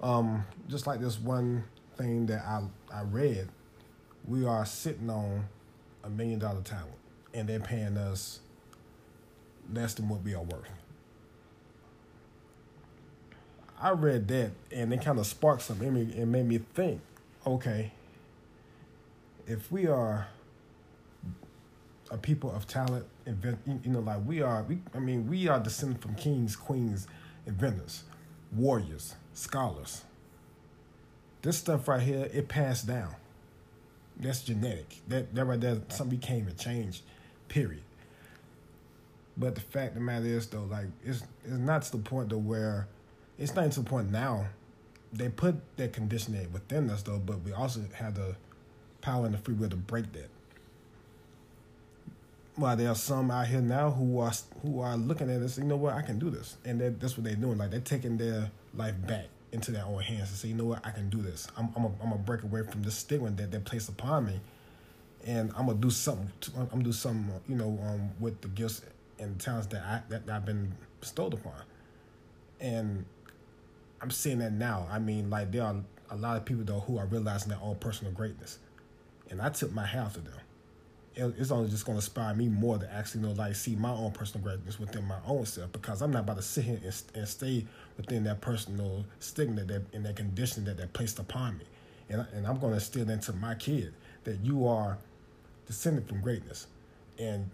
Um, 0.01 0.45
just 0.67 0.87
like 0.87 0.99
this 0.99 1.19
one 1.19 1.63
thing 1.97 2.25
that 2.27 2.43
I 2.45 2.63
I 2.93 3.01
read, 3.03 3.49
we 4.27 4.45
are 4.45 4.65
sitting 4.65 5.09
on 5.09 5.45
a 6.03 6.09
million 6.09 6.39
dollar 6.39 6.61
talent, 6.61 6.95
and 7.33 7.47
they're 7.47 7.59
paying 7.59 7.97
us 7.97 8.39
less 9.73 9.93
than 9.93 10.09
what 10.09 10.23
we 10.23 10.33
are 10.33 10.43
worth. 10.43 10.67
I 13.81 13.91
read 13.91 14.27
that, 14.27 14.51
and 14.71 14.93
it 14.93 15.01
kind 15.01 15.19
of 15.19 15.25
sparked 15.25 15.61
something 15.61 15.87
in 15.87 15.93
me 15.93 16.21
and 16.21 16.31
made 16.31 16.45
me 16.45 16.59
think, 16.73 16.99
okay, 17.47 17.93
if 19.49 19.71
we 19.71 19.87
are 19.87 20.27
a 22.11 22.17
people 22.17 22.51
of 22.55 22.67
talent, 22.67 23.05
invent, 23.25 23.59
you 23.65 23.91
know, 23.91 23.99
like 23.99 24.19
we 24.25 24.41
are, 24.41 24.63
we, 24.63 24.79
I 24.95 24.99
mean, 24.99 25.27
we 25.27 25.47
are 25.47 25.59
descended 25.59 26.01
from 26.01 26.15
kings, 26.15 26.55
queens, 26.55 27.07
inventors, 27.47 28.03
warriors, 28.55 29.15
scholars. 29.33 30.03
This 31.41 31.57
stuff 31.57 31.87
right 31.87 32.01
here, 32.01 32.29
it 32.31 32.47
passed 32.47 32.87
down. 32.87 33.15
That's 34.19 34.41
genetic. 34.41 34.97
That 35.07 35.33
that 35.33 35.45
right 35.45 35.59
there, 35.59 35.81
something 35.87 36.17
became 36.17 36.47
a 36.47 36.51
change, 36.51 37.01
period. 37.47 37.81
But 39.37 39.55
the 39.55 39.61
fact 39.61 39.89
of 39.89 39.93
the 39.95 40.01
matter 40.01 40.25
is, 40.25 40.47
though, 40.47 40.65
like 40.69 40.87
it's 41.03 41.23
it's 41.43 41.53
not 41.53 41.83
to 41.83 41.91
the 41.93 41.97
point 41.99 42.29
though 42.29 42.37
where 42.37 42.87
it's 43.37 43.55
not 43.55 43.71
to 43.71 43.79
the 43.79 43.89
point 43.89 44.11
now. 44.11 44.47
They 45.13 45.29
put 45.29 45.55
that 45.77 45.93
conditioning 45.93 46.51
within 46.51 46.89
us 46.89 47.01
though, 47.01 47.17
but 47.17 47.41
we 47.43 47.53
also 47.53 47.81
have 47.95 48.15
the 48.15 48.35
power 49.01 49.25
and 49.25 49.33
the 49.33 49.37
free 49.37 49.53
will 49.53 49.69
to 49.69 49.75
break 49.75 50.11
that. 50.13 50.29
While 52.55 52.75
there 52.75 52.89
are 52.89 52.95
some 52.95 53.31
out 53.31 53.47
here 53.47 53.61
now 53.61 53.91
who 53.91 54.19
are 54.19 54.33
who 54.61 54.81
are 54.81 54.97
looking 54.97 55.29
at 55.29 55.39
this, 55.39 55.57
you 55.57 55.63
know 55.63 55.77
what, 55.77 55.93
I 55.93 56.01
can 56.01 56.19
do 56.19 56.29
this, 56.29 56.57
and 56.65 56.79
that, 56.81 56.99
that's 56.99 57.17
what 57.17 57.23
they're 57.23 57.35
doing. 57.35 57.57
Like 57.57 57.71
they're 57.71 57.79
taking 57.79 58.17
their 58.17 58.51
life 58.75 58.95
back 59.07 59.27
into 59.51 59.71
their 59.71 59.85
own 59.85 60.01
hands 60.01 60.29
and 60.29 60.37
say, 60.37 60.47
you 60.49 60.55
know 60.55 60.65
what, 60.65 60.85
I 60.85 60.91
can 60.91 61.09
do 61.09 61.21
this. 61.21 61.47
I'm 61.57 61.69
I'm 61.75 61.85
I'm 62.03 62.21
break 62.23 62.43
away 62.43 62.63
from 62.63 62.83
the 62.83 62.91
stigma 62.91 63.29
that 63.31 63.51
they 63.51 63.59
placed 63.59 63.87
upon 63.87 64.25
me, 64.25 64.41
and 65.25 65.51
I'm 65.55 65.67
gonna 65.67 65.77
do 65.77 65.89
something. 65.89 66.31
To, 66.41 66.51
I'm 66.59 66.67
gonna 66.67 66.83
do 66.83 66.91
something, 66.91 67.31
you 67.47 67.55
know, 67.55 67.79
um, 67.87 68.09
with 68.19 68.41
the 68.41 68.49
gifts 68.49 68.81
and 69.19 69.39
talents 69.39 69.67
that 69.67 69.81
I 69.81 70.01
that 70.09 70.29
I've 70.29 70.45
been 70.45 70.73
bestowed 70.99 71.33
upon, 71.33 71.61
and 72.59 73.05
I'm 74.01 74.11
seeing 74.11 74.39
that 74.39 74.51
now. 74.51 74.85
I 74.91 74.99
mean, 74.99 75.29
like 75.29 75.51
there 75.51 75.63
are 75.63 75.77
a 76.11 76.15
lot 76.15 76.35
of 76.35 76.43
people 76.43 76.63
though 76.65 76.81
who 76.81 76.97
are 76.97 77.05
realizing 77.05 77.49
their 77.49 77.61
own 77.61 77.75
personal 77.75 78.11
greatness 78.11 78.59
and 79.29 79.41
I 79.41 79.49
took 79.49 79.73
my 79.73 79.85
half 79.85 80.15
of 80.17 80.25
them. 80.25 80.33
It's 81.15 81.51
only 81.51 81.69
just 81.69 81.85
going 81.85 81.97
to 81.97 82.03
inspire 82.03 82.33
me 82.33 82.47
more 82.47 82.77
to 82.77 82.93
actually 82.93 83.21
you 83.21 83.27
know 83.27 83.33
like 83.33 83.53
see 83.55 83.75
my 83.75 83.89
own 83.91 84.11
personal 84.11 84.45
greatness 84.45 84.79
within 84.79 85.05
my 85.05 85.17
own 85.27 85.45
self 85.45 85.71
because 85.73 86.01
I'm 86.01 86.11
not 86.11 86.19
about 86.19 86.37
to 86.37 86.41
sit 86.41 86.63
here 86.63 86.79
and, 86.81 87.01
and 87.13 87.27
stay 87.27 87.65
within 87.97 88.23
that 88.23 88.39
personal 88.39 89.03
stigma 89.19 89.63
that 89.65 89.83
and 89.93 90.05
that 90.05 90.15
condition 90.15 90.63
that 90.65 90.77
they 90.77 90.85
placed 90.85 91.19
upon 91.19 91.57
me, 91.57 91.65
and 92.09 92.25
and 92.33 92.47
I'm 92.47 92.57
going 92.57 92.71
to 92.71 92.75
instill 92.75 93.09
into 93.09 93.33
my 93.33 93.55
kid 93.55 93.93
that 94.23 94.39
you 94.45 94.65
are 94.67 94.97
descended 95.67 96.07
from 96.07 96.21
greatness, 96.21 96.67
and 97.17 97.49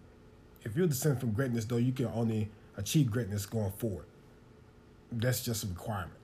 if 0.64 0.76
you're 0.76 0.88
descended 0.88 1.20
from 1.20 1.32
greatness 1.32 1.66
though 1.66 1.78
you 1.78 1.92
can 1.92 2.08
only 2.08 2.50
achieve 2.78 3.10
greatness 3.10 3.46
going 3.46 3.72
forward. 3.72 4.06
That's 5.12 5.44
just 5.44 5.64
a 5.64 5.68
requirement, 5.68 6.20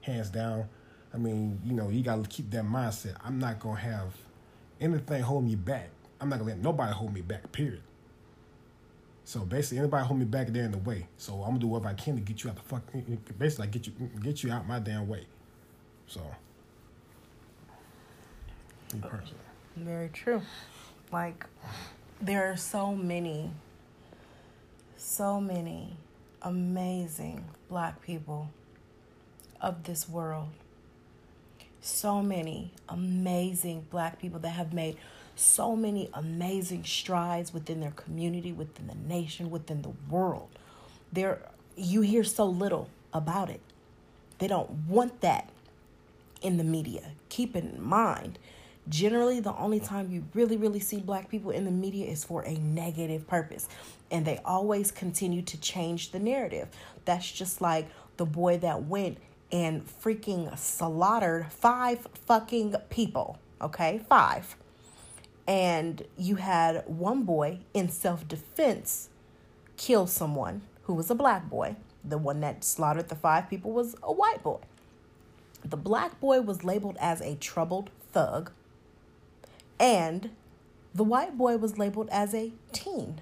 hands 0.00 0.30
down. 0.30 0.68
I 1.12 1.18
mean, 1.18 1.60
you 1.64 1.72
know, 1.72 1.88
you 1.88 2.02
got 2.02 2.22
to 2.22 2.28
keep 2.28 2.50
that 2.50 2.64
mindset. 2.64 3.16
I'm 3.24 3.38
not 3.38 3.60
gonna 3.60 3.80
have 3.80 4.14
anything 4.80 5.22
hold 5.22 5.44
me 5.44 5.54
back, 5.54 5.90
I'm 6.20 6.28
not 6.28 6.38
gonna 6.38 6.50
let 6.50 6.58
nobody 6.58 6.92
hold 6.92 7.12
me 7.14 7.20
back. 7.20 7.50
Period. 7.52 7.82
So 9.24 9.40
basically, 9.40 9.78
anybody 9.78 10.06
hold 10.06 10.18
me 10.18 10.24
back, 10.24 10.48
they're 10.48 10.64
in 10.64 10.72
the 10.72 10.78
way. 10.78 11.06
So 11.18 11.42
I'm 11.42 11.50
gonna 11.50 11.58
do 11.58 11.66
whatever 11.66 11.90
I 11.90 11.94
can 11.94 12.14
to 12.14 12.20
get 12.20 12.42
you 12.44 12.50
out 12.50 12.56
the 12.56 12.62
fuck. 12.62 12.82
Basically, 13.38 13.64
like 13.64 13.70
get 13.70 13.86
you 13.86 13.92
get 14.22 14.42
you 14.42 14.52
out 14.52 14.66
my 14.66 14.78
damn 14.78 15.06
way. 15.06 15.26
So. 16.06 16.20
Very 19.76 20.08
true. 20.08 20.42
Like, 21.12 21.44
there 22.20 22.50
are 22.50 22.56
so 22.56 22.94
many, 22.94 23.50
so 24.96 25.40
many 25.40 25.96
amazing 26.42 27.44
black 27.68 28.00
people 28.00 28.50
of 29.60 29.84
this 29.84 30.08
world. 30.08 30.48
So 31.80 32.22
many 32.22 32.72
amazing 32.88 33.86
black 33.90 34.18
people 34.18 34.40
that 34.40 34.50
have 34.50 34.72
made 34.72 34.96
so 35.36 35.76
many 35.76 36.10
amazing 36.12 36.84
strides 36.84 37.54
within 37.54 37.80
their 37.80 37.92
community, 37.92 38.52
within 38.52 38.88
the 38.88 38.94
nation, 38.94 39.50
within 39.50 39.82
the 39.82 39.92
world. 40.10 40.48
There 41.12 41.40
you 41.76 42.00
hear 42.00 42.24
so 42.24 42.46
little 42.46 42.88
about 43.12 43.48
it. 43.48 43.60
They 44.38 44.48
don't 44.48 44.70
want 44.88 45.20
that 45.20 45.48
in 46.42 46.56
the 46.56 46.64
media. 46.64 47.12
Keep 47.28 47.54
in 47.54 47.80
mind, 47.80 48.38
generally 48.88 49.40
the 49.40 49.54
only 49.56 49.80
time 49.80 50.10
you 50.10 50.24
really 50.34 50.56
really 50.56 50.80
see 50.80 50.98
black 51.00 51.28
people 51.28 51.50
in 51.50 51.64
the 51.64 51.70
media 51.70 52.06
is 52.06 52.24
for 52.24 52.42
a 52.42 52.54
negative 52.54 53.26
purpose 53.26 53.68
and 54.10 54.24
they 54.24 54.40
always 54.44 54.90
continue 54.90 55.42
to 55.42 55.60
change 55.60 56.10
the 56.10 56.18
narrative 56.18 56.68
that's 57.04 57.30
just 57.30 57.60
like 57.60 57.86
the 58.16 58.24
boy 58.24 58.56
that 58.56 58.84
went 58.84 59.18
and 59.50 59.86
freaking 59.86 60.56
slaughtered 60.58 61.50
five 61.52 62.06
fucking 62.26 62.74
people 62.90 63.38
okay? 63.60 64.00
Five. 64.08 64.56
And 65.46 66.04
you 66.16 66.36
had 66.36 66.84
one 66.86 67.22
boy 67.22 67.60
in 67.72 67.88
self-defense 67.88 69.08
kill 69.76 70.06
someone 70.06 70.62
who 70.82 70.94
was 70.94 71.10
a 71.10 71.14
black 71.14 71.48
boy. 71.48 71.76
The 72.04 72.18
one 72.18 72.40
that 72.40 72.64
slaughtered 72.64 73.08
the 73.08 73.14
five 73.14 73.48
people 73.48 73.72
was 73.72 73.96
a 74.02 74.12
white 74.12 74.42
boy. 74.42 74.58
The 75.64 75.76
black 75.76 76.20
boy 76.20 76.40
was 76.40 76.64
labeled 76.64 76.96
as 77.00 77.20
a 77.20 77.34
troubled 77.36 77.90
thug 78.12 78.52
and 79.80 80.30
the 80.94 81.04
white 81.04 81.36
boy 81.36 81.56
was 81.56 81.78
labeled 81.78 82.08
as 82.10 82.34
a 82.34 82.52
teen. 82.72 83.20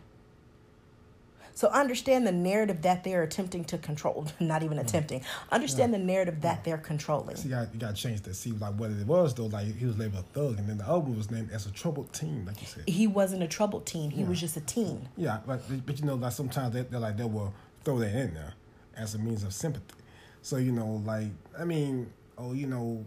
So 1.56 1.68
understand 1.68 2.26
the 2.26 2.32
narrative 2.32 2.82
that 2.82 3.02
they're 3.02 3.22
attempting 3.22 3.64
to 3.64 3.78
control. 3.78 4.26
Not 4.40 4.62
even 4.62 4.76
mm. 4.76 4.82
attempting. 4.82 5.22
Understand 5.50 5.94
the 5.94 5.98
narrative 5.98 6.42
that 6.42 6.60
mm. 6.60 6.64
they're 6.64 6.76
controlling. 6.76 7.34
See, 7.36 7.48
you 7.48 7.54
got, 7.54 7.72
you 7.72 7.80
got 7.80 7.96
to 7.96 8.02
change 8.02 8.20
that. 8.20 8.34
See, 8.34 8.52
like 8.52 8.74
what 8.74 8.90
it 8.90 9.06
was 9.06 9.34
though. 9.34 9.46
Like 9.46 9.74
he 9.74 9.86
was 9.86 9.96
labeled 9.96 10.26
a 10.26 10.38
thug, 10.38 10.58
and 10.58 10.68
then 10.68 10.76
the 10.76 10.84
other 10.84 10.98
one 11.00 11.16
was 11.16 11.30
named 11.30 11.50
as 11.50 11.64
a 11.64 11.70
troubled 11.70 12.12
teen, 12.12 12.44
like 12.44 12.60
you 12.60 12.66
said. 12.66 12.84
He 12.86 13.06
wasn't 13.06 13.42
a 13.42 13.48
troubled 13.48 13.86
teen. 13.86 14.10
He 14.10 14.20
Yeah. 14.20 14.28
was 14.28 14.38
just 14.38 14.58
a 14.58 14.60
teen. 14.60 15.08
Yeah, 15.16 15.40
but 15.46 15.62
but 15.86 15.98
you 15.98 16.04
know, 16.04 16.16
like 16.16 16.32
sometimes 16.32 16.74
they, 16.74 16.82
they're 16.82 17.00
like 17.00 17.16
they 17.16 17.24
will 17.24 17.54
throw 17.84 18.00
that 18.00 18.14
in 18.14 18.34
there 18.34 18.52
as 18.94 19.14
a 19.14 19.18
means 19.18 19.42
of 19.42 19.54
sympathy. 19.54 19.94
So 20.42 20.58
you 20.58 20.72
know, 20.72 21.02
like 21.06 21.28
I 21.58 21.64
mean, 21.64 22.12
oh, 22.36 22.52
you 22.52 22.66
know, 22.66 23.06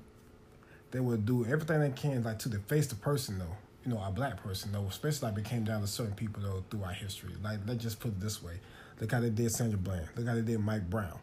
they 0.89 0.99
will 0.99 1.17
do 1.17 1.45
everything 1.45 1.81
they 1.81 1.91
can 1.91 2.23
like 2.23 2.39
to 2.39 2.49
deface 2.49 2.87
the 2.87 2.95
person 2.95 3.37
though. 3.37 3.57
You 3.85 3.93
know, 3.93 4.03
a 4.05 4.11
black 4.11 4.43
person 4.43 4.71
though, 4.71 4.85
especially 4.87 5.29
like 5.29 5.37
it 5.39 5.45
came 5.45 5.63
down 5.63 5.81
to 5.81 5.87
certain 5.87 6.13
people 6.13 6.43
though 6.43 6.63
throughout 6.69 6.95
history. 6.95 7.31
Like 7.43 7.59
let's 7.65 7.81
just 7.81 7.99
put 7.99 8.09
it 8.09 8.19
this 8.19 8.43
way: 8.43 8.59
look 8.99 9.11
how 9.11 9.19
they 9.21 9.29
did 9.29 9.51
Sandra 9.51 9.77
Bland. 9.77 10.07
Look 10.15 10.27
how 10.27 10.35
they 10.35 10.41
did 10.41 10.59
Mike 10.59 10.89
Brown. 10.89 11.17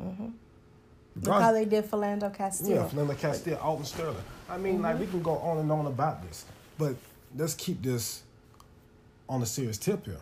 Mm-hmm. 0.00 0.28
Look 1.22 1.40
how 1.40 1.52
they 1.52 1.64
did 1.64 1.90
Philando 1.90 2.34
Castile. 2.34 2.70
Yeah, 2.70 2.86
Fernando 2.86 3.14
Castile, 3.14 3.56
Alton 3.56 3.84
Sterling. 3.84 4.16
I 4.48 4.56
mean, 4.56 4.82
like 4.82 4.98
we 4.98 5.06
can 5.06 5.22
go 5.22 5.36
on 5.38 5.58
and 5.58 5.70
on 5.70 5.86
about 5.86 6.22
this, 6.22 6.44
but 6.78 6.94
let's 7.36 7.54
keep 7.54 7.82
this 7.82 8.22
on 9.28 9.42
a 9.42 9.46
serious 9.46 9.78
tip 9.78 10.04
here. 10.04 10.20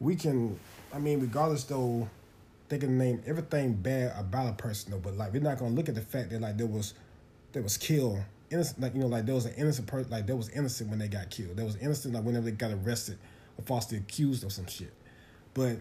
We 0.00 0.16
can, 0.16 0.58
I 0.92 0.98
mean, 0.98 1.20
regardless 1.20 1.64
though, 1.64 2.08
they 2.68 2.78
can 2.78 2.98
name 2.98 3.22
everything 3.26 3.74
bad 3.74 4.12
about 4.18 4.48
a 4.48 4.52
person 4.52 4.92
though, 4.92 4.98
but 4.98 5.16
like 5.16 5.32
we're 5.32 5.42
not 5.42 5.58
gonna 5.58 5.74
look 5.74 5.88
at 5.88 5.94
the 5.94 6.00
fact 6.02 6.30
that 6.30 6.40
like 6.40 6.56
there 6.56 6.66
was, 6.66 6.94
there 7.52 7.62
was 7.62 7.76
killed 7.76 8.20
innocent, 8.50 8.80
like 8.80 8.94
you 8.94 9.00
know, 9.00 9.06
like 9.06 9.26
there 9.26 9.34
was 9.34 9.46
an 9.46 9.54
innocent 9.54 9.86
person, 9.86 10.10
like 10.10 10.26
there 10.26 10.36
was 10.36 10.48
innocent 10.50 10.90
when 10.90 10.98
they 10.98 11.08
got 11.08 11.30
killed. 11.30 11.56
There 11.56 11.64
was 11.64 11.76
innocent 11.76 12.14
like 12.14 12.24
whenever 12.24 12.46
they 12.46 12.52
got 12.52 12.72
arrested 12.72 13.18
or 13.58 13.64
falsely 13.64 13.98
accused 13.98 14.44
of 14.44 14.52
some 14.52 14.66
shit, 14.66 14.92
but 15.54 15.76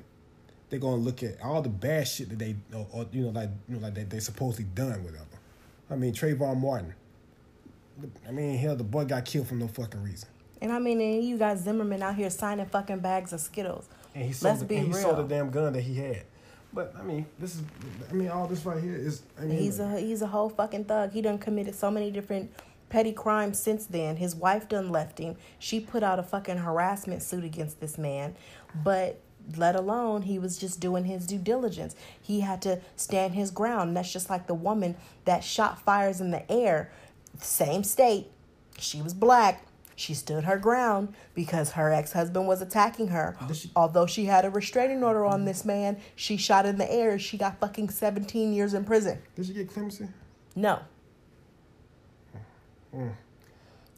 they're 0.70 0.80
gonna 0.80 0.96
look 0.96 1.22
at 1.24 1.42
all 1.42 1.62
the 1.62 1.70
bad 1.70 2.08
shit 2.08 2.30
that 2.30 2.40
they 2.40 2.56
or, 2.74 2.88
or 2.92 3.06
you 3.12 3.24
know 3.24 3.30
like 3.30 3.50
you 3.70 3.76
know 3.76 3.82
like 3.82 3.94
they, 3.94 4.04
they 4.04 4.20
supposedly 4.20 4.66
done 4.74 5.04
whatever. 5.04 5.26
I 5.90 5.96
mean 5.96 6.14
Trayvon 6.14 6.60
Martin. 6.60 6.94
I 8.28 8.32
mean 8.32 8.58
hell 8.58 8.76
the 8.76 8.84
boy 8.84 9.06
got 9.06 9.26
killed 9.26 9.48
for 9.48 9.56
no 9.56 9.68
fucking 9.68 10.02
reason. 10.04 10.30
And 10.62 10.72
I 10.72 10.80
mean, 10.80 11.02
and 11.02 11.22
you 11.22 11.38
got 11.38 11.58
Zimmerman 11.58 12.02
out 12.02 12.16
here 12.16 12.30
signing 12.30 12.66
fucking 12.66 13.00
bags 13.00 13.34
of 13.34 13.42
Skittles. 13.42 13.90
And 14.16 14.24
he 14.24 14.32
sold 14.32 14.52
Let's 14.52 14.60
the, 14.62 14.66
be 14.66 14.76
and 14.78 14.88
he 14.88 14.94
real. 14.94 15.02
sold 15.02 15.18
the 15.18 15.24
damn 15.24 15.52
gun 15.52 15.74
that 15.74 15.82
he 15.82 15.96
had. 15.96 16.24
But 16.74 16.94
I 17.00 17.04
mean 17.04 17.26
this 17.40 17.56
is 17.56 17.62
I 18.10 18.14
mean 18.14 18.30
all 18.30 18.48
this 18.48 18.66
right 18.66 18.82
here 18.82 18.96
is 18.96 19.22
I 19.40 19.46
mean 19.46 19.58
He's 19.60 19.80
a 19.80 20.00
he's 20.00 20.22
a 20.22 20.28
whole 20.28 20.50
fucking 20.50 20.86
thug. 20.86 21.12
He 21.12 21.22
done 21.22 21.38
committed 21.38 21.76
so 21.76 21.92
many 21.92 22.10
different 22.12 22.52
petty 22.90 23.12
crimes 23.12 23.60
since 23.60 23.86
then. 23.86 24.18
His 24.18 24.36
wife 24.36 24.70
done 24.70 24.92
left 24.92 25.20
him. 25.20 25.36
She 25.60 25.80
put 25.80 26.04
out 26.04 26.20
a 26.20 26.24
fucking 26.24 26.58
harassment 26.58 27.24
suit 27.24 27.44
against 27.44 27.80
this 27.80 27.98
man, 27.98 28.36
but 28.84 29.20
let 29.58 29.76
alone 29.76 30.24
he 30.24 30.40
was 30.40 30.58
just 30.58 30.80
doing 30.80 31.06
his 31.06 31.28
due 31.28 31.38
diligence. 31.38 31.96
He 32.22 32.42
had 32.42 32.62
to 32.64 32.80
stand 32.96 33.34
his 33.34 33.52
ground. 33.52 33.96
That's 33.96 34.12
just 34.12 34.30
like 34.30 34.48
the 34.48 34.54
woman 34.54 34.96
that 35.26 35.44
shot 35.44 35.82
fires 35.82 36.22
in 36.22 36.32
the 36.32 36.50
air, 36.52 36.92
same 37.40 37.84
state. 37.84 38.28
She 38.78 39.02
was 39.02 39.14
black. 39.14 39.66
She 39.96 40.14
stood 40.14 40.44
her 40.46 40.58
ground 40.58 41.14
because 41.34 41.72
her 41.74 41.92
ex 41.92 42.14
husband 42.14 42.48
was 42.48 42.62
attacking 42.62 43.10
her. 43.10 43.36
Oh. 43.42 43.48
Did 43.48 43.56
she- 43.58 43.72
Although 43.76 44.06
she 44.08 44.26
had 44.26 44.46
a 44.46 44.50
restraining 44.50 45.04
order 45.04 45.26
on 45.26 45.46
this 45.46 45.64
man, 45.66 45.98
she 46.16 46.38
shot 46.38 46.66
in 46.66 46.78
the 46.78 46.92
air. 46.92 47.20
She 47.20 47.38
got 47.38 47.60
fucking 47.60 47.90
17 47.90 48.54
years 48.54 48.74
in 48.74 48.84
prison. 48.86 49.20
Did 49.36 49.46
she 49.46 49.54
get 49.54 49.70
clemency? 49.72 50.08
No. 50.56 50.80
Hmm. 52.92 53.00
Hmm. 53.00 53.10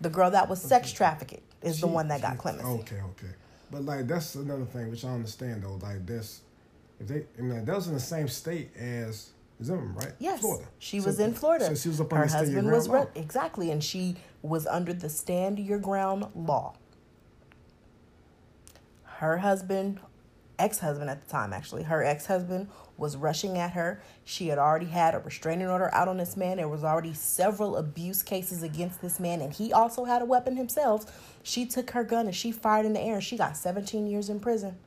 The 0.02 0.10
girl 0.10 0.32
that 0.32 0.50
was 0.50 0.62
sex 0.62 0.92
trafficking 0.92 1.42
is 1.62 1.80
the 1.80 1.88
one 1.88 2.08
that 2.10 2.22
got 2.22 2.38
clemency. 2.38 2.68
Okay, 2.68 3.02
okay. 3.02 3.34
But 3.72 3.84
like 3.84 4.08
that's 4.08 4.36
another 4.36 4.66
thing 4.66 4.90
which 4.92 5.04
I 5.06 5.10
understand 5.10 5.64
though. 5.64 5.80
Like 5.82 6.06
that's 6.06 6.42
if 7.00 7.08
they 7.08 7.26
I 7.38 7.42
mean 7.42 7.66
that 7.66 7.76
was 7.76 7.88
in 7.88 7.94
the 7.94 8.00
same 8.00 8.28
state 8.28 8.76
as 8.78 9.32
Zimmerman, 9.64 9.96
right? 9.96 10.14
Yes, 10.20 10.42
Florida. 10.42 10.68
she 10.80 11.00
So- 11.00 11.06
was 11.08 11.20
in 11.20 11.34
Florida. 11.34 11.66
So 11.68 11.76
she 11.76 11.90
was 11.90 12.02
up 12.02 12.12
Her 12.12 12.24
the 12.24 12.30
stand 12.30 12.48
your 12.52 12.62
husband 12.62 12.68
ground 12.68 12.78
was 12.78 12.88
law. 12.88 12.96
re- 12.96 13.22
exactly, 13.22 13.72
and 13.72 13.84
she 13.84 14.16
was 14.42 14.68
under 14.68 14.94
the 14.94 15.10
stand 15.10 15.60
your 15.60 15.80
ground 15.80 16.26
law. 16.36 16.74
Her 19.20 19.38
husband, 19.38 20.00
ex-husband 20.60 21.10
at 21.10 21.24
the 21.26 21.32
time, 21.32 21.54
actually, 21.54 21.84
her 21.84 22.04
ex-husband 22.04 22.68
was 22.98 23.16
rushing 23.18 23.58
at 23.58 23.72
her. 23.72 24.02
She 24.26 24.48
had 24.50 24.58
already 24.58 24.86
had 24.88 25.16
a 25.16 25.20
restraining 25.20 25.68
order 25.68 25.94
out 25.94 26.08
on 26.08 26.18
this 26.18 26.36
man. 26.38 26.58
There 26.58 26.68
was 26.68 26.84
already 26.84 27.14
several 27.14 27.78
abuse 27.78 28.22
cases 28.24 28.62
against 28.64 29.02
this 29.02 29.20
man, 29.20 29.42
and 29.42 29.54
he 29.54 29.72
also 29.74 30.04
had 30.06 30.22
a 30.22 30.26
weapon 30.26 30.56
himself. 30.58 31.38
She 31.44 31.66
took 31.66 31.92
her 31.92 32.04
gun 32.04 32.26
and 32.28 32.36
she 32.36 32.52
fired 32.52 32.86
in 32.86 32.94
the 32.94 33.02
air. 33.02 33.16
and 33.16 33.24
She 33.24 33.38
got 33.38 33.56
17 33.58 34.08
years 34.08 34.30
in 34.30 34.40
prison. 34.40 34.78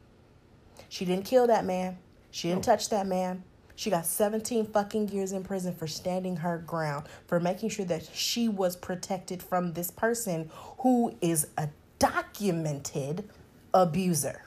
She 0.89 1.05
didn't 1.05 1.25
kill 1.27 1.47
that 1.47 1.65
man. 1.65 1.99
She 2.31 2.49
didn't 2.49 2.67
No. 2.67 2.73
touch 2.75 2.89
that 2.91 3.07
man. 3.07 3.45
She 3.79 3.91
got 3.91 4.07
17 4.07 4.67
fucking 4.67 5.11
years 5.11 5.31
in 5.31 5.45
prison 5.45 5.73
for 5.73 5.87
standing 5.87 6.39
her 6.39 6.59
ground, 6.59 7.07
for 7.29 7.39
making 7.39 7.69
sure 7.69 7.85
that 7.85 8.09
she 8.13 8.49
was 8.49 8.75
protected 8.75 9.41
from 9.41 9.75
this 9.75 9.89
person 9.89 10.51
who 10.79 11.15
is 11.21 11.47
a 11.57 11.69
documented 12.01 13.29
abuser. 13.73 14.43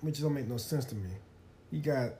Which 0.00 0.18
don't 0.22 0.32
make 0.32 0.48
no 0.48 0.56
sense 0.56 0.86
to 0.86 0.94
me. 0.94 1.10
You 1.70 1.82
got 1.82 2.12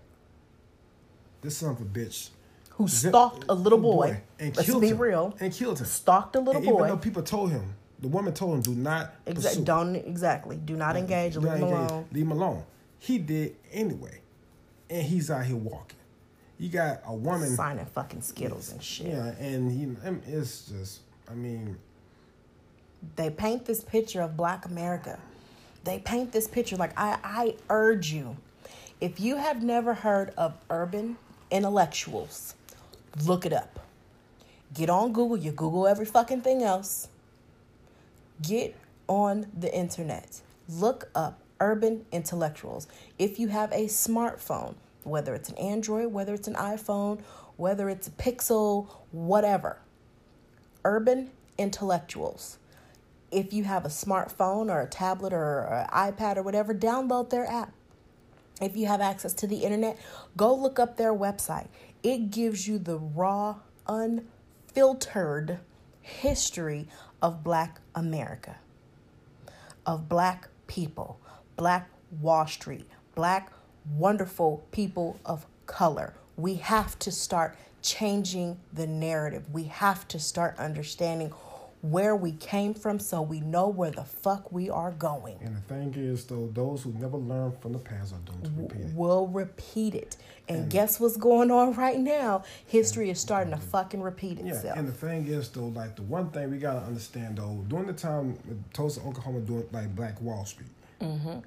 this 1.41 1.57
son 1.57 1.71
of 1.71 1.81
a 1.81 1.85
bitch 1.87 2.29
Who 2.73 2.89
stalked 2.89 3.47
a 3.49 3.55
little 3.55 3.79
boy. 3.79 4.21
and 4.39 4.55
Let's 4.55 4.69
killed 4.69 4.83
be 4.83 4.89
him. 4.89 4.99
real. 4.99 5.35
and 5.41 5.51
killed 5.51 5.79
him. 5.79 5.87
Stalked 5.87 6.37
a 6.37 6.41
little 6.41 6.57
and 6.57 6.65
even 6.65 6.77
boy. 6.77 6.89
though 6.89 6.99
people 6.99 7.23
told 7.23 7.53
him, 7.53 7.75
the 8.01 8.09
woman 8.09 8.35
told 8.35 8.57
him, 8.57 8.61
"Do 8.61 8.75
not 8.75 9.15
Exa- 9.25 9.35
pursue. 9.45 9.65
don't 9.65 9.97
exactly. 9.97 10.57
Do 10.59 10.77
not 10.77 10.95
engage. 10.99 11.33
Do 11.33 11.41
Leave 11.41 11.53
not 11.53 11.57
him 11.57 11.69
engage. 11.69 11.91
alone. 11.91 12.07
Leave 12.13 12.23
him 12.27 12.33
alone." 12.33 12.65
He 12.99 13.17
did 13.17 13.57
anyway, 13.73 14.21
and 14.91 15.05
he's 15.05 15.31
out 15.31 15.47
here 15.47 15.57
walking. 15.57 15.97
You 16.65 16.71
got 16.71 17.03
a 17.07 17.13
woman 17.13 17.51
Signing 17.51 17.85
fucking 17.85 18.23
skittles 18.23 18.73
and 18.73 18.83
shit. 18.83 19.09
Yeah, 19.09 19.35
and 19.39 19.71
he, 19.71 20.33
it's 20.33 20.65
just, 20.65 21.01
I 21.31 21.35
mean, 21.35 21.77
they 23.17 23.29
paint 23.29 23.67
this 23.67 23.85
picture 23.85 24.23
of 24.23 24.35
black 24.35 24.65
america. 24.65 25.19
They 25.85 25.99
paint 25.99 26.33
this 26.33 26.49
picture 26.49 26.77
like 26.77 26.99
i 26.99 27.19
i 27.23 27.55
urge 27.69 28.13
you 28.13 28.39
if 28.99 29.21
you 29.21 29.37
have 29.37 29.63
never 29.63 29.93
heard 29.93 30.33
of 30.39 30.55
urban 30.71 31.19
intellectuals 31.51 32.55
look 33.27 33.45
it 33.45 33.53
up. 33.53 33.81
Get 34.73 34.89
on 34.89 35.13
google 35.13 35.37
you 35.37 35.53
google 35.53 35.87
every 35.87 36.07
fucking 36.07 36.41
thing 36.41 36.63
else. 36.63 37.09
Get 38.41 38.75
on 39.07 39.49
the 39.55 39.71
internet. 39.77 40.41
Look 40.67 41.11
up 41.15 41.41
urban 41.61 42.07
intellectuals. 42.11 42.89
If 43.19 43.39
you 43.39 43.49
have 43.49 43.71
a 43.71 43.85
smartphone 43.85 44.77
whether 45.05 45.35
it's 45.35 45.49
an 45.49 45.57
android 45.57 46.13
whether 46.13 46.35
it's 46.35 46.49
an 46.49 46.55
iphone 46.55 47.21
whether 47.57 47.89
it's 47.89 48.09
a 48.09 48.13
pixel 48.13 48.89
whatever 49.13 49.79
urban 50.85 51.31
intellectuals 51.59 52.59
if 53.35 53.53
you 53.53 53.65
have 53.65 53.85
a 53.85 53.89
smartphone 53.89 54.71
or 54.71 54.81
a 54.81 54.87
tablet 54.87 55.33
or 55.33 55.65
an 55.65 55.89
iPad 55.89 56.37
or 56.37 56.43
whatever, 56.43 56.73
download 56.73 57.31
their 57.31 57.47
app. 57.51 57.73
If 58.61 58.77
you 58.77 58.87
have 58.87 59.01
access 59.01 59.33
to 59.35 59.49
the 59.49 59.59
internet, 59.59 59.99
go 60.37 60.55
look 60.55 60.79
up 60.79 60.97
their 60.97 61.13
website. 61.13 61.67
It 62.05 62.31
gives 62.31 62.69
you 62.69 62.79
the 62.79 62.97
raw, 62.97 63.57
unfiltered 63.89 65.59
history 66.01 66.87
of 67.21 67.43
black 67.43 67.81
America, 67.95 68.57
of 69.85 70.09
black 70.09 70.49
people, 70.69 71.19
black 71.57 71.91
Wall 72.21 72.47
Street, 72.47 72.87
black 73.17 73.53
wonderful 73.91 74.67
people 74.73 75.19
of 75.25 75.47
color. 75.67 76.15
We 76.37 76.55
have 76.57 76.99
to 77.01 77.11
start 77.13 77.57
changing 77.83 78.59
the 78.73 78.87
narrative. 78.87 79.45
We 79.53 79.65
have 79.65 80.09
to 80.09 80.19
start 80.19 80.59
understanding 80.59 81.33
where 81.83 82.17
we 82.17 82.33
came 82.33 82.73
from 82.73 82.99
so 82.99 83.21
we 83.21 83.41
know 83.41 83.69
where 83.69 83.91
the 83.91 84.05
fuck 84.05 84.51
we 84.51 84.71
are 84.71 84.93
going. 84.93 85.37
And 85.43 85.55
the 85.55 85.61
thing 85.61 85.95
is, 85.95 86.25
though, 86.25 86.49
those 86.55 86.83
who 86.83 86.93
never 86.95 87.19
learn 87.19 87.53
from 87.61 87.75
the 87.75 87.79
past 87.79 88.15
are 88.15 88.19
doomed 88.25 88.45
to 88.45 88.51
repeat 88.63 88.81
it. 88.87 88.95
Will 88.95 89.27
repeat 89.27 89.95
it. 89.95 90.17
And, 90.49 90.61
and 90.61 90.71
guess 90.71 90.99
what's 90.99 91.19
going 91.19 91.51
on 91.51 91.75
right 91.75 92.01
now? 92.01 92.45
History 92.67 93.11
is 93.11 93.21
starting 93.21 93.53
to 93.53 93.61
fucking 93.61 94.01
repeat 94.01 94.39
itself. 94.39 94.65
Yeah, 94.65 94.79
and 94.79 94.89
the 94.89 94.93
thing 94.93 95.27
is, 95.27 95.51
though, 95.51 95.67
like 95.67 95.95
the 95.95 96.03
one 96.03 96.31
thing 96.31 96.51
we 96.51 96.57
gotta 96.57 96.87
understand, 96.87 97.37
though, 97.37 97.63
during 97.69 97.87
the 97.87 97.93
time 97.93 98.39
Tulsa, 98.73 99.01
Oklahoma, 99.03 99.41
doing 99.41 99.67
like 99.71 99.95
Black 99.95 100.19
Wall 100.23 100.47
Street, 100.47 100.71
mm-hmm. 101.03 101.41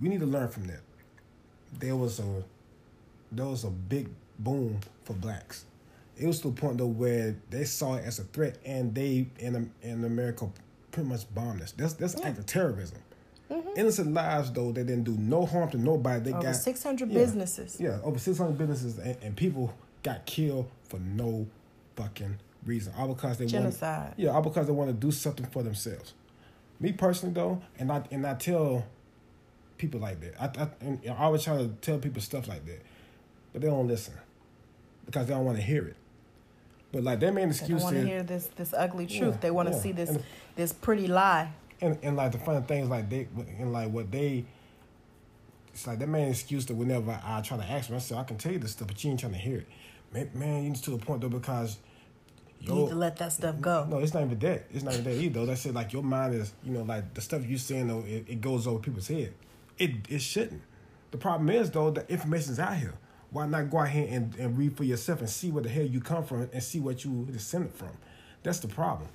we 0.00 0.08
need 0.08 0.20
to 0.20 0.26
learn 0.26 0.48
from 0.48 0.66
that. 0.66 0.80
There 1.72 1.96
was 1.96 2.20
a 2.20 2.44
there 3.32 3.46
was 3.46 3.64
a 3.64 3.70
big 3.70 4.08
boom 4.38 4.80
for 5.04 5.14
blacks 5.14 5.64
it 6.18 6.26
was 6.26 6.40
to 6.40 6.48
the 6.48 6.60
point 6.60 6.78
though 6.78 6.86
where 6.86 7.36
they 7.50 7.64
saw 7.64 7.96
it 7.96 8.04
as 8.04 8.18
a 8.18 8.24
threat, 8.24 8.58
and 8.64 8.94
they 8.94 9.26
in 9.38 9.70
in 9.82 10.04
America 10.04 10.48
pretty 10.90 11.08
much 11.08 11.32
bombed 11.34 11.62
us. 11.62 11.72
That's 11.72 11.92
that's 11.94 12.16
yeah. 12.18 12.28
act 12.28 12.38
of 12.38 12.46
terrorism. 12.46 12.98
Mm-hmm. 13.50 13.78
Innocent 13.78 14.14
lives 14.14 14.50
though 14.50 14.72
they 14.72 14.82
didn't 14.82 15.04
do 15.04 15.16
no 15.18 15.46
harm 15.46 15.70
to 15.70 15.78
nobody. 15.78 16.20
They 16.20 16.32
over 16.32 16.42
got 16.42 16.56
six 16.56 16.82
hundred 16.82 17.10
yeah, 17.10 17.18
businesses. 17.18 17.76
Yeah, 17.78 17.98
over 18.02 18.18
six 18.18 18.38
hundred 18.38 18.58
businesses, 18.58 18.98
and, 18.98 19.16
and, 19.22 19.36
people 19.36 19.72
got 20.02 20.24
killed 20.26 20.68
for 20.84 20.98
no 20.98 21.46
fucking 21.96 22.38
reason. 22.64 22.92
All 22.96 23.08
because 23.08 23.38
they 23.38 23.46
genocide. 23.46 24.06
Want, 24.06 24.18
yeah, 24.18 24.30
all 24.30 24.42
because 24.42 24.66
they 24.66 24.72
want 24.72 24.88
to 24.88 24.94
do 24.94 25.12
something 25.12 25.46
for 25.46 25.62
themselves. 25.62 26.14
Me 26.80 26.92
personally 26.92 27.34
though, 27.34 27.60
and 27.78 27.92
I 27.92 28.02
and 28.10 28.26
I 28.26 28.34
tell 28.34 28.84
people 29.78 30.00
like 30.00 30.20
that. 30.20 30.40
I 30.40 30.62
I, 30.62 30.68
and 30.80 31.00
I 31.08 31.24
always 31.24 31.42
try 31.42 31.56
to 31.56 31.68
tell 31.80 31.98
people 31.98 32.22
stuff 32.22 32.48
like 32.48 32.64
that, 32.66 32.82
but 33.52 33.62
they 33.62 33.68
don't 33.68 33.86
listen 33.86 34.14
because 35.06 35.26
they 35.26 35.34
don't 35.34 35.44
want 35.44 35.58
to 35.58 35.64
hear 35.64 35.86
it. 35.86 35.96
But 36.92 37.04
like 37.04 37.20
that 37.20 37.34
man 37.34 37.50
excuse. 37.50 37.80
They 37.80 37.84
want 37.84 37.96
to 37.96 38.06
hear 38.06 38.22
this 38.22 38.48
this 38.56 38.72
ugly 38.72 39.06
truth. 39.06 39.34
Yeah, 39.34 39.40
they 39.40 39.50
want 39.50 39.68
to 39.68 39.74
yeah. 39.74 39.80
see 39.80 39.92
this 39.92 40.10
and, 40.10 40.22
this 40.54 40.72
pretty 40.72 41.06
lie. 41.06 41.52
And 41.80 41.98
and 42.02 42.16
like 42.16 42.32
the 42.32 42.38
funny 42.38 42.64
things 42.66 42.88
like 42.88 43.08
they 43.10 43.28
and 43.58 43.72
like 43.72 43.90
what 43.90 44.10
they. 44.10 44.44
It's 45.72 45.86
like 45.86 45.98
that 45.98 46.08
man 46.08 46.30
excuse 46.30 46.64
that 46.66 46.74
whenever 46.74 47.20
I 47.22 47.42
try 47.42 47.58
to 47.58 47.64
ask 47.64 47.90
him, 47.90 47.96
I 47.96 48.20
I 48.20 48.24
can 48.24 48.38
tell 48.38 48.52
you 48.52 48.58
this 48.58 48.72
stuff, 48.72 48.88
but 48.88 49.04
you 49.04 49.10
ain't 49.10 49.20
trying 49.20 49.32
to 49.32 49.38
hear 49.38 49.58
it. 49.58 49.68
Man, 50.12 50.30
man 50.32 50.62
you 50.62 50.70
need 50.70 50.82
to 50.82 50.90
the 50.92 50.98
point 50.98 51.20
though 51.20 51.28
because. 51.28 51.78
You 52.58 52.74
need 52.74 52.88
to 52.88 52.94
let 52.94 53.18
that 53.18 53.32
stuff 53.34 53.60
go. 53.60 53.86
No, 53.88 53.98
it's 53.98 54.14
not 54.14 54.24
even 54.24 54.38
that. 54.38 54.64
It's 54.72 54.82
not 54.82 54.94
even 54.94 55.04
that 55.04 55.22
either. 55.22 55.40
Though. 55.40 55.46
That's 55.46 55.66
it. 55.66 55.74
Like 55.74 55.92
your 55.92 56.02
mind 56.02 56.34
is, 56.34 56.54
you 56.64 56.72
know, 56.72 56.82
like 56.82 57.12
the 57.12 57.20
stuff 57.20 57.46
you 57.46 57.58
saying 57.58 57.88
though, 57.88 58.02
it, 58.06 58.24
it 58.26 58.40
goes 58.40 58.66
over 58.66 58.78
people's 58.78 59.08
head. 59.08 59.34
It 59.78 59.92
it 60.08 60.20
shouldn't. 60.20 60.62
The 61.10 61.18
problem 61.18 61.50
is 61.50 61.70
though, 61.70 61.90
the 61.90 62.10
information's 62.10 62.58
out 62.58 62.76
here 62.76 62.94
why 63.30 63.46
not 63.46 63.70
go 63.70 63.80
ahead 63.80 64.08
and, 64.08 64.34
and 64.36 64.56
read 64.56 64.76
for 64.76 64.84
yourself 64.84 65.20
and 65.20 65.28
see 65.28 65.50
where 65.50 65.62
the 65.62 65.68
hell 65.68 65.84
you 65.84 66.00
come 66.00 66.24
from 66.24 66.48
and 66.52 66.62
see 66.62 66.80
what 66.80 67.04
you 67.04 67.26
descended 67.30 67.72
from? 67.74 67.90
That's 68.42 68.60
the 68.60 68.68
problem. 68.68 69.08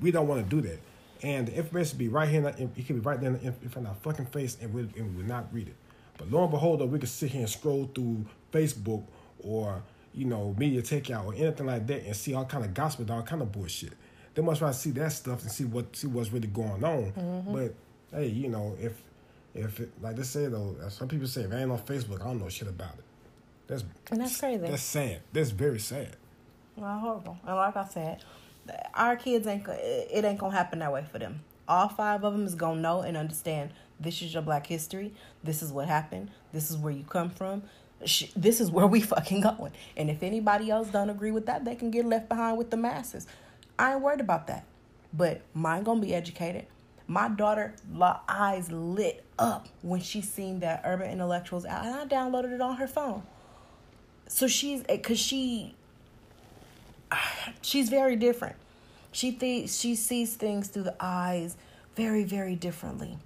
We 0.00 0.10
don't 0.10 0.28
want 0.28 0.48
to 0.48 0.56
do 0.56 0.66
that. 0.68 0.78
And 1.22 1.48
the 1.48 1.56
information 1.56 1.98
be 1.98 2.08
right 2.08 2.28
here, 2.28 2.46
it 2.46 2.86
can 2.86 2.96
be 2.96 3.00
right 3.00 3.20
there 3.20 3.34
in 3.34 3.52
front 3.68 3.86
of 3.86 3.88
our 3.88 3.94
fucking 3.96 4.26
face, 4.26 4.56
and 4.62 4.72
we, 4.72 4.82
and 4.82 5.16
we 5.16 5.22
will 5.22 5.28
not 5.28 5.52
read 5.52 5.68
it. 5.68 5.74
But 6.16 6.30
lo 6.30 6.42
and 6.42 6.50
behold, 6.50 6.80
though, 6.80 6.86
we 6.86 6.98
can 6.98 7.08
sit 7.08 7.30
here 7.32 7.40
and 7.40 7.50
scroll 7.50 7.90
through 7.94 8.24
Facebook 8.52 9.04
or 9.40 9.82
you 10.14 10.24
know 10.24 10.54
MediaTakeOut 10.58 11.26
or 11.26 11.34
anything 11.34 11.66
like 11.66 11.86
that 11.88 12.04
and 12.04 12.16
see 12.16 12.34
all 12.34 12.44
kind 12.44 12.64
of 12.64 12.72
gospel, 12.72 13.10
all 13.10 13.22
kind 13.22 13.42
of 13.42 13.52
bullshit. 13.52 13.92
They 14.34 14.42
must 14.42 14.60
try 14.60 14.68
to 14.68 14.74
see 14.74 14.90
that 14.92 15.12
stuff 15.12 15.42
and 15.42 15.50
see 15.50 15.64
what 15.64 15.94
see 15.96 16.06
what's 16.06 16.32
really 16.32 16.48
going 16.48 16.84
on. 16.84 17.12
Mm-hmm. 17.12 17.52
But 17.52 17.74
hey, 18.12 18.28
you 18.28 18.48
know 18.48 18.76
if 18.80 19.02
if 19.58 19.80
it, 19.80 19.90
like 20.00 20.16
they 20.16 20.22
say 20.22 20.46
though, 20.46 20.76
some 20.88 21.08
people 21.08 21.26
say 21.26 21.42
if 21.42 21.52
I 21.52 21.56
ain't 21.60 21.70
on 21.70 21.78
Facebook, 21.80 22.20
I 22.20 22.24
don't 22.24 22.40
know 22.40 22.48
shit 22.48 22.68
about 22.68 22.94
it. 22.94 23.04
That's 23.66 23.84
and 24.10 24.20
that's 24.20 24.38
crazy. 24.38 24.66
That's 24.66 24.82
sad. 24.82 25.20
That's 25.32 25.50
very 25.50 25.78
sad. 25.78 26.16
Well, 26.76 26.98
horrible. 26.98 27.38
And 27.46 27.56
like 27.56 27.76
I 27.76 27.86
said, 27.86 28.24
our 28.94 29.16
kids 29.16 29.46
ain't 29.46 29.66
it 29.68 30.24
ain't 30.24 30.38
gonna 30.38 30.56
happen 30.56 30.78
that 30.78 30.92
way 30.92 31.04
for 31.10 31.18
them. 31.18 31.42
All 31.66 31.88
five 31.88 32.24
of 32.24 32.32
them 32.32 32.46
is 32.46 32.54
gonna 32.54 32.80
know 32.80 33.02
and 33.02 33.16
understand. 33.16 33.70
This 34.00 34.22
is 34.22 34.32
your 34.32 34.42
Black 34.42 34.66
history. 34.66 35.12
This 35.42 35.62
is 35.62 35.72
what 35.72 35.88
happened. 35.88 36.30
This 36.52 36.70
is 36.70 36.76
where 36.76 36.92
you 36.92 37.04
come 37.04 37.30
from. 37.30 37.62
This 38.36 38.60
is 38.60 38.70
where 38.70 38.86
we 38.86 39.00
fucking 39.12 39.40
going. 39.40 39.72
And 39.96 40.08
if 40.08 40.22
anybody 40.22 40.70
else 40.70 40.88
don't 40.88 41.10
agree 41.10 41.32
with 41.32 41.46
that, 41.46 41.64
they 41.64 41.74
can 41.74 41.90
get 41.90 42.04
left 42.04 42.28
behind 42.28 42.56
with 42.56 42.70
the 42.70 42.76
masses. 42.76 43.26
I 43.78 43.92
ain't 43.92 44.02
worried 44.02 44.20
about 44.20 44.46
that. 44.46 44.64
But 45.12 45.42
mine 45.52 45.82
gonna 45.82 46.00
be 46.00 46.14
educated. 46.14 46.66
My 47.10 47.28
daughter 47.30 47.74
eyes 48.28 48.70
lit 48.70 49.24
up 49.38 49.66
when 49.80 50.00
she 50.02 50.20
seen 50.20 50.60
that 50.60 50.82
Urban 50.84 51.10
Intellectuals 51.10 51.64
out, 51.64 51.86
and 51.86 51.94
I 51.94 52.04
downloaded 52.04 52.52
it 52.52 52.60
on 52.60 52.76
her 52.76 52.86
phone. 52.86 53.22
So 54.26 54.46
she's 54.46 54.82
eh, 54.90 54.96
because 54.96 55.18
she 55.18 55.74
she's 57.62 57.88
very 57.88 58.14
different. 58.14 58.56
She 59.10 59.30
thinks 59.30 59.76
she 59.76 59.94
sees 59.94 60.34
things 60.34 60.68
through 60.68 60.82
the 60.82 60.96
eyes 61.00 61.56
very 61.96 62.24
very 62.24 62.54
differently 62.54 63.16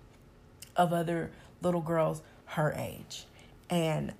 of 0.76 0.92
other 0.92 1.32
little 1.60 1.80
girls 1.80 2.22
her 2.46 2.72
age. 2.78 3.26
And 3.68 4.12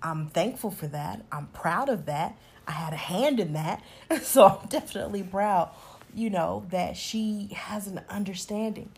i'm 0.00 0.28
thankful 0.28 0.70
for 0.70 0.86
that. 0.86 1.24
I'm 1.32 1.48
proud 1.48 1.88
of 1.88 2.06
that. 2.06 2.36
I 2.68 2.72
had 2.72 2.92
a 2.92 2.96
hand 2.96 3.40
in 3.40 3.52
that. 3.54 3.82
So 4.22 4.46
i'm 4.46 4.68
definitely 4.68 5.24
proud 5.24 5.70
you 6.14 6.30
know 6.30 6.64
that 6.70 6.96
she 6.96 7.50
has 7.54 7.86
an 7.86 8.00
understanding 8.08 8.90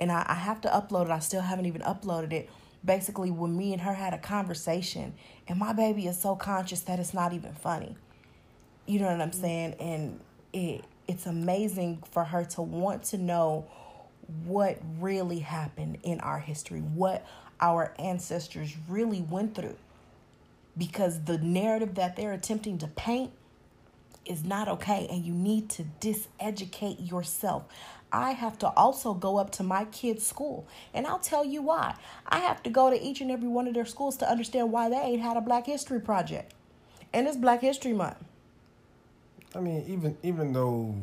and 0.00 0.10
I, 0.10 0.24
I 0.26 0.34
have 0.34 0.60
to 0.62 0.68
upload 0.68 1.04
it. 1.04 1.10
I 1.10 1.18
still 1.18 1.42
haven't 1.42 1.66
even 1.66 1.82
uploaded 1.82 2.32
it. 2.32 2.50
Basically 2.82 3.30
when 3.30 3.56
me 3.56 3.74
and 3.74 3.82
her 3.82 3.92
had 3.92 4.14
a 4.14 4.18
conversation 4.18 5.12
and 5.46 5.58
my 5.58 5.74
baby 5.74 6.06
is 6.06 6.18
so 6.18 6.34
conscious 6.34 6.80
that 6.82 6.98
it's 6.98 7.12
not 7.12 7.34
even 7.34 7.52
funny. 7.52 7.94
You 8.86 9.00
know 9.00 9.06
what 9.06 9.20
i'm 9.20 9.30
mm-hmm. 9.30 9.40
saying? 9.40 9.74
And 9.78 10.20
it 10.52 10.84
it's 11.06 11.26
amazing 11.26 12.02
for 12.12 12.24
her 12.24 12.44
to 12.44 12.62
want 12.62 13.02
to 13.02 13.18
know 13.18 13.66
what 14.44 14.78
really 15.00 15.40
happened 15.40 15.98
in 16.04 16.20
our 16.20 16.38
history 16.38 16.80
what 16.80 17.26
our 17.60 17.92
ancestors 17.98 18.74
really 18.88 19.20
went 19.20 19.54
through. 19.54 19.76
Because 20.78 21.24
the 21.24 21.36
narrative 21.36 21.96
that 21.96 22.16
they're 22.16 22.32
attempting 22.32 22.78
to 22.78 22.86
paint 22.86 23.32
is 24.24 24.44
not 24.44 24.68
okay 24.68 25.06
and 25.10 25.24
you 25.24 25.34
need 25.34 25.68
to 25.68 25.84
diseducate 26.00 27.10
yourself 27.10 27.64
I 28.12 28.32
have 28.32 28.58
to 28.58 28.68
also 28.70 29.14
go 29.14 29.38
up 29.38 29.50
to 29.52 29.62
my 29.62 29.84
kids' 29.86 30.26
school. 30.26 30.66
And 30.92 31.06
I'll 31.06 31.18
tell 31.18 31.44
you 31.44 31.62
why. 31.62 31.94
I 32.26 32.38
have 32.40 32.62
to 32.64 32.70
go 32.70 32.90
to 32.90 33.00
each 33.00 33.20
and 33.20 33.30
every 33.30 33.48
one 33.48 33.68
of 33.68 33.74
their 33.74 33.84
schools 33.84 34.16
to 34.18 34.30
understand 34.30 34.72
why 34.72 34.88
they 34.88 34.96
ain't 34.96 35.22
had 35.22 35.36
a 35.36 35.40
Black 35.40 35.66
History 35.66 36.00
Project. 36.00 36.54
And 37.12 37.26
it's 37.26 37.36
Black 37.36 37.60
History 37.60 37.92
Month. 37.92 38.16
I 39.54 39.60
mean, 39.60 39.84
even 39.88 40.16
even 40.22 40.52
though, 40.52 40.94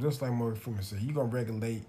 just 0.00 0.20
like 0.20 0.32
Morgan 0.32 0.60
Freeman 0.60 0.82
said, 0.82 1.00
you're 1.00 1.14
going 1.14 1.30
to 1.30 1.34
regulate 1.34 1.82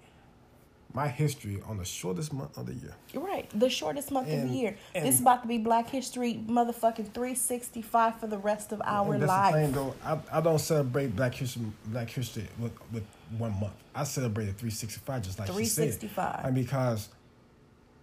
my 0.95 1.07
history 1.07 1.61
on 1.67 1.77
the 1.77 1.85
shortest 1.85 2.33
month 2.33 2.57
of 2.57 2.65
the 2.65 2.73
year. 2.73 2.95
Right, 3.13 3.49
the 3.53 3.69
shortest 3.69 4.11
month 4.11 4.29
and, 4.29 4.43
of 4.43 4.49
the 4.49 4.55
year. 4.55 4.77
This 4.93 5.15
is 5.15 5.21
about 5.21 5.41
to 5.41 5.47
be 5.47 5.57
Black 5.57 5.89
History, 5.89 6.41
motherfucking 6.47 7.13
three 7.13 7.35
sixty 7.35 7.81
five 7.81 8.19
for 8.19 8.27
the 8.27 8.37
rest 8.37 8.71
of 8.71 8.81
our 8.85 9.17
that's 9.17 9.27
life. 9.27 9.53
The 9.53 9.59
thing, 9.59 9.71
though, 9.73 9.95
I, 10.03 10.17
I 10.31 10.41
don't 10.41 10.59
celebrate 10.59 11.15
Black 11.15 11.35
History 11.35 11.63
Black 11.85 12.09
History 12.09 12.47
with, 12.57 12.71
with 12.91 13.03
one 13.37 13.59
month. 13.59 13.73
I 13.93 14.03
celebrated 14.03 14.57
365 14.57 15.23
just 15.23 15.39
like 15.39 15.47
365. 15.47 16.45
And 16.45 16.55
because 16.55 17.09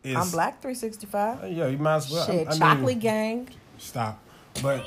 it's, 0.02 0.16
I'm 0.16 0.30
black 0.30 0.60
365. 0.60 1.42
Uh, 1.42 1.46
yeah, 1.46 1.66
you 1.68 1.78
might 1.78 1.96
as 1.96 2.10
well. 2.10 2.26
Shit, 2.26 2.48
I, 2.48 2.50
I 2.50 2.58
chocolate 2.58 2.86
mean, 2.86 2.98
gang. 2.98 3.48
Stop. 3.78 4.20
But 4.62 4.84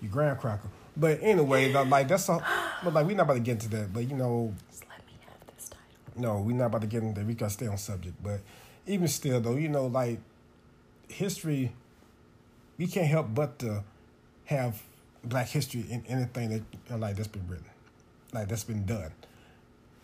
you 0.00 0.08
graham 0.08 0.36
cracker. 0.36 0.68
But 0.96 1.18
anyway, 1.22 1.72
like 1.72 2.08
that's 2.08 2.28
all. 2.28 2.42
But 2.82 2.94
like 2.94 3.06
we're 3.06 3.16
not 3.16 3.24
about 3.24 3.34
to 3.34 3.40
get 3.40 3.52
into 3.52 3.68
that. 3.70 3.92
But 3.92 4.08
you 4.08 4.16
know, 4.16 4.52
just 4.70 4.84
let 4.88 5.04
me 5.06 5.12
have 5.26 5.54
this 5.54 5.68
title. 5.68 6.05
No, 6.18 6.40
we're 6.40 6.56
not 6.56 6.66
about 6.66 6.82
to 6.82 6.86
get 6.86 7.02
into. 7.02 7.22
We 7.22 7.34
gotta 7.34 7.52
stay 7.52 7.66
on 7.66 7.78
subject. 7.78 8.22
But 8.22 8.40
even 8.86 9.08
still, 9.08 9.40
though, 9.40 9.56
you 9.56 9.68
know, 9.68 9.86
like 9.86 10.20
history, 11.08 11.72
we 12.78 12.86
can't 12.86 13.06
help 13.06 13.34
but 13.34 13.58
to 13.60 13.84
have 14.46 14.82
black 15.24 15.48
history 15.48 15.84
in 15.90 16.04
anything 16.06 16.64
that 16.88 16.98
like 17.00 17.16
that's 17.16 17.28
been 17.28 17.46
written, 17.48 17.66
like 18.32 18.48
that's 18.48 18.64
been 18.64 18.86
done 18.86 19.12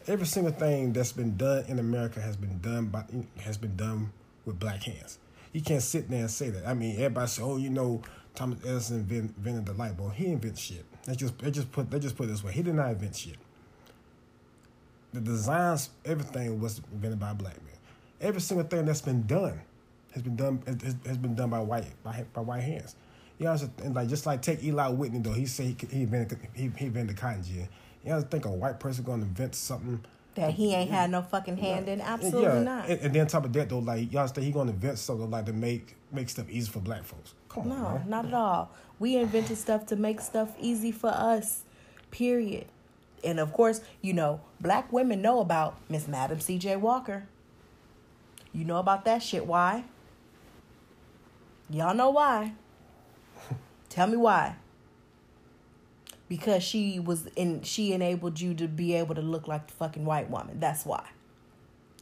every 0.06 0.26
single 0.26 0.52
thing 0.52 0.92
that's 0.92 1.12
been 1.12 1.36
done 1.36 1.64
in 1.68 1.78
America 1.78 2.20
has 2.20 2.36
been 2.36 2.58
done 2.60 2.86
by 2.86 3.04
has 3.40 3.56
been 3.56 3.76
done 3.76 4.12
with 4.44 4.58
black 4.58 4.82
hands. 4.82 5.18
You 5.52 5.60
can't 5.60 5.82
sit 5.82 6.08
there 6.08 6.20
and 6.20 6.30
say 6.30 6.50
that. 6.50 6.66
I 6.66 6.74
mean, 6.74 6.96
everybody 6.96 7.28
say, 7.28 7.42
"Oh, 7.42 7.56
you 7.56 7.70
know, 7.70 8.02
Thomas 8.34 8.58
Edison 8.64 9.06
invented 9.10 9.66
the 9.66 9.74
light 9.74 9.96
bulb." 9.96 10.14
He 10.14 10.26
invented 10.26 10.58
shit. 10.58 10.84
They 11.04 11.14
just 11.14 11.38
they 11.38 11.50
just 11.50 11.70
put 11.72 11.90
they 11.90 11.98
just 11.98 12.16
put 12.16 12.24
it 12.24 12.28
this 12.28 12.42
way. 12.42 12.52
He 12.52 12.62
did 12.62 12.74
not 12.74 12.90
invent 12.90 13.16
shit. 13.16 13.36
The 15.12 15.20
designs, 15.20 15.90
everything 16.04 16.60
was 16.60 16.80
invented 16.92 17.20
by 17.20 17.30
a 17.30 17.34
black 17.34 17.56
man. 17.62 17.74
Every 18.20 18.40
single 18.40 18.66
thing 18.66 18.86
that's 18.86 19.02
been 19.02 19.26
done 19.26 19.60
has 20.12 20.22
been 20.22 20.36
done 20.36 20.62
has, 20.66 20.96
has 21.06 21.18
been 21.18 21.34
done 21.34 21.50
by 21.50 21.60
white 21.60 21.86
by, 22.02 22.24
by 22.32 22.40
white 22.40 22.62
hands. 22.62 22.96
You 23.38 23.46
know, 23.46 23.56
and 23.82 23.94
like 23.94 24.08
just 24.08 24.26
like 24.26 24.42
take 24.42 24.62
Eli 24.62 24.88
Whitney 24.88 25.18
though, 25.18 25.32
he 25.32 25.46
say 25.46 25.74
he 25.78 25.86
he 25.90 26.06
been 26.06 26.28
he 26.54 26.70
he 26.76 26.88
been 26.88 27.08
to 27.08 27.14
cotton 27.14 27.42
gin. 27.42 27.68
You 28.04 28.10
know, 28.10 28.20
think 28.20 28.44
a 28.44 28.50
white 28.50 28.78
person 28.78 29.04
gonna 29.04 29.22
invent 29.22 29.54
something 29.54 30.04
that 30.34 30.52
he 30.52 30.74
ain't 30.74 30.90
had 30.90 31.10
no 31.10 31.22
fucking 31.22 31.56
hand 31.56 31.88
in. 31.88 32.00
Absolutely 32.00 32.42
yeah. 32.42 32.62
not. 32.62 32.88
And, 32.88 33.00
and 33.00 33.14
then 33.14 33.22
on 33.22 33.26
top 33.26 33.44
of 33.44 33.52
that 33.52 33.68
though, 33.68 33.78
like 33.78 34.12
y'all 34.12 34.26
think 34.26 34.46
he 34.46 34.52
gonna 34.52 34.70
invent 34.70 34.98
something 34.98 35.30
like 35.30 35.46
to 35.46 35.52
make 35.52 35.96
make 36.10 36.28
stuff 36.28 36.48
easy 36.50 36.70
for 36.70 36.80
black 36.80 37.04
folks. 37.04 37.34
Come 37.48 37.68
no, 37.68 37.74
on, 37.74 37.94
No, 37.94 38.02
not 38.06 38.26
at 38.26 38.34
all. 38.34 38.70
We 38.98 39.16
invented 39.16 39.58
stuff 39.58 39.86
to 39.86 39.96
make 39.96 40.20
stuff 40.20 40.54
easy 40.60 40.92
for 40.92 41.10
us. 41.10 41.62
Period. 42.10 42.66
And 43.24 43.38
of 43.38 43.52
course, 43.52 43.80
you 44.00 44.12
know, 44.12 44.40
black 44.60 44.92
women 44.92 45.22
know 45.22 45.40
about 45.40 45.76
Miss 45.88 46.08
Madam 46.08 46.40
C.J. 46.40 46.76
Walker. 46.76 47.26
You 48.52 48.64
know 48.64 48.78
about 48.78 49.04
that 49.04 49.22
shit. 49.22 49.46
Why? 49.46 49.84
Y'all 51.70 51.94
know 51.94 52.10
why. 52.10 52.52
Tell 53.88 54.06
me 54.06 54.16
why. 54.16 54.56
Because 56.28 56.62
she 56.62 56.98
was 56.98 57.26
in 57.36 57.62
she 57.62 57.92
enabled 57.92 58.40
you 58.40 58.54
to 58.54 58.66
be 58.66 58.94
able 58.94 59.14
to 59.14 59.22
look 59.22 59.48
like 59.48 59.66
the 59.68 59.72
fucking 59.74 60.04
white 60.04 60.30
woman. 60.30 60.60
That's 60.60 60.84
why. 60.84 61.06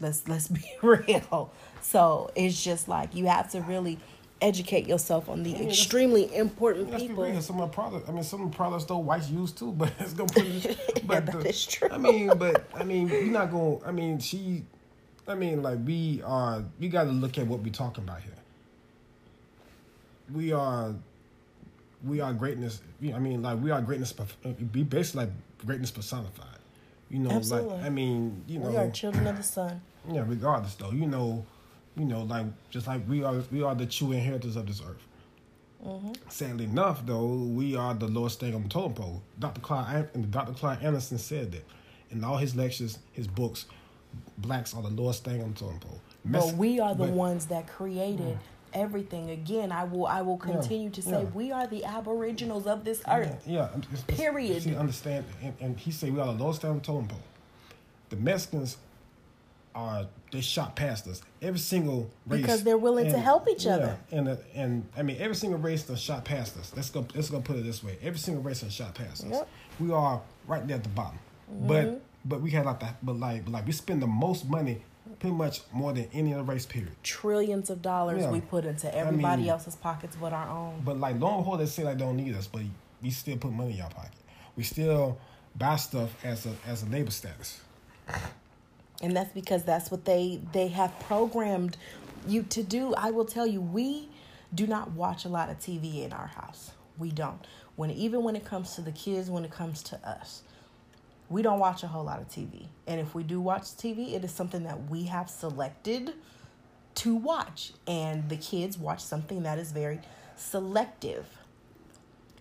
Let's 0.00 0.26
let's 0.28 0.48
be 0.48 0.64
real. 0.82 1.52
So 1.80 2.30
it's 2.34 2.62
just 2.62 2.88
like 2.88 3.14
you 3.14 3.26
have 3.26 3.50
to 3.52 3.60
really 3.60 3.98
educate 4.42 4.86
yourself 4.86 5.28
on 5.28 5.42
the 5.42 5.54
I 5.54 5.58
mean, 5.58 5.68
extremely 5.68 6.34
important 6.34 6.90
let's 6.90 7.02
people. 7.02 7.24
Be 7.24 7.32
real. 7.32 7.42
Some 7.42 7.60
of 7.60 7.70
the 7.70 7.74
products, 7.74 8.08
I 8.08 8.12
mean, 8.12 8.22
some 8.22 8.42
of 8.42 8.50
the 8.50 8.56
products 8.56 8.84
though 8.84 8.98
whites 8.98 9.30
use 9.30 9.52
too, 9.52 9.72
but 9.76 9.92
it's 9.98 10.12
gonna 10.12 10.32
put. 10.32 10.76
But 11.06 11.14
yeah, 11.14 11.32
that 11.32 11.42
the, 11.42 11.48
is 11.48 11.66
true. 11.66 11.88
I 11.90 11.98
mean, 11.98 12.28
but 12.36 12.64
I 12.74 12.84
mean, 12.84 13.08
you're 13.08 13.24
not 13.24 13.50
gonna. 13.50 13.84
I 13.84 13.92
mean, 13.92 14.18
she. 14.18 14.64
I 15.26 15.34
mean, 15.34 15.62
like 15.62 15.78
we 15.84 16.22
are. 16.24 16.64
We 16.78 16.88
got 16.88 17.04
to 17.04 17.10
look 17.10 17.38
at 17.38 17.46
what 17.46 17.60
we're 17.60 17.72
talking 17.72 18.04
about 18.04 18.20
here. 18.20 18.32
We 20.32 20.52
are. 20.52 20.94
We 22.04 22.20
are 22.20 22.32
greatness. 22.32 22.80
I 23.02 23.18
mean, 23.18 23.42
like 23.42 23.60
we 23.60 23.70
are 23.70 23.80
greatness. 23.80 24.12
Be 24.72 24.82
basically 24.84 25.26
like 25.26 25.32
greatness 25.66 25.90
personified. 25.90 26.46
You 27.10 27.18
know, 27.18 27.30
Absolutely. 27.30 27.76
like 27.76 27.84
I 27.84 27.88
mean, 27.88 28.44
you 28.46 28.60
know, 28.60 28.70
we 28.70 28.76
are 28.76 28.90
children 28.90 29.26
of 29.26 29.36
the 29.36 29.42
sun. 29.42 29.80
Yeah, 30.10 30.24
regardless 30.26 30.74
though, 30.76 30.92
you 30.92 31.06
know 31.06 31.44
you 31.96 32.04
know, 32.04 32.22
like 32.22 32.46
just 32.70 32.86
like 32.86 33.06
we 33.08 33.22
are, 33.22 33.42
we 33.50 33.62
are 33.62 33.74
the 33.74 33.86
true 33.86 34.12
inheritors 34.12 34.56
of 34.56 34.66
this 34.66 34.80
earth. 34.80 35.02
Mm-hmm. 35.84 36.12
Sadly 36.28 36.64
enough, 36.64 37.04
though, 37.06 37.26
we 37.26 37.74
are 37.74 37.94
the 37.94 38.06
lowest 38.06 38.40
thing 38.40 38.54
on 38.54 38.64
the 38.64 38.68
totem 38.68 38.94
pole. 38.94 39.22
Dr. 39.38 39.60
Claude 39.60 40.08
and 40.14 40.30
Dr. 40.30 40.52
Claude 40.52 40.82
Anderson 40.82 41.18
said 41.18 41.52
that 41.52 41.64
in 42.10 42.22
all 42.22 42.36
his 42.36 42.54
lectures, 42.54 42.98
his 43.12 43.26
books, 43.26 43.66
blacks 44.38 44.74
are 44.74 44.82
the 44.82 44.90
lowest 44.90 45.24
thing 45.24 45.42
on 45.42 45.52
the 45.52 45.60
totem 45.60 45.78
pole. 45.80 46.00
Mess- 46.24 46.50
but 46.50 46.56
we 46.56 46.80
are 46.80 46.94
the 46.94 47.04
but, 47.04 47.14
ones 47.14 47.46
that 47.46 47.66
created 47.66 48.38
yeah. 48.74 48.80
everything. 48.80 49.30
Again, 49.30 49.72
I 49.72 49.84
will 49.84 50.06
I 50.06 50.20
will 50.20 50.36
continue 50.36 50.88
yeah, 50.88 50.94
to 50.94 51.02
say 51.02 51.22
yeah. 51.22 51.30
we 51.30 51.50
are 51.50 51.66
the 51.66 51.84
aboriginals 51.84 52.66
of 52.66 52.84
this 52.84 53.02
earth. 53.08 53.42
Yeah, 53.46 53.68
it's, 53.90 54.02
period. 54.02 54.62
See, 54.62 54.76
understand, 54.76 55.24
and, 55.42 55.54
and 55.60 55.78
he 55.78 55.90
said 55.90 56.12
we 56.12 56.20
are 56.20 56.26
the 56.26 56.44
lowest 56.44 56.60
thing 56.60 56.70
on 56.70 56.78
the 56.78 56.84
totem 56.84 57.08
pole. 57.08 57.22
The 58.10 58.16
Mexicans 58.16 58.76
are 59.74 60.06
they 60.32 60.40
shot 60.40 60.76
past 60.76 61.06
us. 61.08 61.22
Every 61.42 61.58
single 61.58 62.10
race 62.26 62.40
because 62.40 62.64
they're 62.64 62.78
willing 62.78 63.06
and, 63.06 63.14
to 63.14 63.20
help 63.20 63.48
each 63.48 63.64
yeah, 63.64 63.74
other. 63.74 63.98
And 64.10 64.28
uh, 64.28 64.36
and 64.54 64.86
I 64.96 65.02
mean 65.02 65.16
every 65.18 65.36
single 65.36 65.58
race 65.58 65.86
has 65.88 66.00
shot 66.00 66.24
past 66.24 66.56
us. 66.56 66.72
Let's 66.74 66.90
go. 66.90 67.06
Let's 67.14 67.30
go 67.30 67.40
put 67.40 67.56
it 67.56 67.64
this 67.64 67.82
way. 67.82 67.98
Every 68.02 68.18
single 68.18 68.42
race 68.42 68.60
has 68.62 68.72
shot 68.72 68.94
past 68.94 69.24
us. 69.24 69.30
Yep. 69.30 69.48
We 69.78 69.92
are 69.92 70.20
right 70.46 70.66
there 70.66 70.76
at 70.76 70.82
the 70.82 70.88
bottom. 70.90 71.18
Mm-hmm. 71.52 71.66
But 71.66 72.02
but 72.24 72.40
we 72.40 72.50
had 72.50 72.66
like 72.66 72.80
that. 72.80 72.96
But 73.02 73.16
like 73.16 73.44
but 73.44 73.52
like 73.52 73.66
we 73.66 73.72
spend 73.72 74.02
the 74.02 74.06
most 74.06 74.48
money. 74.48 74.82
Pretty 75.18 75.34
much 75.34 75.62
more 75.72 75.92
than 75.92 76.08
any 76.12 76.32
other 76.32 76.44
race, 76.44 76.64
period. 76.64 76.94
Trillions 77.02 77.68
of 77.68 77.82
dollars 77.82 78.22
yeah. 78.22 78.30
we 78.30 78.40
put 78.40 78.64
into 78.64 78.94
everybody 78.94 79.26
I 79.26 79.36
mean, 79.36 79.48
else's 79.48 79.74
pockets 79.74 80.16
but 80.18 80.32
our 80.32 80.48
own. 80.48 80.82
But 80.84 81.00
like 81.00 81.18
long 81.18 81.42
haul, 81.42 81.56
they 81.56 81.66
say 81.66 81.82
they 81.82 81.96
don't 81.96 82.16
need 82.16 82.34
us, 82.36 82.46
but 82.46 82.62
we 83.02 83.10
still 83.10 83.36
put 83.36 83.50
money 83.50 83.74
in 83.74 83.80
our 83.80 83.90
pocket. 83.90 84.12
We 84.56 84.62
still 84.62 85.18
buy 85.56 85.76
stuff 85.76 86.10
as 86.24 86.46
a 86.46 86.54
as 86.66 86.84
a 86.84 86.86
labor 86.86 87.10
status 87.10 87.60
and 89.00 89.16
that's 89.16 89.32
because 89.32 89.64
that's 89.64 89.90
what 89.90 90.04
they 90.04 90.40
they 90.52 90.68
have 90.68 90.98
programmed 91.00 91.76
you 92.26 92.42
to 92.44 92.62
do. 92.62 92.94
I 92.94 93.10
will 93.10 93.24
tell 93.24 93.46
you 93.46 93.60
we 93.60 94.08
do 94.54 94.66
not 94.66 94.90
watch 94.92 95.24
a 95.24 95.28
lot 95.28 95.48
of 95.48 95.58
tv 95.58 96.04
in 96.04 96.12
our 96.12 96.26
house. 96.26 96.72
We 96.98 97.10
don't. 97.10 97.46
When 97.76 97.90
even 97.90 98.22
when 98.22 98.36
it 98.36 98.44
comes 98.44 98.74
to 98.74 98.82
the 98.82 98.92
kids 98.92 99.30
when 99.30 99.44
it 99.44 99.50
comes 99.50 99.82
to 99.84 99.96
us 100.08 100.42
we 101.28 101.42
don't 101.42 101.60
watch 101.60 101.84
a 101.84 101.86
whole 101.86 102.04
lot 102.04 102.20
of 102.20 102.28
tv 102.28 102.66
and 102.88 103.00
if 103.00 103.14
we 103.14 103.22
do 103.22 103.40
watch 103.40 103.62
tv 103.62 104.14
it 104.14 104.24
is 104.24 104.32
something 104.32 104.64
that 104.64 104.90
we 104.90 105.04
have 105.04 105.30
selected 105.30 106.12
to 106.96 107.14
watch. 107.14 107.72
And 107.86 108.28
the 108.28 108.36
kids 108.36 108.78
watch 108.78 109.00
something 109.00 109.42
that 109.42 109.58
is 109.58 109.72
very 109.72 110.00
selective. 110.36 111.26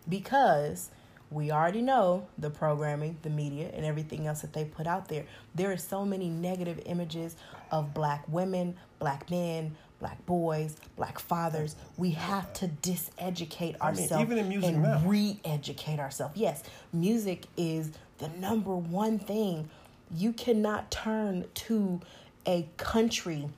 Because 0.08 0.90
we 1.32 1.52
already 1.52 1.82
know 1.82 2.28
the 2.38 2.50
programming, 2.50 3.18
the 3.22 3.30
media, 3.30 3.70
and 3.74 3.86
everything 3.86 4.26
else 4.26 4.42
that 4.42 4.54
they 4.54 4.66
put 4.66 4.88
out 4.88 5.08
there. 5.08 5.26
There 5.54 5.72
are 5.72 5.78
so 5.78 6.04
many 6.04 6.30
negative 6.30 6.82
images 6.86 7.36
of 7.72 7.94
black 7.94 8.24
women, 8.28 8.76
black 8.98 9.30
men, 9.30 9.76
black 10.00 10.26
boys, 10.26 10.76
black 10.98 11.20
fathers. 11.20 11.76
We 11.98 12.12
have 12.12 12.52
to 12.54 12.68
diseducate 12.68 13.80
ourselves 13.80 14.32
I 14.32 14.42
mean, 14.42 14.64
and 14.64 14.82
now. 14.82 15.02
re-educate 15.06 16.00
ourselves. 16.00 16.36
Yes, 16.36 16.64
music 16.92 17.46
is 17.56 17.92
the 18.18 18.30
number 18.30 18.76
one 18.76 19.20
thing. 19.20 19.70
You 20.16 20.34
cannot 20.34 20.90
turn 20.90 21.46
to 21.54 22.02
a 22.48 22.68
country 22.78 23.50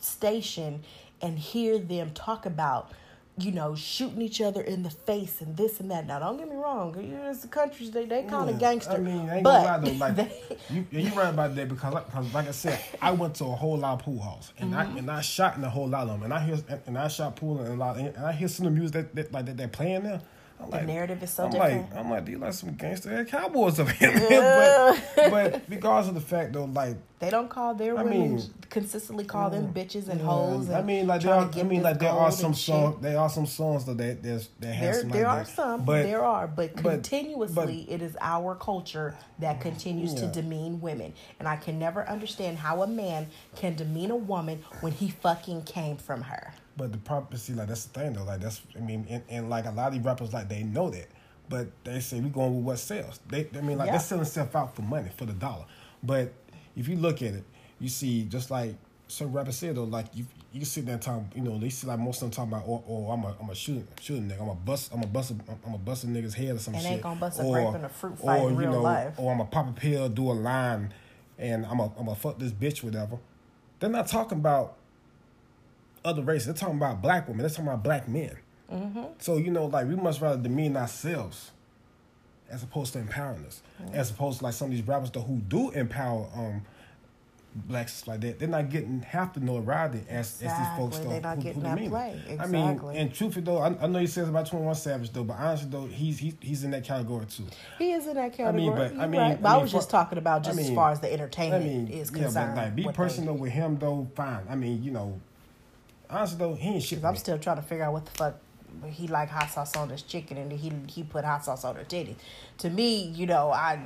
station 0.00 0.82
and 1.20 1.38
hear 1.38 1.78
them 1.78 2.10
talk 2.12 2.44
about 2.44 2.90
you 3.44 3.52
know, 3.52 3.74
shooting 3.74 4.22
each 4.22 4.40
other 4.40 4.60
in 4.62 4.82
the 4.82 4.90
face 4.90 5.40
and 5.40 5.56
this 5.56 5.80
and 5.80 5.90
that. 5.90 6.06
Now, 6.06 6.18
don't 6.18 6.36
get 6.36 6.48
me 6.48 6.56
wrong, 6.56 6.94
it's 7.28 7.40
the 7.40 7.48
countries 7.48 7.90
they 7.90 8.04
they 8.04 8.22
kind 8.22 8.48
of 8.48 8.56
yeah, 8.56 8.60
gangster. 8.60 8.92
I 8.92 8.98
mean, 8.98 9.28
I 9.28 9.36
ain't 9.36 9.44
but 9.44 9.64
gonna 9.64 9.86
lie 9.86 9.90
though, 9.90 9.98
like 9.98 10.16
they, 10.16 10.58
you, 10.70 10.86
you 10.90 11.10
right 11.10 11.30
about 11.30 11.54
that 11.56 11.68
because, 11.68 11.94
like, 11.94 12.06
because 12.06 12.34
like 12.34 12.48
I 12.48 12.52
said, 12.52 12.80
I 13.00 13.10
went 13.12 13.34
to 13.36 13.44
a 13.44 13.54
whole 13.54 13.76
lot 13.76 13.94
of 13.94 14.04
pool 14.04 14.18
halls 14.18 14.52
and 14.58 14.72
mm-hmm. 14.72 14.96
I 14.96 14.98
and 14.98 15.10
I 15.10 15.20
shot 15.20 15.56
in 15.56 15.64
a 15.64 15.70
whole 15.70 15.88
lot 15.88 16.08
of 16.08 16.20
them, 16.20 16.22
and 16.24 16.32
I 16.32 16.40
hear 16.40 16.58
and 16.86 16.98
I 16.98 17.08
shot 17.08 17.36
pool 17.36 17.60
and 17.60 17.68
a 17.68 17.76
lot, 17.76 17.96
and 17.96 18.16
I 18.16 18.32
hear 18.32 18.48
some 18.48 18.66
of 18.66 18.72
the 18.72 18.78
music 18.78 18.94
that, 18.94 19.14
that 19.14 19.32
like 19.32 19.46
that 19.46 19.56
they're 19.56 19.68
playing 19.68 20.02
there. 20.02 20.20
I'm 20.62 20.70
the 20.70 20.76
like, 20.76 20.86
narrative 20.86 21.22
is 21.22 21.30
so 21.30 21.44
I'm 21.44 21.50
different. 21.50 21.90
Like, 21.90 21.98
I'm 21.98 22.10
like, 22.10 22.24
these 22.24 22.38
like 22.38 22.52
some 22.52 22.74
gangster 22.74 23.24
cowboys 23.24 23.80
up 23.80 23.88
here, 23.90 24.12
man. 24.30 25.02
but, 25.16 25.30
but 25.30 25.70
because 25.70 26.08
of 26.08 26.14
the 26.14 26.20
fact 26.20 26.52
though, 26.52 26.64
like 26.64 26.96
they 27.18 27.30
don't 27.30 27.48
call 27.48 27.74
their 27.74 27.96
I 27.96 28.02
women 28.02 28.36
mean, 28.36 28.42
consistently 28.68 29.24
call 29.24 29.52
yeah, 29.52 29.60
them 29.60 29.72
bitches 29.72 30.08
and 30.08 30.18
yeah. 30.18 30.26
hoes. 30.26 30.66
And 30.66 30.76
I 30.76 30.82
mean, 30.82 31.06
like 31.06 31.22
there 31.22 31.34
are, 31.34 31.48
I 31.54 31.62
mean, 31.62 31.82
like 31.82 31.98
there 32.00 32.10
are 32.10 32.32
some 32.32 32.52
songs. 32.52 33.00
There 33.00 33.18
are 33.18 33.30
some 33.30 33.46
songs 33.46 33.84
that 33.84 33.96
that 33.98 34.22
there's 34.22 34.48
that 34.60 34.72
have 34.72 34.94
there, 34.94 35.02
there 35.04 35.24
like 35.24 35.32
are 35.32 35.44
that. 35.44 35.48
some. 35.48 35.84
But 35.84 36.02
there 36.02 36.24
are, 36.24 36.48
but, 36.48 36.74
but 36.82 36.82
continuously, 36.82 37.86
but, 37.86 37.94
it 37.94 38.02
is 38.02 38.16
our 38.20 38.54
culture 38.56 39.16
that 39.38 39.60
continues 39.60 40.14
yeah. 40.14 40.22
to 40.22 40.26
demean 40.28 40.80
women, 40.80 41.12
and 41.38 41.46
I 41.46 41.56
can 41.56 41.78
never 41.78 42.08
understand 42.08 42.58
how 42.58 42.82
a 42.82 42.86
man 42.86 43.28
can 43.54 43.76
demean 43.76 44.10
a 44.10 44.16
woman 44.16 44.64
when 44.80 44.92
he 44.92 45.08
fucking 45.08 45.62
came 45.62 45.96
from 45.96 46.22
her. 46.22 46.54
But 46.76 46.92
the 46.92 46.98
problem, 46.98 47.36
see, 47.38 47.52
like 47.52 47.68
that's 47.68 47.84
the 47.84 48.00
thing 48.00 48.14
though. 48.14 48.24
Like 48.24 48.40
that's, 48.40 48.62
I 48.76 48.80
mean, 48.80 49.06
and, 49.10 49.22
and 49.28 49.50
like 49.50 49.66
a 49.66 49.70
lot 49.70 49.88
of 49.88 49.94
these 49.94 50.02
rappers, 50.02 50.32
like 50.32 50.48
they 50.48 50.62
know 50.62 50.90
that, 50.90 51.08
but 51.48 51.68
they 51.84 52.00
say 52.00 52.20
we 52.20 52.30
going 52.30 52.56
with 52.56 52.64
what 52.64 52.78
sells. 52.78 53.20
They, 53.28 53.46
I 53.56 53.60
mean, 53.60 53.78
like 53.78 53.86
yeah. 53.86 53.92
they're 53.92 54.00
selling 54.00 54.24
stuff 54.24 54.56
out 54.56 54.74
for 54.74 54.82
money, 54.82 55.10
for 55.16 55.26
the 55.26 55.34
dollar. 55.34 55.66
But 56.02 56.32
if 56.76 56.88
you 56.88 56.96
look 56.96 57.22
at 57.22 57.34
it, 57.34 57.44
you 57.78 57.88
see 57.88 58.24
just 58.24 58.50
like 58.50 58.74
some 59.08 59.32
rappers 59.32 59.56
say 59.56 59.72
though, 59.72 59.84
like 59.84 60.06
you 60.14 60.24
you 60.52 60.64
sit 60.64 60.84
there 60.84 60.94
and 60.94 61.02
talk, 61.02 61.22
you 61.34 61.42
know, 61.42 61.58
they 61.58 61.68
see 61.68 61.86
like 61.86 61.98
most 61.98 62.22
of 62.22 62.30
them 62.30 62.30
talking 62.30 62.52
about, 62.52 62.64
oh, 62.66 62.84
oh 62.88 63.10
I'm 63.10 63.24
a 63.24 63.36
I'm 63.40 63.50
a 63.50 63.54
shooting 63.54 63.86
shooting 64.00 64.28
nigga, 64.28 64.42
I'm 64.42 64.48
a 64.48 64.54
bust, 64.54 64.92
I'm 64.92 65.02
a 65.02 65.06
bust, 65.06 65.32
I'm 65.66 65.74
a 65.74 65.78
bust 65.78 66.04
a 66.04 66.06
nigga's 66.06 66.34
head 66.34 66.56
or 66.56 66.58
some 66.58 66.74
and 66.74 66.82
shit. 66.82 66.92
ain't 66.92 67.02
gonna 67.02 67.20
bust 67.20 67.40
a 67.40 67.42
or, 67.42 67.52
grape 67.54 67.74
in 67.74 67.84
a 67.84 67.88
fruit 67.88 68.18
fight 68.18 68.40
or, 68.40 68.50
in 68.50 68.56
real 68.56 68.70
you 68.70 68.76
know, 68.76 68.82
life. 68.82 69.14
Or 69.18 69.32
I'm 69.32 69.40
a 69.40 69.44
pop 69.44 69.68
a 69.68 69.72
pill, 69.72 70.08
do 70.08 70.30
a 70.30 70.32
line, 70.32 70.92
and 71.38 71.66
I'm 71.66 71.80
a 71.80 71.92
I'm 71.98 72.08
a 72.08 72.14
fuck 72.14 72.38
this 72.38 72.52
bitch, 72.52 72.82
whatever. 72.82 73.18
They're 73.80 73.90
not 73.90 74.06
talking 74.06 74.38
about 74.38 74.76
other 76.04 76.22
races. 76.22 76.46
They're 76.46 76.54
talking 76.54 76.76
about 76.76 77.02
black 77.02 77.28
women. 77.28 77.42
They're 77.42 77.50
talking 77.50 77.66
about 77.66 77.84
black 77.84 78.08
men. 78.08 78.36
Mm-hmm. 78.72 79.04
So 79.18 79.36
you 79.36 79.50
know, 79.50 79.66
like 79.66 79.86
we 79.86 79.96
must 79.96 80.20
rather 80.20 80.40
demean 80.40 80.76
ourselves 80.76 81.50
as 82.50 82.62
opposed 82.62 82.92
to 82.92 82.98
empowering 82.98 83.44
us, 83.46 83.62
mm-hmm. 83.82 83.94
as 83.94 84.10
opposed 84.10 84.38
to 84.38 84.44
like 84.44 84.54
some 84.54 84.66
of 84.66 84.72
these 84.72 84.86
rappers 84.86 85.10
though 85.10 85.22
who 85.22 85.38
do 85.38 85.70
empower 85.70 86.28
um 86.34 86.62
blacks 87.54 88.06
like 88.06 88.20
that. 88.20 88.38
They're 88.38 88.48
not 88.48 88.70
getting 88.70 89.02
half 89.02 89.34
the 89.34 89.40
notoriety 89.40 90.04
as, 90.08 90.40
exactly. 90.40 90.46
as 90.46 90.58
these 90.58 90.76
folks 90.78 90.98
though. 90.98 91.10
They're 91.10 91.20
not 91.20 91.36
who, 91.36 91.42
getting 91.42 91.62
who 91.62 91.68
that 91.68 91.88
play. 91.88 92.22
Exactly. 92.28 92.58
I 92.58 92.72
mean, 92.72 92.96
and 92.96 93.14
truthfully 93.14 93.44
though, 93.44 93.58
I, 93.58 93.76
I 93.80 93.86
know 93.86 93.98
he 93.98 94.06
says 94.06 94.28
about 94.28 94.46
Twenty 94.46 94.64
One 94.64 94.74
Savage 94.74 95.12
though, 95.12 95.24
but 95.24 95.36
honestly 95.38 95.68
though, 95.70 95.86
he's 95.86 96.18
he, 96.18 96.34
he's 96.40 96.64
in 96.64 96.70
that 96.70 96.84
category 96.84 97.26
too. 97.26 97.44
He 97.78 97.92
is 97.92 98.06
in 98.06 98.14
that 98.14 98.32
category. 98.32 98.48
I 98.48 98.52
mean, 98.52 98.74
but 98.74 99.02
I 99.02 99.06
mean, 99.06 99.20
right. 99.20 99.42
but 99.42 99.48
I, 99.48 99.52
mean, 99.52 99.60
I 99.60 99.62
was 99.62 99.70
for, 99.70 99.78
just 99.78 99.90
talking 99.90 100.18
about 100.18 100.44
just 100.44 100.58
I 100.58 100.62
mean, 100.62 100.70
as 100.70 100.74
far 100.74 100.90
as 100.90 101.00
the 101.00 101.12
entertainment 101.12 101.64
I 101.64 101.66
mean, 101.66 101.88
is 101.88 102.10
concerned. 102.10 102.34
Yeah, 102.34 102.54
but 102.54 102.56
like 102.56 102.74
be 102.74 102.88
personal 102.92 103.34
with 103.34 103.52
him 103.52 103.78
though, 103.78 104.08
fine. 104.14 104.46
I 104.48 104.54
mean, 104.54 104.82
you 104.82 104.90
know, 104.90 105.20
honestly 106.12 106.38
though, 106.38 106.54
he 106.54 106.68
ain't 106.68 106.82
shit. 106.82 107.04
I'm 107.04 107.16
still 107.16 107.38
trying 107.38 107.56
to 107.56 107.62
figure 107.62 107.84
out 107.84 107.92
what 107.92 108.04
the 108.06 108.12
fuck 108.12 108.34
he 108.88 109.06
like 109.06 109.28
hot 109.28 109.50
sauce 109.50 109.76
on 109.76 109.90
his 109.90 110.02
chicken 110.02 110.38
and 110.38 110.50
he 110.50 110.72
he 110.86 111.02
put 111.02 111.24
hot 111.24 111.44
sauce 111.44 111.64
on 111.64 111.76
her 111.76 111.84
titties. 111.84 112.16
To 112.58 112.70
me, 112.70 113.02
you 113.04 113.26
know, 113.26 113.50
I 113.50 113.78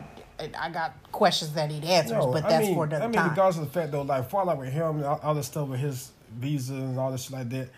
I 0.59 0.71
got 0.71 0.95
questions 1.13 1.53
that 1.55 1.69
need 1.71 1.85
answers, 1.85 2.13
no, 2.13 2.33
but 2.33 2.43
that's 2.49 2.55
I 2.65 2.69
mean, 2.69 2.75
for 2.75 2.85
another 2.85 3.05
I 3.05 3.09
mean, 3.09 3.15
time. 3.15 3.31
regardless 3.31 3.59
of 3.59 3.65
the 3.73 3.81
fact 3.81 3.93
though, 3.93 4.03
like 4.03 4.31
far 4.31 4.45
like 4.45 4.59
with 4.59 4.73
him, 4.73 5.03
all, 5.05 5.21
all 5.23 5.35
the 5.35 5.43
stuff 5.43 5.69
with 5.69 5.81
his 5.81 6.11
visa 6.39 6.75
and 6.75 6.99
all 6.99 7.11
this 7.11 7.23
shit 7.25 7.33
like 7.33 7.49
that. 7.51 7.69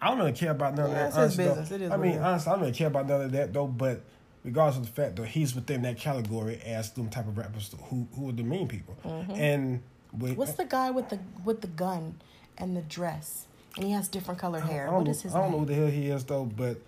I 0.00 0.08
don't 0.08 0.18
really 0.18 0.32
care 0.32 0.50
about 0.50 0.74
none 0.74 0.90
Yeah, 0.90 1.06
of 1.06 1.14
that. 1.14 1.30
his 1.30 1.38
honestly, 1.38 1.44
though. 1.46 1.74
It 1.76 1.82
is 1.82 1.90
I 1.90 1.96
mean, 1.96 2.12
is. 2.12 2.20
honestly, 2.20 2.50
I 2.50 2.54
don't 2.54 2.60
really 2.62 2.74
care 2.74 2.86
about 2.88 3.06
none 3.08 3.20
of 3.22 3.32
that 3.32 3.52
though. 3.54 3.66
But 3.66 4.02
regardless 4.44 4.76
of 4.76 4.94
the 4.94 5.02
fact, 5.02 5.16
though, 5.16 5.22
he's 5.22 5.54
within 5.54 5.82
that 5.82 5.96
category 5.98 6.60
as 6.66 6.90
them 6.92 7.08
type 7.08 7.26
of 7.26 7.38
rappers 7.38 7.74
who 7.84 8.06
who 8.14 8.28
are 8.28 8.32
the 8.32 8.42
mean 8.42 8.68
people. 8.68 8.94
And 9.04 9.82
with, 10.12 10.32
Mm-hmm. 10.32 10.38
What's 10.38 10.52
the 10.52 10.64
guy 10.66 10.90
with 10.90 11.08
the 11.08 11.18
with 11.44 11.62
the 11.62 11.66
gun 11.68 12.16
and 12.58 12.76
the 12.76 12.82
dress? 12.82 13.46
And 13.76 13.84
he 13.84 13.92
has 13.92 14.08
different 14.08 14.40
colored 14.40 14.62
hair. 14.62 14.90
What 14.90 15.04
know, 15.04 15.10
is 15.10 15.22
his 15.22 15.34
I 15.34 15.40
don't 15.40 15.52
know 15.52 15.58
who 15.60 15.66
the 15.66 15.74
hell 15.74 15.86
he 15.88 16.08
is 16.08 16.24
though, 16.24 16.44
but 16.44 16.78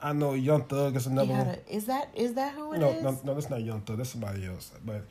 I 0.00 0.12
know 0.12 0.34
Young 0.34 0.64
Thug 0.64 0.96
is 0.96 1.04
He 1.06 1.10
another 1.10 1.32
one. 1.32 1.46
a, 1.46 1.58
is 1.74 1.86
that 1.86 2.08
is 2.14 2.34
that 2.34 2.52
who 2.54 2.72
it 2.72 2.82
is? 2.82 3.02
No, 3.02 3.10
no, 3.12 3.20
no, 3.24 3.34
that's 3.34 3.48
not 3.48 3.62
Young 3.62 3.80
Thug. 3.80 3.96
That's 3.98 4.10
somebody 4.10 4.46
else. 4.46 4.72
But 4.84 4.94
Are 4.96 5.02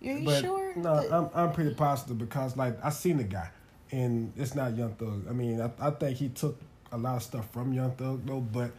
you 0.00 0.24
but 0.24 0.40
sure? 0.42 0.74
no, 0.76 1.00
that- 1.00 1.12
I'm 1.12 1.30
I'm 1.34 1.52
pretty 1.52 1.74
positive 1.74 2.18
because 2.18 2.56
like 2.56 2.76
I 2.84 2.90
seen 2.90 3.16
the 3.18 3.24
guy, 3.24 3.48
and 3.92 4.32
it's 4.36 4.54
not 4.54 4.76
Young 4.76 4.94
Thug. 4.94 5.26
I 5.28 5.32
mean, 5.32 5.60
I, 5.60 5.70
I 5.80 5.90
think 5.90 6.18
he 6.18 6.28
took 6.28 6.58
a 6.92 6.98
lot 6.98 7.16
of 7.16 7.22
stuff 7.22 7.50
from 7.50 7.72
Young 7.72 7.92
Thug 7.92 8.26
though. 8.26 8.40
But 8.40 8.72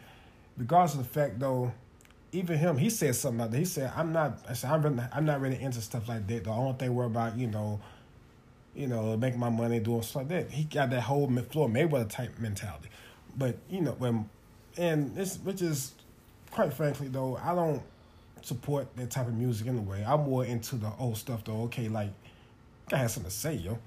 regardless 0.56 0.94
of 0.94 0.98
the 1.02 1.08
fact 1.08 1.40
though, 1.40 1.72
even 2.30 2.56
him, 2.58 2.76
he 2.76 2.88
said 2.90 3.16
something 3.16 3.40
like 3.40 3.50
that. 3.50 3.58
He 3.58 3.64
said, 3.64 3.90
"I'm 3.96 4.12
not. 4.12 4.38
I 4.48 4.52
said 4.52 4.70
I'm 4.70 4.82
really, 4.82 5.02
I'm 5.12 5.24
not 5.24 5.40
really 5.40 5.60
into 5.60 5.80
stuff 5.80 6.08
like 6.08 6.26
that. 6.28 6.44
The 6.44 6.50
only 6.50 6.74
thing 6.74 6.94
we're 6.94 7.06
about, 7.06 7.36
you 7.36 7.48
know." 7.48 7.80
You 8.78 8.86
know, 8.86 9.16
making 9.16 9.40
my 9.40 9.50
money 9.50 9.80
doing 9.80 10.02
stuff 10.02 10.16
like 10.16 10.28
that. 10.28 10.50
He 10.50 10.64
got 10.64 10.90
that 10.90 11.00
whole 11.00 11.26
Floyd 11.26 11.72
Mayweather 11.72 12.08
type 12.08 12.38
mentality, 12.38 12.88
but 13.36 13.56
you 13.68 13.80
know 13.80 13.92
when, 13.92 14.28
and 14.76 15.14
this 15.16 15.38
which 15.38 15.62
is, 15.62 15.94
quite 16.50 16.72
frankly 16.72 17.08
though, 17.08 17.36
I 17.36 17.54
don't 17.54 17.82
support 18.42 18.96
that 18.96 19.10
type 19.10 19.26
of 19.26 19.34
music 19.34 19.66
anyway. 19.66 20.04
I'm 20.06 20.22
more 20.22 20.44
into 20.44 20.76
the 20.76 20.90
old 20.98 21.16
stuff 21.16 21.44
though. 21.44 21.62
Okay, 21.62 21.88
like 21.88 22.10
I 22.92 22.96
have 22.98 23.10
something 23.10 23.30
to 23.30 23.36
say, 23.36 23.54
yo. 23.54 23.78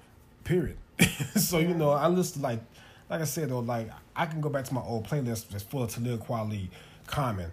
Period. 0.44 0.76
so 1.36 1.58
you 1.58 1.74
know, 1.74 1.90
I 1.90 2.08
listen 2.08 2.42
like 2.42 2.60
like 3.08 3.20
I 3.20 3.24
said 3.24 3.50
though, 3.50 3.60
like 3.60 3.90
I 4.14 4.26
can 4.26 4.40
go 4.40 4.48
back 4.48 4.64
to 4.66 4.74
my 4.74 4.82
old 4.82 5.06
playlist 5.06 5.48
that's 5.50 5.64
full 5.64 5.82
of 5.82 5.90
Talib 5.90 6.24
Kweli, 6.24 6.68
Common, 7.06 7.50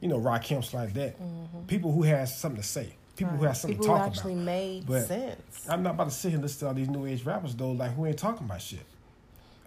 you 0.00 0.08
know, 0.08 0.18
Rock 0.18 0.44
Kemps 0.44 0.74
like 0.74 0.92
that. 0.94 1.20
Mm-hmm. 1.20 1.66
People 1.66 1.92
who 1.92 2.02
has 2.02 2.36
something 2.36 2.60
to 2.60 2.66
say. 2.66 2.94
People 3.18 3.34
who 3.36 3.42
Right. 3.42 3.48
have 3.48 3.56
something 3.56 3.74
People 3.78 3.86
to 3.86 3.92
who 3.92 3.98
talk 3.98 4.06
actually 4.08 4.32
about. 4.34 4.44
made 4.44 4.86
But 4.86 5.06
sense. 5.06 5.66
I'm 5.68 5.82
not 5.82 5.94
about 5.94 6.04
to 6.04 6.10
sit 6.14 6.28
here 6.28 6.36
and 6.36 6.42
listen 6.42 6.60
to 6.60 6.66
all 6.68 6.74
these 6.74 6.88
new 6.88 7.04
age 7.06 7.24
rappers 7.24 7.54
though, 7.56 7.72
like 7.72 7.92
who 7.94 8.06
ain't 8.06 8.16
talking 8.18 8.46
about 8.46 8.62
shit. 8.62 8.86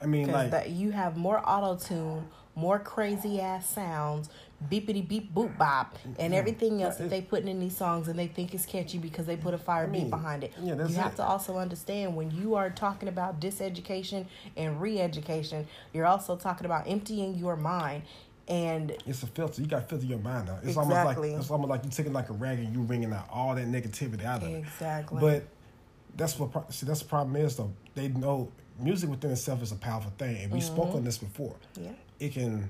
I 0.02 0.06
mean, 0.06 0.32
like 0.32 0.52
that 0.52 0.70
you 0.70 0.92
have 0.92 1.18
more 1.18 1.42
auto 1.48 1.76
tune, 1.76 2.28
more 2.56 2.80
crazy 2.80 3.40
ass 3.42 3.70
sounds, 3.70 4.30
beepity 4.70 5.06
beep 5.08 5.34
boop 5.34 5.58
bop, 5.58 5.98
and 6.18 6.34
everything 6.34 6.82
else 6.82 6.96
Yeah, 6.96 7.04
that 7.04 7.10
they 7.10 7.22
putting 7.22 7.48
in 7.50 7.60
these 7.60 7.76
songs 7.78 8.08
and 8.08 8.18
they 8.18 8.28
think 8.28 8.54
it's 8.56 8.66
catchy 8.66 8.98
because 8.98 9.26
they 9.26 9.36
put 9.38 9.54
a 9.54 9.58
fire 9.60 9.84
I 9.84 9.88
mean, 9.88 10.04
beat 10.06 10.10
behind 10.10 10.44
it. 10.46 10.54
yeah, 10.62 10.74
that's 10.76 10.90
you 10.92 10.96
have 10.96 11.14
it. 11.14 11.18
to 11.18 11.24
also 11.24 11.58
understand 11.58 12.16
when 12.16 12.32
you 12.32 12.56
are 12.56 12.70
talking 12.70 13.10
about 13.10 13.40
diseducation 13.42 14.26
and 14.58 14.82
re-education, 14.82 15.68
you're 15.94 16.06
also 16.08 16.36
talking 16.36 16.66
about 16.66 16.88
emptying 16.88 17.36
your 17.36 17.56
mind. 17.58 18.04
And 18.48 18.92
it's 19.06 19.24
a 19.24 19.28
filter. 19.28 19.62
You 19.62 19.68
got 19.68 19.82
to 19.82 19.86
filter 19.88 20.06
your 20.06 20.20
mind 20.20 20.50
out. 20.50 20.60
It's 20.64 20.76
Exactly. 20.76 20.96
almost 20.96 21.18
like 21.18 21.40
it's 21.40 21.52
almost 21.52 21.70
like 21.70 21.84
you 21.86 21.90
taking 21.90 22.14
like 22.14 22.30
a 22.30 22.34
rag 22.34 22.60
and 22.60 22.74
you 22.74 22.82
wringing 22.82 23.14
out 23.14 23.28
all 23.32 23.56
that 23.56 23.68
negativity 23.68 24.26
out 24.26 24.42
of 24.44 24.50
it. 24.50 24.58
exactly, 24.58 25.20
But 25.22 25.44
that's 26.18 26.38
what 26.38 26.74
see. 26.74 26.86
That's 26.86 27.02
the 27.02 27.08
problem 27.08 27.36
is 27.36 27.56
though. 27.56 27.72
They 27.96 28.10
know 28.10 28.52
music 28.80 29.10
within 29.10 29.32
itself 29.32 29.62
is 29.62 29.72
a 29.72 29.76
powerful 29.76 30.12
thing, 30.18 30.44
and 30.44 30.52
we 30.52 30.60
spoke 30.62 30.88
mm-hmm. 30.88 30.98
on 30.98 31.04
this 31.04 31.18
before. 31.18 31.56
yeah, 31.80 31.92
It 32.20 32.34
can, 32.34 32.70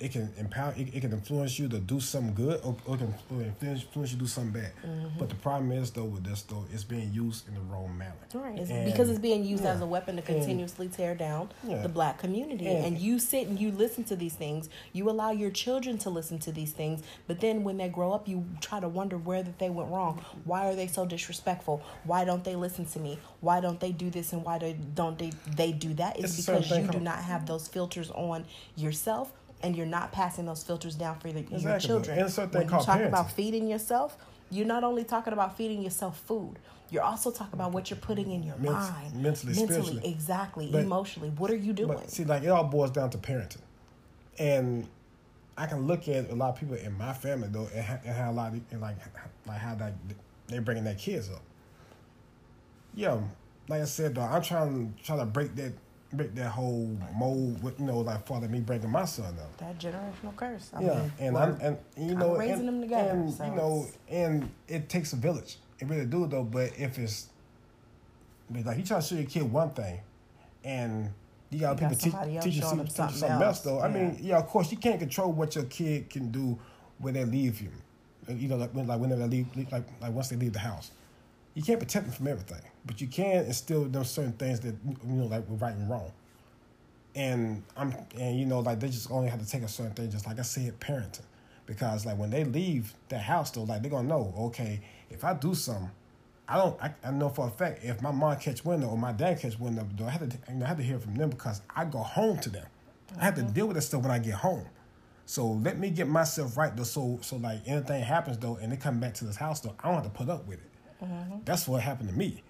it 0.00 0.12
can 0.12 0.32
empower. 0.38 0.72
It, 0.76 0.94
it 0.94 1.00
can 1.00 1.12
influence 1.12 1.58
you 1.58 1.68
to 1.68 1.78
do 1.78 2.00
something 2.00 2.34
good, 2.34 2.60
or, 2.64 2.76
or 2.86 2.94
it 2.96 2.98
can 2.98 3.14
influence, 3.30 3.82
influence 3.82 4.12
you 4.12 4.18
to 4.18 4.22
do 4.24 4.26
something 4.28 4.52
bad. 4.62 4.72
Mm-hmm. 4.84 5.18
But 5.18 5.28
the 5.28 5.34
problem 5.36 5.72
is 5.72 5.90
though 5.90 6.04
with 6.04 6.24
this 6.24 6.42
though, 6.42 6.64
it's 6.72 6.84
being 6.84 7.12
used 7.12 7.48
in 7.48 7.54
the 7.54 7.60
wrong 7.60 7.96
manner. 7.96 8.14
Right, 8.34 8.58
it's 8.58 8.70
And- 8.70 8.84
because 8.84 9.08
it's 9.08 9.18
being 9.18 9.44
used 9.44 9.64
yeah. 9.64 9.72
as 9.72 9.80
a 9.80 9.86
weapon 9.86 10.16
to 10.16 10.22
continuously 10.22 10.88
tear 10.88 11.14
down 11.14 11.50
Yeah. 11.66 11.82
the 11.82 11.88
black 11.88 12.18
community. 12.18 12.66
And- 12.66 12.84
And, 12.84 12.98
you 12.98 13.18
sit 13.18 13.46
and 13.48 13.58
you 13.58 13.70
listen 13.72 14.04
to 14.04 14.16
these 14.16 14.34
things. 14.34 14.68
You 14.92 15.08
allow 15.10 15.30
your 15.30 15.50
children 15.50 15.98
to 15.98 16.10
listen 16.10 16.38
to 16.40 16.52
these 16.52 16.72
things, 16.72 17.02
but 17.26 17.40
then 17.40 17.64
when 17.64 17.76
they 17.76 17.88
grow 17.88 18.12
up, 18.12 18.26
you 18.28 18.44
try 18.60 18.80
to 18.80 18.88
wonder 18.88 19.16
where 19.18 19.42
that 19.42 19.58
they 19.58 19.70
went 19.70 19.90
wrong. 19.90 20.22
Why 20.44 20.66
are 20.68 20.74
they 20.74 20.86
so 20.86 21.04
disrespectful? 21.06 21.82
Why 22.04 22.24
don't 22.24 22.44
they 22.44 22.56
listen 22.56 22.84
to 22.86 22.98
me? 22.98 23.18
Why 23.40 23.60
don't 23.60 23.80
they 23.80 23.92
do 23.92 24.10
this 24.10 24.32
and 24.32 24.44
why 24.44 24.58
do, 24.58 24.74
don't 24.94 25.18
they 25.18 25.32
they 25.56 25.72
do 25.72 25.94
that? 25.94 26.18
It's 26.18 26.38
It's 26.38 26.46
because 26.46 26.70
you 26.70 26.86
do 26.88 27.00
not 27.00 27.18
have 27.18 27.46
those 27.46 27.68
filters 27.68 28.10
on 28.10 28.44
yourself. 28.76 29.32
And 29.62 29.74
you're 29.74 29.86
not 29.86 30.12
passing 30.12 30.44
those 30.46 30.62
filters 30.62 30.94
down 30.94 31.18
for 31.18 31.28
the, 31.32 31.40
your 31.40 31.52
Exactly. 31.54 31.86
children. 31.88 32.18
And 32.18 32.30
something 32.30 32.60
when 32.68 32.78
you 32.78 32.84
talk 32.84 33.00
about 33.00 33.30
feeding 33.32 33.66
yourself, 33.68 34.16
you're 34.50 34.66
not 34.66 34.84
only 34.84 35.02
talking 35.02 35.32
about 35.32 35.56
feeding 35.56 35.82
yourself 35.82 36.18
food. 36.20 36.58
You're 36.90 37.02
also 37.02 37.30
talking 37.32 37.54
about 37.54 37.72
what 37.72 37.90
you're 37.90 37.98
putting 37.98 38.30
in 38.30 38.42
your 38.44 38.56
Ment- 38.58 38.74
mind, 38.74 39.16
mentally, 39.20 39.54
spiritually. 39.54 40.02
exactly, 40.04 40.68
But- 40.70 40.84
emotionally. 40.84 41.30
What 41.30 41.50
are 41.50 41.56
you 41.56 41.72
doing? 41.72 41.98
See, 42.06 42.24
like 42.24 42.44
it 42.44 42.48
all 42.48 42.64
boils 42.64 42.92
down 42.92 43.10
to 43.10 43.18
parenting, 43.18 43.62
and 44.38 44.86
I 45.58 45.66
can 45.66 45.86
look 45.88 46.06
at 46.06 46.30
a 46.30 46.34
lot 46.36 46.50
of 46.50 46.60
people 46.60 46.76
in 46.76 46.96
my 46.96 47.12
family 47.12 47.48
though, 47.50 47.68
and, 47.74 47.84
ha- 47.84 47.98
and 48.04 48.14
how 48.14 48.30
a 48.30 48.32
lot 48.32 48.52
of, 48.54 48.60
and 48.70 48.80
like 48.80 48.98
like 49.48 49.58
how 49.58 49.74
that 49.74 49.94
they're 50.46 50.60
bringing 50.60 50.84
their 50.84 50.94
kids 50.94 51.28
up. 51.28 51.42
Yeah, 52.94 53.18
like 53.68 53.82
I 53.82 53.84
said 53.86 54.14
though, 54.14 54.20
I'm 54.22 54.42
trying 54.42 54.94
trying 55.02 55.18
to 55.18 55.26
break 55.26 55.56
that 55.56 55.72
break 56.16 56.34
that 56.34 56.50
whole 56.50 56.96
mold 57.16 57.62
with 57.62 57.78
you 57.78 57.86
know 57.86 57.98
like 58.00 58.26
father 58.26 58.48
me 58.48 58.60
breaking 58.60 58.90
my 58.90 59.04
son 59.04 59.34
up. 59.38 59.56
that 59.58 59.78
generational 59.78 60.34
curse. 60.36 60.70
I 60.74 60.82
yeah, 60.82 60.88
mean, 61.00 61.12
and 61.20 61.36
I'm 61.38 61.60
and 61.60 61.78
you 61.96 62.06
kinda 62.08 62.14
know 62.20 62.36
raising 62.36 62.58
and, 62.60 62.68
them 62.68 62.80
together, 62.82 63.10
and 63.10 63.32
so 63.32 63.44
you 63.44 63.50
know 63.54 63.84
it's- 63.88 63.98
and 64.10 64.50
it 64.68 64.88
takes 64.88 65.12
a 65.12 65.16
village. 65.16 65.58
It 65.78 65.88
really 65.88 66.06
do 66.06 66.26
though. 66.26 66.44
But 66.44 66.78
if 66.78 66.98
it's 66.98 67.28
but 68.50 68.64
like 68.64 68.78
you 68.78 68.84
try 68.84 69.00
to 69.00 69.06
show 69.06 69.14
your 69.16 69.24
kid 69.26 69.50
one 69.50 69.70
thing, 69.70 70.00
and 70.64 71.10
you 71.50 71.60
got 71.60 71.74
You 71.76 71.80
got 71.80 71.90
people 71.90 71.96
teach, 71.96 72.12
somebody 72.12 72.36
else 72.36 72.44
teaching 72.44 72.60
showing 72.60 72.70
some, 72.70 72.78
them 72.78 72.86
teaching 72.86 72.96
something 72.96 73.18
something 73.18 73.36
else 73.46 73.56
else. 73.56 73.60
though. 73.60 73.80
I 73.80 73.88
mean, 73.88 74.18
yeah, 74.20 74.38
of 74.38 74.46
course 74.46 74.70
you 74.72 74.78
can't 74.78 74.98
control 74.98 75.32
what 75.32 75.54
your 75.54 75.64
kid 75.64 76.10
can 76.10 76.30
do 76.30 76.58
when 76.98 77.14
they 77.14 77.24
leave 77.24 77.60
you. 77.60 77.70
You 78.28 78.48
know, 78.48 78.56
like 78.56 78.70
when 78.74 78.86
like 78.86 78.98
when 79.00 79.10
they 79.10 79.16
leave, 79.16 79.46
leave- 79.56 79.70
like 79.70 79.84
like 80.00 80.12
once 80.12 80.28
they 80.28 80.36
leave 80.36 80.52
the 80.52 80.58
house, 80.58 80.90
you 81.56 81.62
can't 81.62 81.80
protect 81.80 82.04
them 82.04 82.14
from 82.14 82.28
everything, 82.28 82.60
but 82.84 83.00
you 83.00 83.06
can 83.06 83.46
instill 83.46 83.86
them 83.86 84.04
certain 84.04 84.34
things 84.34 84.60
that 84.60 84.74
you 84.86 84.96
know 85.04 85.24
like 85.24 85.48
were 85.48 85.56
right 85.56 85.74
and 85.74 85.88
wrong. 85.88 86.12
And 87.14 87.62
I'm 87.78 87.94
and 88.20 88.38
you 88.38 88.44
know 88.44 88.60
like 88.60 88.78
they 88.78 88.88
just 88.88 89.10
only 89.10 89.30
have 89.30 89.40
to 89.40 89.50
take 89.50 89.62
a 89.62 89.68
certain 89.68 89.94
thing, 89.94 90.10
just 90.10 90.26
like 90.26 90.38
I 90.38 90.42
said, 90.42 90.78
parenting, 90.80 91.22
because 91.64 92.04
like 92.04 92.18
when 92.18 92.28
they 92.28 92.44
leave 92.44 92.92
the 93.08 93.18
house 93.18 93.50
though, 93.50 93.62
like 93.62 93.80
they're 93.80 93.90
gonna 93.90 94.06
know, 94.06 94.34
okay, 94.38 94.80
if 95.10 95.24
I 95.24 95.34
do 95.34 95.54
something. 95.54 95.90
I 96.48 96.58
don't. 96.58 96.80
I, 96.80 96.94
I 97.02 97.10
know 97.10 97.28
for 97.28 97.48
a 97.48 97.50
fact 97.50 97.80
if 97.82 98.00
my 98.00 98.12
mom 98.12 98.36
catch 98.36 98.64
wind 98.64 98.84
or 98.84 98.96
my 98.96 99.10
dad 99.10 99.40
catch 99.40 99.58
wind 99.58 99.80
of 99.80 99.96
though, 99.96 100.04
I 100.04 100.10
have 100.10 100.28
to. 100.28 100.38
I 100.48 100.64
have 100.64 100.76
to 100.76 100.82
hear 100.84 101.00
from 101.00 101.16
them 101.16 101.30
because 101.30 101.60
I 101.74 101.86
go 101.86 101.98
home 101.98 102.38
to 102.38 102.50
them. 102.50 102.66
I 103.18 103.24
have 103.24 103.34
to 103.34 103.40
uh-huh. 103.40 103.50
deal 103.50 103.66
with 103.66 103.74
that 103.74 103.82
stuff 103.82 104.02
when 104.02 104.12
I 104.12 104.20
get 104.20 104.34
home. 104.34 104.64
So 105.24 105.44
let 105.44 105.76
me 105.76 105.90
get 105.90 106.06
myself 106.06 106.56
right 106.56 106.76
though. 106.76 106.84
So 106.84 107.18
so 107.22 107.38
like 107.38 107.62
anything 107.66 108.00
happens 108.00 108.38
though, 108.38 108.58
and 108.62 108.70
they 108.70 108.76
come 108.76 109.00
back 109.00 109.14
to 109.14 109.24
this 109.24 109.34
house 109.34 109.58
though, 109.58 109.74
I 109.82 109.88
don't 109.88 109.94
have 109.94 110.04
to 110.04 110.10
put 110.10 110.28
up 110.28 110.46
with 110.46 110.58
it. 110.58 110.70
Mm-hmm. 111.02 111.38
That's 111.44 111.68
what 111.68 111.82
happened 111.82 112.08
to 112.10 112.14
me. 112.14 112.42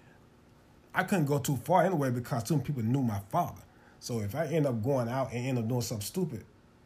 I 0.93 1.03
couldn't 1.03 1.25
go 1.25 1.39
too 1.39 1.57
far 1.57 1.83
anyway 1.83 2.09
because 2.09 2.43
too 2.43 2.55
many 2.55 2.65
people 2.65 2.83
knew 2.83 3.03
my 3.03 3.19
father. 3.29 3.61
So 3.99 4.19
if 4.21 4.35
I 4.35 4.45
end 4.47 4.65
up 4.65 4.83
going 4.83 5.09
out 5.09 5.31
and 5.31 5.45
end 5.45 5.57
up 5.57 5.67
doing 5.67 5.81
something 5.81 6.05
stupid, 6.05 6.43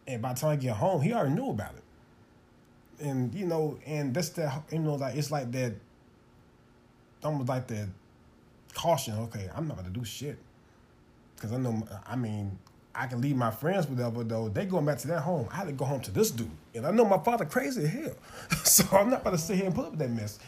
and 0.08 0.22
by 0.22 0.34
the 0.34 0.40
time 0.40 0.52
I 0.52 0.56
get 0.58 0.76
home, 0.76 1.02
he 1.02 1.14
already 1.14 1.34
knew 1.34 1.50
about 1.50 1.74
it. 1.76 3.06
And 3.06 3.34
you 3.34 3.46
know, 3.46 3.80
and 3.86 4.14
that's 4.14 4.30
that. 4.30 4.64
You 4.72 4.80
know, 4.80 4.96
like 4.96 5.16
it's 5.16 5.32
like 5.32 5.52
that. 5.54 5.74
Almost 7.24 7.50
like 7.50 7.68
that 7.68 7.88
caution. 8.74 9.16
Okay, 9.20 9.50
I'm 9.56 9.68
not 9.68 9.84
to 9.84 9.90
do 9.90 10.04
shit 10.04 10.38
because 11.36 11.52
I 11.52 11.58
know. 11.58 11.88
I 12.06 12.16
mean, 12.16 12.58
I 12.94 13.08
can 13.08 13.22
leave 13.22 13.36
my 13.36 13.52
friends, 13.52 13.88
whatever. 13.88 14.24
Though 14.24 14.50
they 14.50 14.66
going 14.66 14.86
back 14.86 14.98
to 15.00 15.08
their 15.08 15.20
home, 15.20 15.48
I 15.52 15.58
had 15.58 15.68
to 15.68 15.74
go 15.74 15.86
home 15.86 16.02
to 16.02 16.12
this 16.12 16.32
dude, 16.32 16.50
and 16.76 16.86
I 16.86 16.92
know 16.92 17.06
my 17.06 17.18
father 17.18 17.46
crazy 17.46 17.84
as 17.84 17.90
hell. 17.90 18.16
so 18.64 18.86
I'm 18.96 19.10
not 19.10 19.24
to 19.24 19.38
sit 19.38 19.58
here 19.58 19.66
and 19.68 19.76
put 19.76 19.86
up 19.86 19.92
with 19.92 20.00
that 20.00 20.12
mess. 20.12 20.40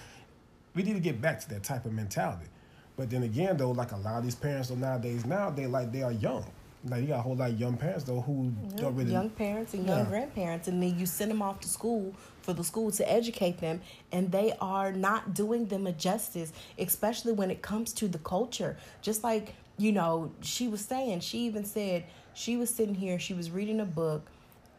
We 0.75 0.83
need 0.83 0.93
to 0.93 0.99
get 0.99 1.21
back 1.21 1.39
to 1.41 1.49
that 1.49 1.63
type 1.63 1.85
of 1.85 1.93
mentality. 1.93 2.47
But 2.95 3.09
then 3.09 3.23
again, 3.23 3.57
though, 3.57 3.71
like 3.71 3.91
a 3.91 3.97
lot 3.97 4.17
of 4.17 4.23
these 4.23 4.35
parents 4.35 4.69
though 4.69 4.75
nowadays, 4.75 5.25
now 5.25 5.49
they 5.49 5.65
like 5.67 5.91
they 5.91 6.03
are 6.03 6.11
young. 6.11 6.45
Like 6.85 7.01
you 7.01 7.07
got 7.07 7.19
a 7.19 7.21
whole 7.21 7.35
lot 7.35 7.49
of 7.49 7.59
young 7.59 7.77
parents 7.77 8.03
though 8.03 8.21
who 8.21 8.51
don't 8.75 8.95
really 8.95 9.11
young 9.11 9.29
parents 9.29 9.73
and 9.73 9.85
young 9.87 9.99
Yeah. 9.99 10.05
grandparents, 10.05 10.67
and 10.67 10.83
then 10.83 10.99
you 10.99 11.05
send 11.05 11.31
them 11.31 11.41
off 11.41 11.59
to 11.61 11.69
school 11.69 12.13
for 12.41 12.53
the 12.53 12.63
school 12.63 12.91
to 12.91 13.09
educate 13.09 13.59
them, 13.59 13.81
and 14.11 14.31
they 14.31 14.53
are 14.59 14.91
not 14.91 15.33
doing 15.33 15.67
them 15.67 15.87
a 15.87 15.93
justice, 15.93 16.51
especially 16.77 17.31
when 17.31 17.49
it 17.49 17.61
comes 17.61 17.93
to 17.93 18.07
the 18.07 18.19
culture. 18.19 18.75
Just 19.01 19.23
like 19.23 19.55
you 19.77 19.91
know, 19.91 20.31
she 20.41 20.67
was 20.67 20.81
saying, 20.81 21.19
she 21.21 21.39
even 21.39 21.65
said 21.65 22.03
she 22.35 22.57
was 22.57 22.69
sitting 22.69 22.93
here, 22.93 23.17
she 23.17 23.33
was 23.33 23.49
reading 23.49 23.79
a 23.79 23.85
book, 23.85 24.29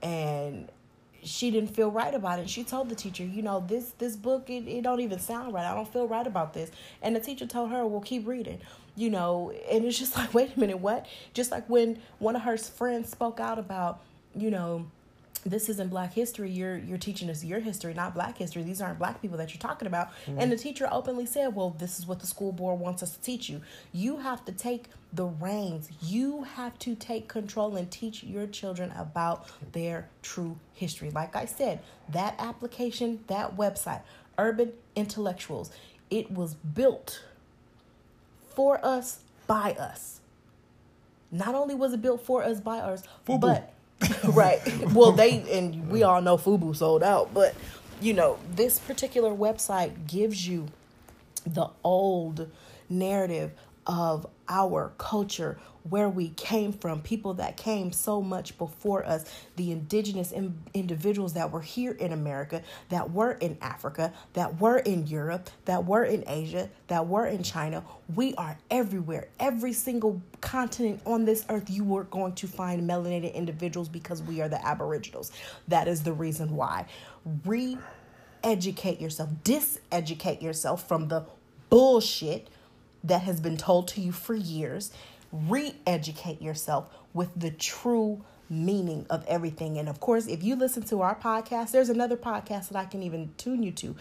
and 0.02 0.70
she 1.24 1.50
didn't 1.50 1.74
feel 1.74 1.90
right 1.90 2.14
about 2.14 2.38
it. 2.38 2.48
She 2.48 2.64
told 2.64 2.88
the 2.88 2.94
teacher, 2.94 3.24
you 3.24 3.42
know, 3.42 3.64
this 3.66 3.92
this 3.98 4.16
book 4.16 4.48
it, 4.50 4.68
it 4.68 4.82
don't 4.82 5.00
even 5.00 5.18
sound 5.18 5.52
right. 5.52 5.64
I 5.64 5.74
don't 5.74 5.90
feel 5.90 6.06
right 6.06 6.26
about 6.26 6.54
this. 6.54 6.70
And 7.02 7.16
the 7.16 7.20
teacher 7.20 7.46
told 7.46 7.70
her, 7.70 7.86
well, 7.86 8.00
keep 8.00 8.26
reading. 8.26 8.60
You 8.96 9.10
know, 9.10 9.52
and 9.70 9.84
it's 9.84 9.98
just 9.98 10.16
like, 10.16 10.34
wait 10.34 10.56
a 10.56 10.60
minute, 10.60 10.78
what? 10.78 11.06
Just 11.32 11.50
like 11.50 11.68
when 11.68 12.00
one 12.18 12.36
of 12.36 12.42
her 12.42 12.56
friends 12.56 13.10
spoke 13.10 13.40
out 13.40 13.58
about, 13.58 14.00
you 14.36 14.50
know, 14.50 14.86
this 15.44 15.68
isn't 15.68 15.90
black 15.90 16.12
history 16.12 16.50
you're 16.50 16.78
you're 16.78 16.98
teaching 16.98 17.28
us 17.30 17.44
your 17.44 17.60
history 17.60 17.94
not 17.94 18.14
black 18.14 18.38
history. 18.38 18.62
These 18.62 18.80
aren't 18.80 18.98
black 18.98 19.20
people 19.20 19.38
that 19.38 19.52
you're 19.52 19.60
talking 19.60 19.86
about. 19.86 20.08
Mm-hmm. 20.26 20.40
and 20.40 20.52
the 20.52 20.56
teacher 20.56 20.88
openly 20.90 21.26
said 21.26 21.54
well 21.54 21.70
this 21.78 21.98
is 21.98 22.06
what 22.06 22.20
the 22.20 22.26
school 22.26 22.52
board 22.52 22.80
wants 22.80 23.02
us 23.02 23.12
to 23.12 23.20
teach 23.20 23.48
you. 23.48 23.60
You 23.92 24.18
have 24.18 24.44
to 24.46 24.52
take 24.52 24.86
the 25.12 25.26
reins. 25.26 25.90
You 26.02 26.42
have 26.42 26.78
to 26.80 26.94
take 26.94 27.28
control 27.28 27.76
and 27.76 27.90
teach 27.90 28.24
your 28.24 28.46
children 28.46 28.92
about 28.96 29.48
their 29.72 30.08
true 30.22 30.58
history. 30.72 31.10
Like 31.10 31.36
i 31.36 31.44
said 31.44 31.80
that 32.10 32.34
application 32.38 33.20
that 33.28 33.56
website 33.56 34.02
urban 34.38 34.72
intellectuals 34.96 35.70
it 36.10 36.30
was 36.30 36.54
built 36.54 37.22
for 38.54 38.84
us 38.84 39.20
by 39.46 39.72
us. 39.72 40.20
Not 41.30 41.54
only 41.54 41.74
was 41.74 41.92
it 41.92 42.02
built 42.02 42.24
for 42.24 42.44
us 42.44 42.60
by 42.60 42.78
us 42.78 43.02
Fubu. 43.26 43.40
but 43.40 43.73
right. 44.24 44.60
Well, 44.92 45.12
they 45.12 45.44
and 45.50 45.88
we 45.88 46.02
all 46.02 46.20
know 46.20 46.36
Fubu 46.36 46.74
sold 46.76 47.02
out, 47.02 47.32
but 47.34 47.54
you 48.00 48.12
know, 48.12 48.38
this 48.54 48.78
particular 48.78 49.30
website 49.30 50.06
gives 50.06 50.46
you 50.46 50.66
the 51.46 51.68
old 51.82 52.48
narrative 52.88 53.52
of 53.86 54.26
our 54.48 54.92
culture, 54.98 55.58
where 55.88 56.08
we 56.08 56.30
came 56.30 56.72
from, 56.72 57.02
people 57.02 57.34
that 57.34 57.56
came 57.56 57.92
so 57.92 58.22
much 58.22 58.56
before 58.56 59.04
us, 59.04 59.24
the 59.56 59.70
indigenous 59.70 60.32
in- 60.32 60.58
individuals 60.72 61.34
that 61.34 61.50
were 61.50 61.60
here 61.60 61.92
in 61.92 62.12
America, 62.12 62.62
that 62.88 63.10
were 63.10 63.32
in 63.32 63.56
Africa, 63.60 64.12
that 64.32 64.60
were 64.60 64.78
in 64.78 65.06
Europe, 65.06 65.50
that 65.66 65.84
were 65.84 66.04
in 66.04 66.24
Asia, 66.26 66.70
that 66.88 67.06
were 67.06 67.26
in 67.26 67.42
China. 67.42 67.84
We 68.14 68.34
are 68.36 68.56
everywhere. 68.70 69.28
Every 69.38 69.74
single 69.74 70.22
continent 70.40 71.02
on 71.04 71.26
this 71.26 71.44
earth, 71.50 71.68
you 71.68 71.96
are 71.96 72.04
going 72.04 72.34
to 72.36 72.46
find 72.46 72.88
melanated 72.88 73.34
individuals 73.34 73.88
because 73.88 74.22
we 74.22 74.40
are 74.40 74.48
the 74.48 74.64
Aboriginals. 74.66 75.32
That 75.68 75.86
is 75.86 76.02
the 76.02 76.12
reason 76.12 76.56
why. 76.56 76.86
Re 77.44 77.78
educate 78.42 79.00
yourself, 79.00 79.30
diseducate 79.42 80.42
yourself 80.42 80.86
from 80.86 81.08
the 81.08 81.24
bullshit 81.70 82.48
that 83.02 83.22
has 83.22 83.40
been 83.40 83.56
told 83.56 83.88
to 83.88 84.00
you 84.00 84.12
for 84.12 84.34
years. 84.34 84.92
Re 85.34 85.74
educate 85.84 86.40
yourself 86.40 86.88
with 87.12 87.28
the 87.34 87.50
true 87.50 88.24
meaning 88.48 89.04
of 89.10 89.24
everything. 89.26 89.78
And 89.78 89.88
of 89.88 89.98
course, 89.98 90.28
if 90.28 90.44
you 90.44 90.54
listen 90.54 90.84
to 90.84 91.02
our 91.02 91.16
podcast, 91.16 91.72
there's 91.72 91.88
another 91.88 92.16
podcast 92.16 92.68
that 92.68 92.76
I 92.76 92.84
can 92.84 93.02
even 93.02 93.32
tune 93.36 93.62
you 93.64 93.72
to. 93.72 93.96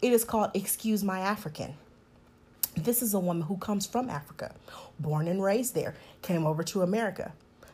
It 0.00 0.12
is 0.12 0.24
called 0.24 0.50
Excuse 0.54 1.04
My 1.04 1.20
African. 1.20 1.74
This 2.74 3.02
is 3.02 3.12
a 3.12 3.18
woman 3.18 3.42
who 3.42 3.58
comes 3.58 3.84
from 3.86 4.08
Africa, 4.08 4.54
born 4.98 5.28
and 5.28 5.42
raised 5.42 5.74
there, 5.74 5.94
came 6.22 6.46
over 6.46 6.62
to 6.64 6.80
America 6.82 7.32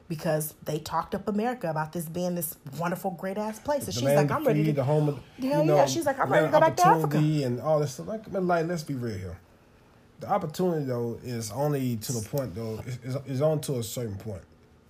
because 0.09 0.55
they 0.65 0.79
talked 0.79 1.15
up 1.15 1.29
America 1.29 1.71
about 1.71 1.93
this 1.93 2.07
being 2.07 2.35
this 2.35 2.57
wonderful, 2.79 3.13
great 3.13 3.39
ass 3.39 3.59
place. 3.61 3.85
And 3.85 3.95
The 3.95 4.01
she's 4.01 4.03
like, 4.03 4.31
I'm 4.31 4.45
ready 4.45 4.65
to 4.65 4.73
the 4.73 4.85
home 4.85 5.09
of, 5.09 5.21
Hell 5.39 5.61
you 5.61 5.67
know, 5.67 5.77
yeah, 5.77 5.87
she's 5.87 6.07
like, 6.07 6.19
I'm 6.19 6.31
ready 6.33 6.47
to 6.47 6.53
go 6.53 6.61
back 6.61 6.77
to 6.77 6.87
Africa. 6.87 7.19
and 7.19 7.61
all 7.61 7.81
this 7.81 7.95
stuff. 7.95 8.09
Like, 8.09 8.23
like, 8.31 8.67
let's 8.67 8.83
be 8.83 8.95
real 8.95 9.17
here. 9.17 9.39
The 10.21 10.31
opportunity 10.31 10.87
though 10.87 11.19
is 11.23 11.51
only 11.51 11.97
to 11.97 12.13
the 12.13 12.29
point 12.29 12.55
though. 12.55 12.83
Is 13.03 13.17
is, 13.27 13.41
on 13.43 13.61
to 13.63 13.79
a 13.79 13.83
certain 13.83 14.17
point. 14.17 14.43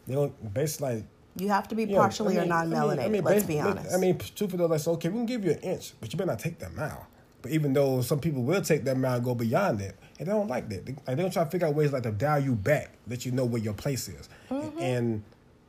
They 0.07 0.15
don't 0.15 0.55
basically 0.55 0.97
like 0.97 1.05
You 1.37 1.49
have 1.49 1.67
to 1.69 1.75
be 1.75 1.85
Yeah, 1.85 1.99
partially 1.99 2.39
I 2.39 2.43
mean- 2.43 2.53
or 2.53 2.55
I 2.55 2.65
mean-. 2.67 3.01
I 3.01 3.09
mean, 3.09 3.25
let's 3.25 3.45
be 3.45 3.61
honest. 3.61 3.93
I 3.93 3.97
mean, 3.97 4.19
truthfully, 4.19 4.59
though, 4.59 4.67
like, 4.67 4.81
so, 4.81 4.93
okay, 4.93 5.09
we 5.09 5.17
can 5.17 5.27
give 5.27 5.45
you 5.45 5.53
an 5.53 5.59
inch, 5.61 5.95
but 6.01 6.13
you 6.13 6.17
better 6.17 6.31
not 6.31 6.39
take 6.39 6.59
that 6.61 6.75
mile. 6.77 7.07
But 7.43 7.53
even 7.53 7.73
though 7.73 8.01
some 8.03 8.21
people 8.21 8.43
will 8.43 8.63
take 8.63 8.85
that 8.85 8.97
mile 8.97 9.17
and 9.17 9.25
go 9.25 9.35
beyond 9.35 9.81
that, 9.81 9.97
and 10.19 10.29
they 10.29 10.33
don't 10.33 10.49
like 10.49 10.69
that. 10.69 10.87
They, 10.87 10.93
like, 10.93 11.17
they 11.17 11.23
don't 11.23 11.33
try 11.33 11.45
to 11.45 11.51
figure 11.51 11.67
out 11.67 11.75
ways 11.75 11.93
like 11.93 12.05
to 12.05 12.13
dial 12.13 12.41
you 12.41 12.55
back, 12.55 12.93
let 13.09 13.27
you 13.27 13.33
know 13.33 13.45
where 13.45 13.61
your 13.61 13.75
place 13.75 14.09
is. 14.09 14.29
Mm-hmm. 14.51 14.79
And 14.81 15.23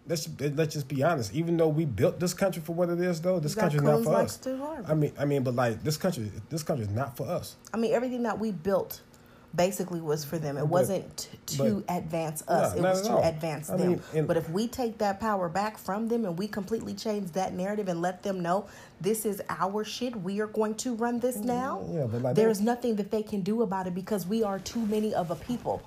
let's 0.08 0.30
let's 0.40 0.74
just 0.74 0.88
be 0.88 1.04
honest. 1.04 1.34
Even 1.34 1.58
though 1.58 1.68
we 1.68 1.86
built 1.86 2.20
this 2.20 2.34
country 2.34 2.62
for 2.62 2.74
what 2.74 2.90
it 2.90 3.00
is, 3.02 3.20
though, 3.22 3.40
this 3.40 3.56
country's 3.56 3.82
not 3.82 4.04
for 4.04 4.16
us. 4.16 4.40
I 4.88 4.94
mean, 4.94 5.12
I 5.18 5.26
mean, 5.26 5.44
but 5.44 5.56
like 5.56 5.84
this 5.84 5.98
country, 5.98 6.32
this 6.50 6.64
country 6.64 6.86
is 6.86 6.92
not 6.92 7.18
for 7.18 7.28
us. 7.28 7.56
I 7.74 7.78
mean, 7.78 7.94
everything 7.94 8.24
that 8.24 8.40
we 8.40 8.52
built 8.52 9.02
basically 9.56 10.02
was 10.02 10.24
for 10.26 10.38
them. 10.38 10.58
It 10.58 10.68
wasn't 10.68 11.30
t- 11.46 11.58
to 11.58 11.84
but- 11.88 11.96
advance 11.98 12.44
us. 12.48 12.74
No, 12.76 12.80
it 12.80 12.82
was 12.90 13.02
to 13.04 13.14
all. 13.14 13.24
advance 13.24 13.70
I 13.70 13.78
them. 13.78 13.88
mean, 13.90 14.02
and- 14.14 14.28
but 14.28 14.38
if 14.38 14.50
we 14.50 14.68
take 14.68 14.98
that 15.00 15.20
power 15.20 15.50
back 15.50 15.78
from 15.78 16.08
them 16.08 16.26
and 16.26 16.38
we 16.38 16.48
completely 16.48 16.94
change 16.94 17.32
that 17.34 17.54
narrative 17.54 17.88
and 17.88 18.02
let 18.02 18.24
them 18.24 18.42
know 18.42 18.66
this 19.02 19.26
is 19.26 19.42
our 19.50 19.84
shit, 19.84 20.16
we 20.22 20.40
are 20.42 20.48
going 20.48 20.76
to 20.76 20.96
run 20.96 21.20
this 21.20 21.38
now. 21.38 21.82
Mm, 21.86 21.96
yeah, 21.96 22.06
but 22.06 22.22
like 22.22 22.36
there's 22.36 22.62
nothing 22.62 22.96
that 22.98 23.12
they 23.12 23.24
can 23.24 23.42
do 23.42 23.62
about 23.62 23.88
it 23.88 23.96
because 23.96 24.26
we 24.28 24.44
are 24.44 24.60
too 24.60 24.86
many 24.86 25.14
of 25.14 25.32
a 25.32 25.36
people. 25.36 25.82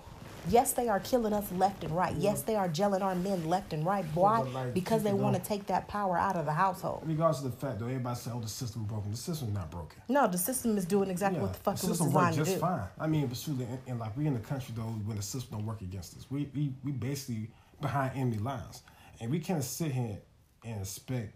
Yes, 0.51 0.73
they 0.73 0.89
are 0.89 1.01
killing 1.01 1.33
us 1.33 1.51
left 1.53 1.85
and 1.85 1.95
right. 1.95 2.15
Yes, 2.17 2.43
they 2.43 2.57
are 2.57 2.69
gelling 2.69 3.03
our 3.03 3.15
men 3.15 3.49
left 3.49 3.73
and 3.73 3.85
right. 3.85 4.05
Why? 4.15 4.41
like, 4.41 4.75
because 4.75 5.03
they 5.03 5.13
want 5.13 5.37
to 5.37 5.43
take 5.43 5.67
that 5.67 5.89
power 5.89 6.17
out 6.19 6.37
of 6.37 6.47
the 6.47 6.53
household. 6.53 7.03
Regardless 7.07 7.45
of 7.45 7.51
the 7.51 7.57
fact, 7.57 7.79
though, 7.79 7.87
everybody 7.87 8.17
say, 8.19 8.31
"Oh, 8.33 8.41
the 8.41 8.49
system 8.49 8.85
broken." 8.85 9.11
The 9.11 9.17
system's 9.17 9.55
not 9.55 9.71
broken. 9.71 10.01
No, 10.09 10.27
the 10.27 10.39
system 10.39 10.77
is 10.77 10.85
doing 10.85 11.11
exactly 11.11 11.41
what 11.41 11.53
the 11.53 11.59
fuck 11.59 11.75
it 11.75 11.83
was 11.89 11.99
system 11.99 12.09
designed 12.09 12.35
to 12.35 12.41
work 12.41 12.49
just 12.49 12.61
fine. 12.61 12.83
I 12.99 13.07
mean, 13.07 13.27
but 13.27 13.41
truly, 13.43 13.65
and, 13.65 13.79
and 13.87 13.99
like 13.99 14.17
we 14.17 14.27
in 14.27 14.35
the 14.35 14.41
country 14.41 14.75
though, 14.77 14.83
when 14.83 15.17
the 15.17 15.23
system 15.23 15.59
don't 15.59 15.67
work 15.67 15.81
against 15.83 16.17
us, 16.17 16.27
we 16.31 16.49
we 16.55 16.73
we 16.85 16.93
basically 16.93 17.51
behind 17.81 18.17
enemy 18.17 18.39
lines, 18.39 18.83
and 19.21 19.31
we 19.31 19.39
can't 19.41 19.65
sit 19.65 19.93
here 19.93 20.19
and 20.65 20.81
expect 20.81 21.35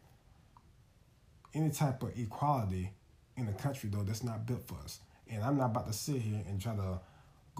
any 1.54 1.70
type 1.70 2.02
of 2.02 2.18
equality 2.18 2.90
in 3.36 3.46
the 3.46 3.52
country 3.52 3.88
though 3.92 4.02
that's 4.02 4.22
not 4.22 4.46
built 4.46 4.66
for 4.66 4.76
us. 4.84 5.00
And 5.28 5.42
I'm 5.42 5.56
not 5.56 5.66
about 5.66 5.86
to 5.86 5.92
sit 5.92 6.16
here 6.16 6.42
and 6.46 6.60
try 6.60 6.74
to 6.74 7.00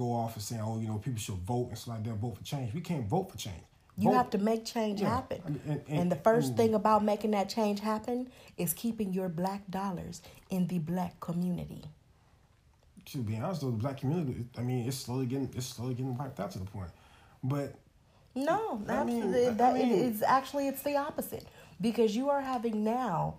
go 0.02 0.12
off 0.12 0.34
and 0.34 0.42
saying, 0.42 0.62
oh, 0.64 0.78
you 0.80 0.88
know, 0.88 0.98
people 0.98 1.20
should 1.20 1.36
vote 1.36 1.68
and 1.70 1.78
stuff 1.78 1.94
like 1.94 2.04
that, 2.04 2.14
vote 2.14 2.36
for 2.38 2.44
change. 2.44 2.72
We 2.74 2.80
can't 2.80 3.06
vote 3.06 3.30
for 3.30 3.38
change. 3.38 3.62
You 3.98 4.08
Vote- 4.10 4.16
have 4.16 4.30
to 4.30 4.38
make 4.38 4.64
change 4.64 5.00
Yeah, 5.00 5.10
happen. 5.16 5.40
And- 5.46 5.60
and, 5.66 5.82
and- 6.00 6.12
the 6.12 6.16
first 6.16 6.56
thing 6.56 6.74
about 6.74 7.04
making 7.04 7.32
that 7.32 7.48
change 7.48 7.80
happen 7.80 8.30
is 8.56 8.72
keeping 8.72 9.12
your 9.12 9.28
black 9.28 9.62
dollars 9.70 10.22
in 10.50 10.66
the 10.68 10.78
black 10.78 11.20
community. 11.20 11.82
to 13.04 13.18
be 13.18 13.36
honest 13.36 13.60
though, 13.62 13.70
the 13.72 13.76
black 13.84 13.98
community, 13.98 14.46
I 14.56 14.62
mean, 14.62 14.86
it's 14.86 14.96
slowly 14.96 15.26
getting 15.26 15.50
it's 15.56 15.66
slowly 15.66 15.94
getting 15.94 16.16
wiped 16.16 16.38
out 16.38 16.50
to 16.52 16.58
the 16.60 16.64
point. 16.76 16.90
But 17.42 17.74
No, 18.34 18.80
I 18.88 19.02
mean, 19.04 19.22
absolutely. 19.24 19.64
I 19.64 19.72
mean- 19.72 19.92
it's 20.06 20.22
actually 20.22 20.68
it's 20.68 20.82
the 20.82 20.96
opposite 20.96 21.44
because 21.80 22.14
you 22.18 22.30
are 22.30 22.40
having 22.40 22.84
now 22.84 23.34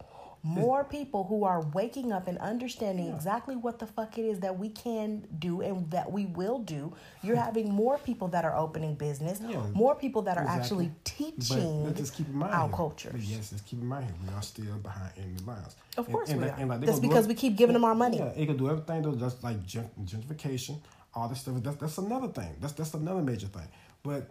more 0.45 0.83
people 0.83 1.23
who 1.23 1.45
are 1.45 1.61
waking 1.73 2.11
up 2.11 2.27
and 2.27 2.37
understanding 2.39 3.07
exactly 3.07 3.55
what 3.55 3.79
the 3.79 3.87
fuck 3.87 4.17
it 4.17 4.23
is 4.23 4.41
that 4.41 4.59
we 4.59 4.67
can 4.67 5.25
do 5.39 5.61
and 5.61 5.89
that 5.89 6.11
we 6.11 6.25
will 6.25 6.59
do. 6.59 6.93
You're 7.21 7.37
hmm. 7.37 7.43
having 7.43 7.71
more 7.71 7.97
people 7.97 8.27
that 8.29 8.43
are 8.43 8.55
opening 8.55 8.95
business, 8.95 9.39
Yeah, 9.41 9.65
more 9.73 9.95
people 9.95 10.21
that 10.23 10.37
are 10.37 10.43
exactly. 10.43 10.61
actually 10.61 10.87
But 10.87 11.05
teaching 11.05 11.83
let's 11.85 11.99
just 11.99 12.13
keep 12.13 12.27
in 12.27 12.35
mind 12.35 12.53
our 12.53 12.67
here. 12.67 12.75
cultures. 12.75 13.31
Yes, 13.31 13.53
let's 13.53 13.63
keep 13.63 13.79
in 13.79 13.85
mind. 13.85 14.13
We 14.27 14.33
are 14.33 14.41
still 14.41 14.75
behind 14.79 15.13
enemy 15.17 15.39
lines. 15.45 15.77
Of 15.95 16.11
course 16.11 16.29
we 16.29 16.39
like- 16.39 16.59
are. 16.59 16.65
like 16.65 16.81
That's 16.81 16.99
because 16.99 17.25
we 17.25 17.35
keep 17.35 17.55
giving 17.55 17.73
them 17.73 17.85
our 17.85 17.95
money. 17.95 18.17
Yeah, 18.17 18.33
it 18.35 18.45
can 18.45 18.57
do 18.57 18.69
everything 18.69 19.01
though. 19.01 19.11
That's 19.11 19.41
like 19.41 19.65
gentrification, 19.65 20.81
all 21.13 21.29
this 21.29 21.39
stuff. 21.39 21.55
That's 21.63 21.77
that's 21.77 21.97
another 21.99 22.27
thing. 22.27 22.53
That's 22.59 22.73
that's 22.73 22.93
another 22.93 23.21
major 23.21 23.47
thing. 23.47 23.67
But 24.03 24.29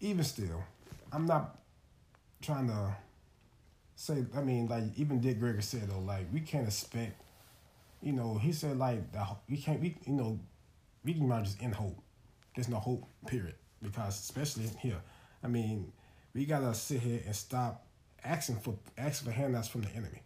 even 0.00 0.22
still, 0.22 0.62
I'm 1.12 1.26
not 1.26 1.58
trying 2.40 2.68
to 2.68 2.94
say. 4.00 4.24
I 4.36 4.40
mean, 4.40 4.66
like 4.66 4.84
even 4.96 5.20
Dick 5.20 5.38
Gregory 5.38 5.62
said 5.62 5.88
though, 5.88 6.00
like 6.00 6.26
we 6.32 6.40
can't 6.40 6.66
expect. 6.66 7.20
You 8.02 8.12
know, 8.12 8.38
he 8.38 8.52
said 8.52 8.78
like 8.78 9.12
the, 9.12 9.26
we 9.48 9.58
can't. 9.58 9.80
We 9.80 9.96
you 10.06 10.14
know, 10.14 10.38
we 11.04 11.14
can 11.14 11.28
not 11.28 11.44
just 11.44 11.62
end 11.62 11.74
hope. 11.74 11.98
There's 12.54 12.68
no 12.68 12.78
hope. 12.78 13.04
Period. 13.26 13.54
Because 13.82 14.18
especially 14.18 14.64
here, 14.80 15.00
I 15.42 15.48
mean, 15.48 15.92
we 16.34 16.44
gotta 16.44 16.74
sit 16.74 17.00
here 17.00 17.20
and 17.24 17.34
stop 17.34 17.86
asking 18.24 18.56
for 18.56 18.74
asking 18.96 19.30
for 19.30 19.32
handouts 19.32 19.68
from 19.68 19.82
the 19.82 19.90
enemy. 19.90 20.22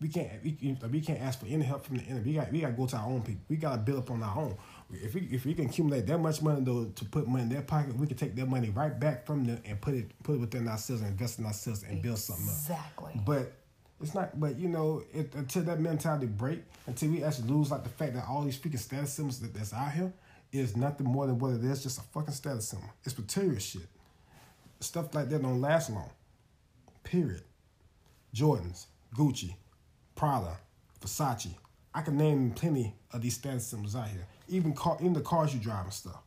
We 0.00 0.08
can't 0.08 0.30
we, 0.44 0.76
we 0.90 1.00
can't 1.00 1.20
ask 1.20 1.40
for 1.40 1.46
any 1.46 1.64
help 1.64 1.84
from 1.84 1.98
the 1.98 2.04
enemy. 2.04 2.22
We 2.24 2.34
got 2.34 2.52
we 2.52 2.60
got 2.60 2.68
to 2.68 2.72
go 2.74 2.86
to 2.86 2.96
our 2.96 3.06
own 3.06 3.22
people. 3.22 3.42
We 3.48 3.56
got 3.56 3.72
to 3.72 3.78
build 3.78 3.98
up 3.98 4.10
on 4.10 4.22
our 4.22 4.36
own. 4.36 4.56
If 4.90 5.14
we 5.14 5.20
if 5.30 5.44
we 5.44 5.54
can 5.54 5.66
accumulate 5.66 6.06
that 6.06 6.18
much 6.18 6.40
money 6.40 6.62
though 6.62 6.86
to 6.86 7.04
put 7.04 7.28
money 7.28 7.42
in 7.42 7.48
their 7.50 7.62
pocket, 7.62 7.94
we 7.96 8.06
can 8.06 8.16
take 8.16 8.34
that 8.36 8.48
money 8.48 8.70
right 8.70 8.98
back 8.98 9.26
from 9.26 9.44
them 9.44 9.60
and 9.66 9.80
put 9.80 9.94
it 9.94 10.10
put 10.22 10.36
it 10.36 10.40
within 10.40 10.66
ourselves 10.66 11.02
and 11.02 11.10
invest 11.10 11.38
in 11.38 11.44
ourselves 11.44 11.82
and 11.82 12.00
build 12.00 12.18
something 12.18 12.46
up. 12.46 12.52
Exactly. 12.52 13.20
But 13.26 13.52
it's 14.00 14.14
not. 14.14 14.38
But 14.40 14.58
you 14.58 14.68
know, 14.68 15.02
it, 15.12 15.34
until 15.34 15.62
that 15.64 15.80
mentality 15.80 16.26
break, 16.26 16.62
until 16.86 17.10
we 17.10 17.22
actually 17.22 17.48
lose 17.48 17.70
like 17.70 17.82
the 17.82 17.90
fact 17.90 18.14
that 18.14 18.24
all 18.26 18.42
these 18.44 18.56
freaking 18.58 18.78
status 18.78 19.12
symbols 19.12 19.40
that, 19.40 19.52
that's 19.52 19.74
out 19.74 19.92
here 19.92 20.12
is 20.52 20.76
nothing 20.76 21.06
more 21.06 21.26
than 21.26 21.38
what 21.38 21.52
it 21.52 21.64
is, 21.64 21.82
just 21.82 21.98
a 21.98 22.02
fucking 22.02 22.32
status 22.32 22.68
symbol. 22.68 22.88
It's 23.04 23.18
material 23.18 23.58
shit. 23.58 23.82
Stuff 24.80 25.14
like 25.14 25.28
that 25.28 25.42
don't 25.42 25.60
last 25.60 25.90
long. 25.90 26.10
Period. 27.04 27.42
Jordans, 28.34 28.86
Gucci, 29.14 29.54
Prada, 30.14 30.56
Versace. 31.00 31.50
I 31.94 32.02
can 32.02 32.16
name 32.16 32.52
plenty 32.52 32.94
of 33.12 33.20
these 33.20 33.34
status 33.34 33.66
symbols 33.66 33.96
out 33.96 34.08
here. 34.08 34.26
Even 34.48 34.74
car, 34.74 34.96
even 35.00 35.12
the 35.14 35.20
cars 35.20 35.54
you 35.54 35.60
drive 35.60 35.84
and 35.84 35.92
stuff. 35.94 36.22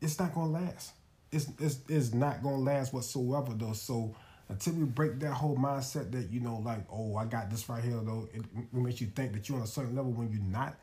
It's 0.00 0.18
not 0.18 0.34
gonna 0.34 0.50
last. 0.52 0.92
It's 1.32 1.48
it's, 1.58 1.78
it's 1.88 2.14
not 2.14 2.42
gonna 2.42 2.56
last 2.58 2.92
whatsoever 2.92 3.52
though. 3.54 3.72
So 3.74 4.14
until 4.48 4.74
we 4.74 4.84
break 4.84 5.20
that 5.20 5.32
whole 5.32 5.56
mindset 5.56 6.10
that 6.12 6.30
you 6.30 6.40
know, 6.40 6.58
like, 6.64 6.84
oh, 6.92 7.16
I 7.16 7.24
got 7.26 7.50
this 7.50 7.68
right 7.68 7.82
here 7.84 8.00
though, 8.02 8.28
it, 8.34 8.42
it 8.56 8.74
makes 8.74 9.00
you 9.00 9.08
think 9.08 9.32
that 9.34 9.48
you're 9.48 9.58
on 9.58 9.64
a 9.64 9.68
certain 9.68 9.94
level 9.96 10.12
when 10.12 10.30
you're 10.32 10.42
not. 10.42 10.76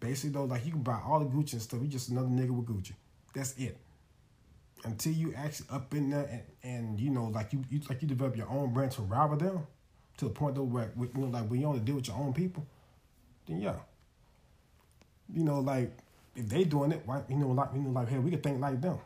Basically 0.00 0.30
though, 0.30 0.44
like 0.44 0.66
you 0.66 0.72
can 0.72 0.82
buy 0.82 1.00
all 1.04 1.20
the 1.20 1.26
Gucci 1.26 1.54
and 1.54 1.62
stuff. 1.62 1.80
You 1.82 1.88
just 1.88 2.10
another 2.10 2.28
nigga 2.28 2.50
with 2.50 2.66
Gucci. 2.66 2.92
That's 3.34 3.54
it. 3.56 3.78
until 4.84 5.12
you 5.12 5.34
actually 5.36 5.66
up 5.70 5.94
in 5.94 6.10
there 6.10 6.28
and, 6.30 6.42
and 6.62 7.00
you 7.00 7.10
know 7.10 7.26
like 7.26 7.52
you, 7.52 7.64
you 7.70 7.80
like 7.88 8.02
you 8.02 8.08
develop 8.08 8.36
your 8.36 8.48
own 8.50 8.72
brand 8.72 8.92
to 8.92 9.02
rival 9.02 9.36
them 9.36 9.66
to 10.16 10.26
the 10.26 10.30
point 10.30 10.54
though 10.54 10.62
where 10.62 10.92
you 10.98 11.10
know 11.14 11.26
like 11.26 11.48
when 11.48 11.60
you 11.60 11.66
only 11.66 11.80
deal 11.80 11.96
with 11.96 12.06
your 12.08 12.16
own 12.16 12.32
people, 12.32 12.66
then 13.46 13.60
yeah. 13.60 13.76
You 15.32 15.44
know 15.44 15.60
like 15.60 15.90
if 16.36 16.48
they 16.48 16.64
doing 16.64 16.92
it, 16.92 17.02
why 17.04 17.22
you 17.28 17.36
know 17.36 17.48
like 17.48 17.68
you 17.74 17.80
know 17.80 17.90
like 17.90 18.08
hey 18.08 18.18
we 18.18 18.30
could 18.30 18.42
think 18.42 18.60
like 18.60 18.80
them. 18.80 18.98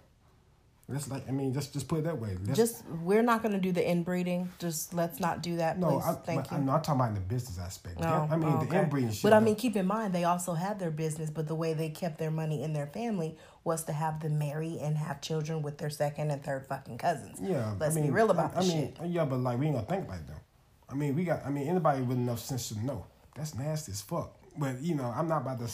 That's 0.89 1.11
like 1.11 1.29
I 1.29 1.33
mean 1.33 1.53
just 1.53 1.75
just 1.75 1.87
put 1.87 1.99
it 1.99 2.05
that 2.05 2.19
way. 2.19 2.35
Let's, 2.47 2.59
just 2.59 2.85
we're 3.03 3.23
not 3.23 3.43
going 3.43 3.53
to 3.53 3.61
do 3.61 3.73
the 3.73 3.87
inbreeding. 3.87 4.51
Just 4.59 4.95
let's 4.95 5.21
not 5.21 5.43
do 5.43 5.57
that. 5.57 5.79
no, 5.79 5.99
please. 5.99 6.05
I, 6.07 6.12
Thank 6.14 6.51
I, 6.51 6.57
you. 6.57 6.61
am 6.62 6.66
not 6.66 6.83
talking 6.83 7.01
about 7.01 7.09
in 7.11 7.14
the 7.16 7.21
business 7.21 7.59
aspect. 7.59 7.97
Oh, 8.01 8.27
I 8.31 8.37
mean 8.37 8.51
oh, 8.51 8.64
the 8.64 8.75
inbreeding 8.75 9.12
shit. 9.12 9.23
But 9.23 9.35
I 9.35 9.41
mean, 9.41 9.55
keep 9.55 9.77
in 9.77 9.87
mind 9.87 10.14
they 10.14 10.25
also 10.25 10.55
had 10.55 10.79
their 10.79 10.91
business, 10.91 11.29
but 11.29 11.47
the 11.47 11.55
way 11.55 11.75
they 11.75 11.91
kept 11.91 12.16
their 12.16 12.31
money 12.31 12.62
in 12.62 12.73
their 12.73 12.87
family 12.87 13.37
was 13.64 13.85
to 13.85 13.93
have 13.93 14.21
them 14.21 14.39
marry 14.39 14.79
and 14.81 14.97
have 14.97 15.21
children 15.21 15.61
with 15.61 15.77
their 15.77 15.91
second 15.91 16.31
and 16.31 16.43
third 16.43 16.66
fucking 16.66 16.97
cousins. 16.97 17.39
Yeah, 17.39 17.75
let's 17.79 17.95
I 17.95 18.01
mean, 18.01 18.09
be 18.09 18.14
real 18.14 18.31
about 18.31 18.57
I 18.57 18.62
the 18.62 18.69
mean, 18.69 18.95
shit. 18.97 19.07
yeah, 19.09 19.27
but 19.27 19.41
like 19.41 19.59
we 19.59 19.66
ain't 19.66 19.75
gonna 19.75 19.87
think 19.87 20.09
like 20.09 20.27
them. 20.27 20.41
I 20.89 20.95
mean, 20.95 21.14
we 21.14 21.25
got. 21.25 21.45
I 21.45 21.51
mean, 21.51 21.69
anybody 21.69 22.01
with 22.01 22.16
enough 22.16 22.41
sense 22.41 22.71
to 22.71 22.83
know 22.83 23.05
that's 23.35 23.55
nasty 23.55 23.93
as 23.93 24.01
fuck. 24.01 24.35
But 24.57 24.81
you 24.81 24.95
know, 24.95 25.12
I'm 25.14 25.29
not 25.29 25.43
about 25.43 25.59
to. 25.59 25.71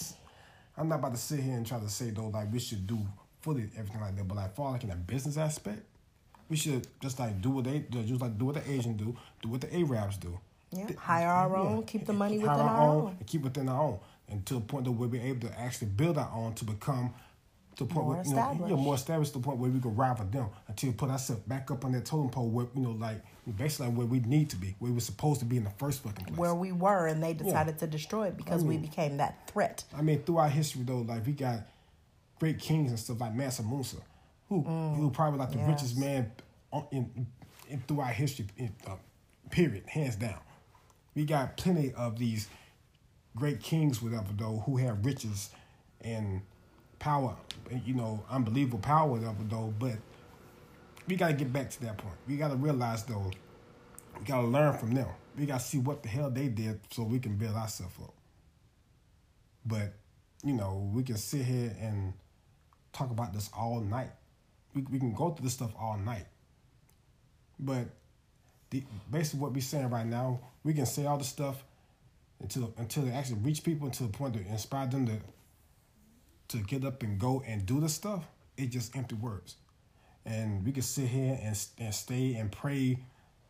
I'm 0.76 0.88
not 0.88 0.98
about 0.98 1.12
to 1.12 1.20
sit 1.20 1.40
here 1.40 1.54
and 1.54 1.66
try 1.66 1.78
to 1.78 1.88
say 1.88 2.10
though 2.10 2.28
like 2.28 2.52
we 2.52 2.58
should 2.58 2.86
do 2.86 2.98
fully 3.40 3.68
everything 3.76 4.00
like 4.00 4.16
that. 4.16 4.26
But 4.26 4.36
like 4.36 4.54
far 4.54 4.72
like 4.72 4.84
in 4.84 4.90
a 4.90 4.96
business 4.96 5.36
aspect, 5.36 5.82
we 6.48 6.56
should 6.56 6.86
just 7.00 7.18
like 7.18 7.40
do 7.40 7.50
what 7.50 7.64
they 7.64 7.78
do, 7.78 8.02
just 8.02 8.20
like 8.20 8.38
do 8.38 8.46
what 8.46 8.54
the 8.54 8.70
Asian 8.70 8.96
do, 8.96 9.16
do 9.42 9.48
what 9.48 9.60
the 9.60 9.74
Arabs 9.74 10.16
do. 10.16 10.38
Yeah, 10.72 10.88
hire 10.98 11.28
our 11.28 11.50
yeah, 11.50 11.70
own, 11.70 11.84
keep 11.84 12.04
the 12.04 12.12
money 12.12 12.38
within 12.38 12.50
hire 12.50 12.62
our 12.62 12.90
own. 12.90 13.16
and 13.18 13.26
keep 13.26 13.42
within 13.42 13.68
our 13.68 13.80
own, 13.80 13.98
and 14.28 14.44
to 14.46 14.56
a 14.56 14.60
point 14.60 14.84
that 14.84 14.92
where 14.92 15.08
we're 15.08 15.22
able 15.22 15.48
to 15.48 15.60
actually 15.60 15.88
build 15.88 16.18
our 16.18 16.30
own 16.34 16.54
to 16.54 16.64
become. 16.64 17.14
To 17.76 17.84
a 17.84 17.86
point 17.88 18.06
More 18.06 18.14
where, 18.16 18.24
you 18.24 18.30
know, 18.30 18.36
yeah, 18.36 18.50
established. 18.52 18.76
more 18.82 18.94
established 18.94 19.32
to 19.32 19.38
the 19.40 19.44
point 19.44 19.58
where 19.58 19.70
we 19.70 19.80
can 19.80 19.96
ride 19.96 20.10
rival 20.10 20.26
them 20.26 20.46
until 20.68 20.90
we 20.90 20.94
put 20.96 21.10
ourselves 21.10 21.42
back 21.42 21.70
up 21.72 21.84
on 21.84 21.90
that 21.92 22.04
totem 22.04 22.30
pole 22.30 22.48
where 22.48 22.66
you 22.74 22.82
know 22.82 22.92
like 22.92 23.20
basically 23.56 23.88
like 23.88 23.96
where 23.96 24.06
we 24.06 24.20
need 24.20 24.48
to 24.50 24.56
be 24.56 24.76
where 24.78 24.92
we're 24.92 25.00
supposed 25.00 25.40
to 25.40 25.46
be 25.46 25.56
in 25.56 25.64
the 25.64 25.70
first 25.70 26.02
fucking 26.04 26.24
place. 26.24 26.38
Where 26.38 26.54
we 26.54 26.70
were, 26.70 27.06
and 27.08 27.20
they 27.22 27.32
decided 27.34 27.78
to 27.80 27.86
destroy 27.88 28.28
it 28.28 28.36
because 28.36 28.62
we 28.62 28.76
became 28.76 29.16
that 29.16 29.48
threat. 29.50 29.82
I 29.96 30.02
mean, 30.02 30.22
throughout 30.22 30.52
history 30.52 30.82
though, 30.84 30.98
like 31.00 31.26
we 31.26 31.32
got 31.32 31.60
great 32.38 32.60
kings 32.60 32.90
and 32.90 32.98
stuff 32.98 33.20
like 33.20 33.34
Mansa 33.34 33.62
Musa, 33.64 33.96
who 34.48 34.60
who 34.62 35.10
probably 35.10 35.40
like 35.40 35.50
the 35.50 35.56
Mm. 35.58 35.68
yes. 35.68 35.82
richest 35.82 35.98
man 35.98 36.32
in, 36.92 37.26
in 37.68 37.80
throughout 37.88 38.14
history. 38.14 38.46
In, 38.56 38.72
uh, 38.86 38.96
period, 39.50 39.82
hands 39.88 40.14
down. 40.16 40.38
We 41.16 41.24
got 41.24 41.56
plenty 41.56 41.92
of 41.94 42.18
these 42.20 42.46
great 43.36 43.60
kings, 43.60 44.00
whatever 44.00 44.28
though, 44.36 44.62
who 44.64 44.76
have 44.76 45.04
riches 45.04 45.50
and 46.00 46.42
power, 46.98 47.36
you 47.84 47.94
know, 47.94 48.24
unbelievable 48.30 48.78
power, 48.78 49.08
whatever 49.08 49.42
though. 49.48 49.72
But 49.78 49.96
we 51.06 51.16
got 51.16 51.28
to 51.28 51.34
get 51.34 51.52
back 51.52 51.70
to 51.70 51.80
that 51.82 51.98
point. 51.98 52.16
We 52.26 52.36
got 52.36 52.48
to 52.48 52.56
realize 52.56 53.04
though, 53.04 53.30
we 54.18 54.24
got 54.24 54.40
to 54.40 54.46
learn 54.46 54.76
from 54.78 54.94
them. 54.94 55.08
We 55.36 55.46
got 55.46 55.60
to 55.60 55.66
see 55.66 55.78
what 55.78 56.02
the 56.02 56.08
hell 56.08 56.30
they 56.30 56.48
did 56.48 56.80
so 56.90 57.02
we 57.02 57.18
can 57.18 57.36
build 57.36 57.56
ourselves 57.56 57.94
up. 58.02 58.14
But, 59.66 59.94
you 60.44 60.52
know, 60.52 60.90
we 60.94 61.02
can 61.02 61.16
sit 61.16 61.44
here 61.44 61.74
and 61.80 62.12
talk 62.92 63.10
about 63.10 63.32
this 63.32 63.50
all 63.56 63.80
night. 63.80 64.10
We, 64.74 64.82
we 64.82 64.98
can 64.98 65.14
go 65.14 65.30
through 65.30 65.44
this 65.44 65.54
stuff 65.54 65.72
all 65.78 65.96
night. 65.96 66.26
But 67.58 67.86
the, 68.70 68.84
basically 69.10 69.40
what 69.40 69.52
we're 69.52 69.60
saying 69.60 69.90
right 69.90 70.06
now, 70.06 70.40
we 70.62 70.74
can 70.74 70.86
say 70.86 71.06
all 71.06 71.18
the 71.18 71.24
stuff 71.24 71.64
until 72.40 72.74
until 72.76 73.06
it 73.06 73.12
actually 73.12 73.38
reach 73.38 73.62
people 73.62 73.86
until 73.86 74.06
the 74.06 74.12
point 74.12 74.34
to 74.34 74.40
inspire 74.40 74.86
them 74.86 75.06
to 75.06 75.12
to 76.48 76.58
get 76.58 76.84
up 76.84 77.02
and 77.02 77.18
go 77.18 77.42
and 77.46 77.64
do 77.66 77.80
the 77.80 77.88
stuff. 77.88 78.24
It's 78.56 78.72
just 78.72 78.96
empty 78.96 79.14
words. 79.14 79.56
And 80.26 80.64
we 80.64 80.72
can 80.72 80.82
sit 80.82 81.08
here 81.08 81.38
and, 81.42 81.58
and 81.78 81.94
stay 81.94 82.34
and 82.34 82.50
pray 82.50 82.98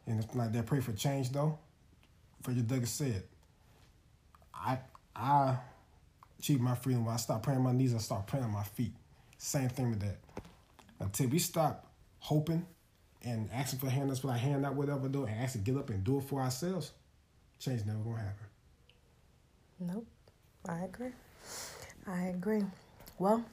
and 0.07 0.27
like 0.35 0.53
that 0.53 0.67
pray 0.67 0.81
for 0.81 0.93
change 0.93 1.31
though. 1.31 1.59
Frederick 2.43 2.67
Douglass 2.67 2.91
said, 2.91 3.23
I 4.55 4.79
I 5.17 5.57
achieve 6.39 6.61
my 6.61 6.75
freedom 6.75 7.05
when 7.05 7.15
I 7.15 7.19
stop 7.19 7.43
praying 7.43 7.59
on 7.59 7.65
my 7.65 7.73
knees, 7.73 7.95
I 7.95 7.99
start 7.99 8.27
praying 8.27 8.45
on 8.45 8.53
my 8.53 8.63
feet. 8.63 8.93
Same 9.39 9.69
thing 9.69 9.91
with 9.91 10.01
that. 10.01 10.19
Until 11.01 11.29
we 11.29 11.39
stop 11.39 11.87
hoping 12.19 12.67
and 13.23 13.49
asking 13.53 13.79
for 13.79 13.89
handouts 13.89 14.21
for 14.21 14.29
our 14.29 14.37
hand 14.37 14.67
out, 14.67 14.75
whatever 14.75 15.09
do, 15.09 15.25
and 15.25 15.41
actually 15.41 15.63
get 15.63 15.77
up 15.77 15.91
and 15.91 16.05
do 16.05 16.19
it 16.19 16.25
for 16.25 16.41
ourselves, 16.41 16.93
change 17.59 17.85
never 17.87 17.99
gonna 17.99 18.19
happen. 18.19 18.47
Nope. 19.81 20.07
I 20.69 20.85
agree. 20.85 21.13
I 22.07 22.23
agree. 22.25 22.63
Well, 23.17 23.45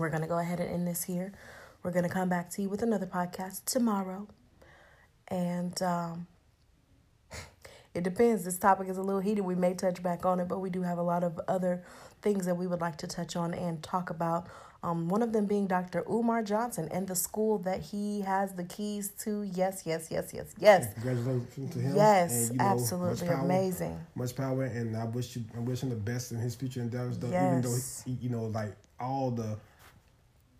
we're 0.00 0.10
going 0.10 0.22
to 0.22 0.28
go 0.28 0.38
ahead 0.38 0.58
and 0.58 0.68
end 0.68 0.88
this 0.88 1.04
here. 1.04 1.32
We're 1.84 1.92
going 1.92 2.02
to 2.02 2.08
come 2.08 2.28
back 2.28 2.50
to 2.50 2.62
you 2.62 2.68
with 2.68 2.82
another 2.82 3.06
podcast 3.06 3.64
tomorrow. 3.66 4.26
And 5.28 5.80
um, 5.80 6.26
it 7.94 8.02
depends. 8.02 8.44
This 8.44 8.58
topic 8.58 8.88
is 8.88 8.98
a 8.98 9.02
little 9.02 9.20
heated. 9.20 9.44
We 9.44 9.54
may 9.54 9.74
touch 9.74 10.02
back 10.02 10.26
on 10.26 10.40
it, 10.40 10.48
but 10.48 10.58
we 10.58 10.70
do 10.70 10.82
have 10.82 10.98
a 10.98 11.02
lot 11.02 11.22
of 11.22 11.40
other 11.46 11.84
things 12.24 12.46
that 12.46 12.56
we 12.56 12.66
would 12.66 12.80
like 12.80 12.96
to 12.98 13.06
touch 13.06 13.36
on 13.36 13.54
and 13.54 13.80
talk 13.82 14.10
about. 14.10 14.48
Um, 14.82 15.08
one 15.08 15.22
of 15.22 15.32
them 15.32 15.46
being 15.46 15.66
Dr. 15.66 16.04
Umar 16.10 16.42
Johnson 16.42 16.88
and 16.90 17.06
the 17.08 17.14
school 17.14 17.56
that 17.60 17.80
he 17.80 18.20
has 18.20 18.52
the 18.52 18.64
keys 18.64 19.08
to. 19.20 19.42
Yes, 19.44 19.84
yes, 19.86 20.08
yes, 20.10 20.32
yes, 20.34 20.54
yes. 20.58 20.92
Congratulations 20.94 21.72
to 21.72 21.78
him. 21.78 21.96
Yes, 21.96 22.32
and, 22.32 22.52
you 22.52 22.58
know, 22.58 22.64
much 22.64 22.72
absolutely 22.82 23.28
power- 23.28 23.44
amazing. 23.44 23.98
Much 24.14 24.36
power, 24.36 24.64
and 24.64 24.94
I 24.96 25.04
wish 25.04 25.36
you, 25.36 25.44
I 25.56 25.60
wish 25.60 25.82
him 25.82 25.88
the 25.88 25.96
best 25.96 26.32
in 26.32 26.38
his 26.38 26.54
future 26.54 26.80
endeavors. 26.80 27.16
Though, 27.18 27.28
even 27.28 27.62
though 27.62 27.78
he, 28.04 28.18
you 28.20 28.28
know, 28.28 28.44
like 28.44 28.76
all 29.00 29.30
the 29.30 29.56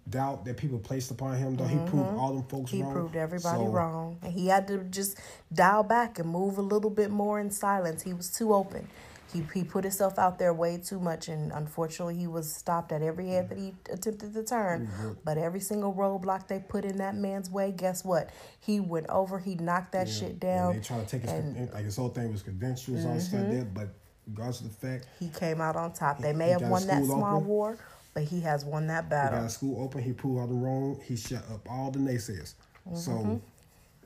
doubt 0.09 0.45
that 0.47 0.57
people 0.57 0.79
placed 0.79 1.11
upon 1.11 1.37
him, 1.37 1.57
though 1.57 1.67
he 1.67 1.77
proved 1.91 2.09
all 2.19 2.33
them 2.35 2.45
folks 2.45 2.71
Mm-hmm. 2.73 2.87
He 2.87 2.93
proved 2.93 3.17
everybody 3.17 3.59
So, 3.59 3.69
wrong. 3.69 4.19
And 4.23 4.33
he 4.33 4.49
had 4.49 4.69
to 4.69 4.79
just 4.85 5.19
dial 5.53 5.83
back 5.83 6.19
and 6.19 6.29
move 6.31 6.57
a 6.57 6.63
little 6.63 6.91
bit 6.91 7.11
more 7.11 7.41
in 7.41 7.51
silence. 7.51 8.03
He 8.03 8.13
was 8.15 8.31
too 8.31 8.55
open. 8.55 8.89
He, 9.35 9.45
he 9.53 9.65
put 9.65 9.83
himself 9.85 10.19
out 10.19 10.39
there 10.39 10.55
way 10.55 10.79
too 10.79 11.01
much, 11.01 11.27
and 11.29 11.51
unfortunately, 11.53 12.15
he 12.17 12.27
was 12.29 12.55
stopped 12.55 12.93
at 12.93 13.03
every 13.03 13.29
head 13.29 13.49
that 13.51 13.59
he 13.59 13.75
attempted 13.93 14.33
to 14.33 14.43
turn. 14.45 14.89
But 15.25 15.37
every 15.39 15.59
single 15.61 15.93
roadblock 15.93 16.47
they 16.47 16.61
put 16.61 16.85
in 16.85 16.99
that 16.99 17.17
man's 17.17 17.51
way, 17.51 17.73
guess 17.77 18.05
what? 18.05 18.31
He 18.61 18.79
went 18.81 19.09
over, 19.11 19.39
he 19.41 19.57
knocked 19.57 19.91
that 19.93 20.09
shit 20.09 20.31
And 20.31 20.41
down. 20.41 20.75
they 20.75 20.81
try 20.81 21.01
to 21.01 21.07
take 21.07 21.23
his 21.23 21.33
and- 21.33 21.57
Mm-hmm. 21.57 21.75
like 21.75 21.85
his 21.85 21.97
whole 21.97 22.09
thing 22.11 22.31
was 22.31 22.43
credentials, 22.43 23.05
all 23.05 23.19
stuff 23.19 23.41
like 23.41 23.51
that. 23.51 23.75
But 23.75 23.89
regardless 24.29 24.61
of 24.61 24.69
the 24.69 24.87
fact, 24.87 25.07
He 25.19 25.29
came 25.29 25.61
out 25.61 25.75
on 25.77 25.93
top. 25.93 26.21
They 26.21 26.33
may 26.33 26.47
He 26.47 26.51
have 26.53 26.63
won 26.63 26.87
that 26.87 27.05
small 27.05 27.37
open. 27.39 27.49
war, 27.49 27.77
but 28.15 28.23
he 28.23 28.41
has 28.43 28.65
won 28.65 28.87
that 28.87 29.05
he 29.05 29.11
battle. 29.11 29.41
got 29.41 29.51
school 29.51 29.83
open, 29.83 30.01
he 30.03 30.13
proved 30.13 30.39
all 30.41 30.47
the 30.47 30.55
wrong. 30.55 31.01
He 31.05 31.17
shut 31.17 31.43
up 31.51 31.69
all 31.69 31.91
the 31.91 31.99
naysayers. 31.99 32.55
Mm-hmm. 32.89 32.97
So 32.97 33.41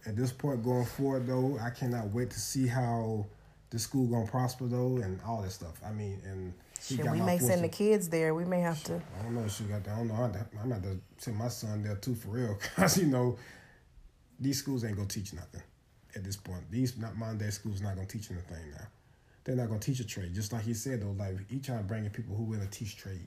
at 0.06 0.16
this 0.16 0.32
point 0.32 0.64
going 0.64 0.86
forward, 0.86 1.26
though, 1.26 1.58
I 1.60 1.68
cannot 1.68 2.12
wait 2.14 2.30
to 2.30 2.40
see 2.40 2.66
how 2.66 3.26
the 3.70 3.78
school 3.78 4.06
gonna 4.06 4.26
prosper 4.26 4.66
though, 4.66 4.96
and 4.98 5.20
all 5.26 5.42
that 5.42 5.52
stuff. 5.52 5.80
I 5.84 5.92
mean, 5.92 6.20
and 6.24 6.52
he 6.86 6.96
Shit, 6.96 7.04
got 7.04 7.12
we 7.12 7.20
my 7.20 7.26
may 7.26 7.38
send 7.38 7.62
the 7.62 7.68
kids 7.68 8.08
there. 8.08 8.34
We 8.34 8.44
may 8.44 8.60
have 8.60 8.82
to. 8.84 8.94
I 9.18 9.22
don't 9.22 9.34
know 9.34 9.44
if 9.44 9.52
she 9.52 9.64
got 9.64 9.84
that. 9.84 9.94
I 9.94 9.98
don't 9.98 10.08
know. 10.08 10.14
I'm 10.14 10.32
gonna 10.32 10.74
have 10.74 10.82
to 10.84 10.98
send 11.18 11.36
my 11.36 11.48
son 11.48 11.82
there 11.82 11.96
too 11.96 12.14
for 12.14 12.28
real, 12.28 12.54
cause 12.76 12.98
you 12.98 13.06
know 13.06 13.36
these 14.40 14.58
schools 14.58 14.84
ain't 14.84 14.96
gonna 14.96 15.08
teach 15.08 15.32
nothing 15.32 15.62
at 16.14 16.24
this 16.24 16.36
point. 16.36 16.70
These 16.70 16.96
not 16.96 17.16
modern 17.16 17.38
day 17.38 17.50
schools 17.50 17.80
not 17.80 17.94
gonna 17.94 18.06
teach 18.06 18.30
anything 18.30 18.70
now. 18.72 18.86
They're 19.44 19.56
not 19.56 19.68
gonna 19.68 19.80
teach 19.80 20.00
a 20.00 20.06
trade. 20.06 20.34
Just 20.34 20.52
like 20.52 20.62
he 20.62 20.74
said 20.74 21.02
though, 21.02 21.14
like 21.18 21.36
he 21.50 21.58
trying 21.58 21.78
to 21.78 21.84
bring 21.84 22.04
in 22.04 22.10
people 22.10 22.36
who 22.36 22.44
will 22.44 22.60
teach 22.70 22.96
trade. 22.96 23.26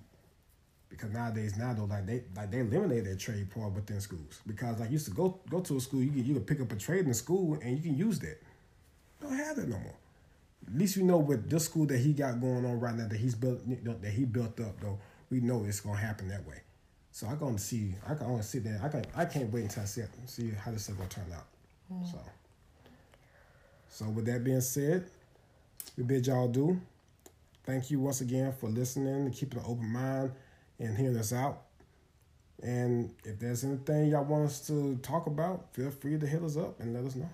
Because 0.90 1.12
nowadays 1.12 1.58
now 1.58 1.74
though, 1.74 1.86
like 1.86 2.06
they 2.06 2.24
like 2.36 2.52
they 2.52 2.60
eliminate 2.60 3.06
that 3.06 3.20
trade 3.20 3.50
part 3.50 3.74
within 3.74 4.00
schools. 4.02 4.42
Because 4.46 4.80
like 4.80 4.90
you 4.90 4.94
used 4.94 5.06
to 5.06 5.12
go 5.12 5.40
go 5.50 5.60
to 5.62 5.78
a 5.78 5.80
school, 5.82 6.02
you 6.02 6.12
can 6.12 6.26
you 6.26 6.34
can 6.34 6.44
pick 6.44 6.62
up 6.62 6.72
a 6.72 6.76
trade 6.76 7.02
in 7.02 7.10
the 7.10 7.14
school 7.14 7.58
and 7.62 7.78
you 7.78 7.84
can 7.84 7.98
use 7.98 8.20
that. 8.20 8.42
Don't 9.22 9.34
have 9.34 9.56
that 9.58 9.68
no 9.68 9.78
more. 9.78 9.96
At 10.68 10.78
least 10.78 10.98
we 10.98 11.04
know 11.04 11.18
with 11.18 11.50
this 11.50 11.66
school 11.66 11.86
that 11.88 11.98
he 11.98 12.14
got 12.14 12.40
going 12.40 12.66
on 12.66 12.80
right 12.80 12.96
now 12.96 13.08
that 13.08 13.18
he's 13.18 13.36
built 13.36 13.60
that 14.02 14.12
he 14.12 14.26
built 14.26 14.60
up 14.60 14.80
though, 14.80 15.00
we 15.30 15.40
know 15.40 15.64
it's 15.66 15.80
gonna 15.80 15.98
happen 15.98 16.28
that 16.30 16.46
way. 16.48 16.62
So 17.12 17.28
I 17.28 17.36
gonna 17.36 17.58
see 17.58 17.96
I 18.08 18.14
can 18.16 18.28
only 18.28 18.44
sit 18.44 18.64
there. 18.64 18.80
I 18.84 18.88
can 18.88 19.06
I 19.16 19.26
can't 19.26 19.52
wait 19.52 19.64
until 19.64 19.84
I 19.84 19.86
see 19.86 20.04
see 20.26 20.52
how 20.52 20.72
this 20.72 20.88
is 20.90 20.96
gonna 20.96 21.10
turn 21.10 21.26
out. 21.34 21.46
Mm. 21.92 22.12
So 22.12 22.20
so 23.90 24.10
with 24.10 24.26
that 24.26 24.44
being 24.44 24.62
said, 24.62 25.10
we 25.98 26.04
bid 26.04 26.28
y'all 26.28 26.48
do. 26.48 26.80
Thank 27.66 27.92
you 27.92 28.00
once 28.00 28.22
again 28.22 28.54
for 28.54 28.70
listening 28.70 29.14
and 29.14 29.34
keeping 29.34 29.60
an 29.60 29.66
open 29.68 29.92
mind 29.92 30.32
and 30.80 30.98
hearing 30.98 31.18
us 31.18 31.34
out. 31.34 31.64
And 32.64 33.14
if 33.24 33.40
there's 33.40 33.64
anything 33.64 34.08
y'all 34.08 34.24
want 34.24 34.46
us 34.46 34.66
to 34.68 34.98
talk 35.04 35.28
about, 35.28 35.74
feel 35.74 35.92
free 35.92 36.18
to 36.18 36.26
hit 36.26 36.42
us 36.44 36.58
up 36.58 36.80
and 36.80 36.94
let 36.94 37.04
us 37.04 37.16
know. 37.16 37.30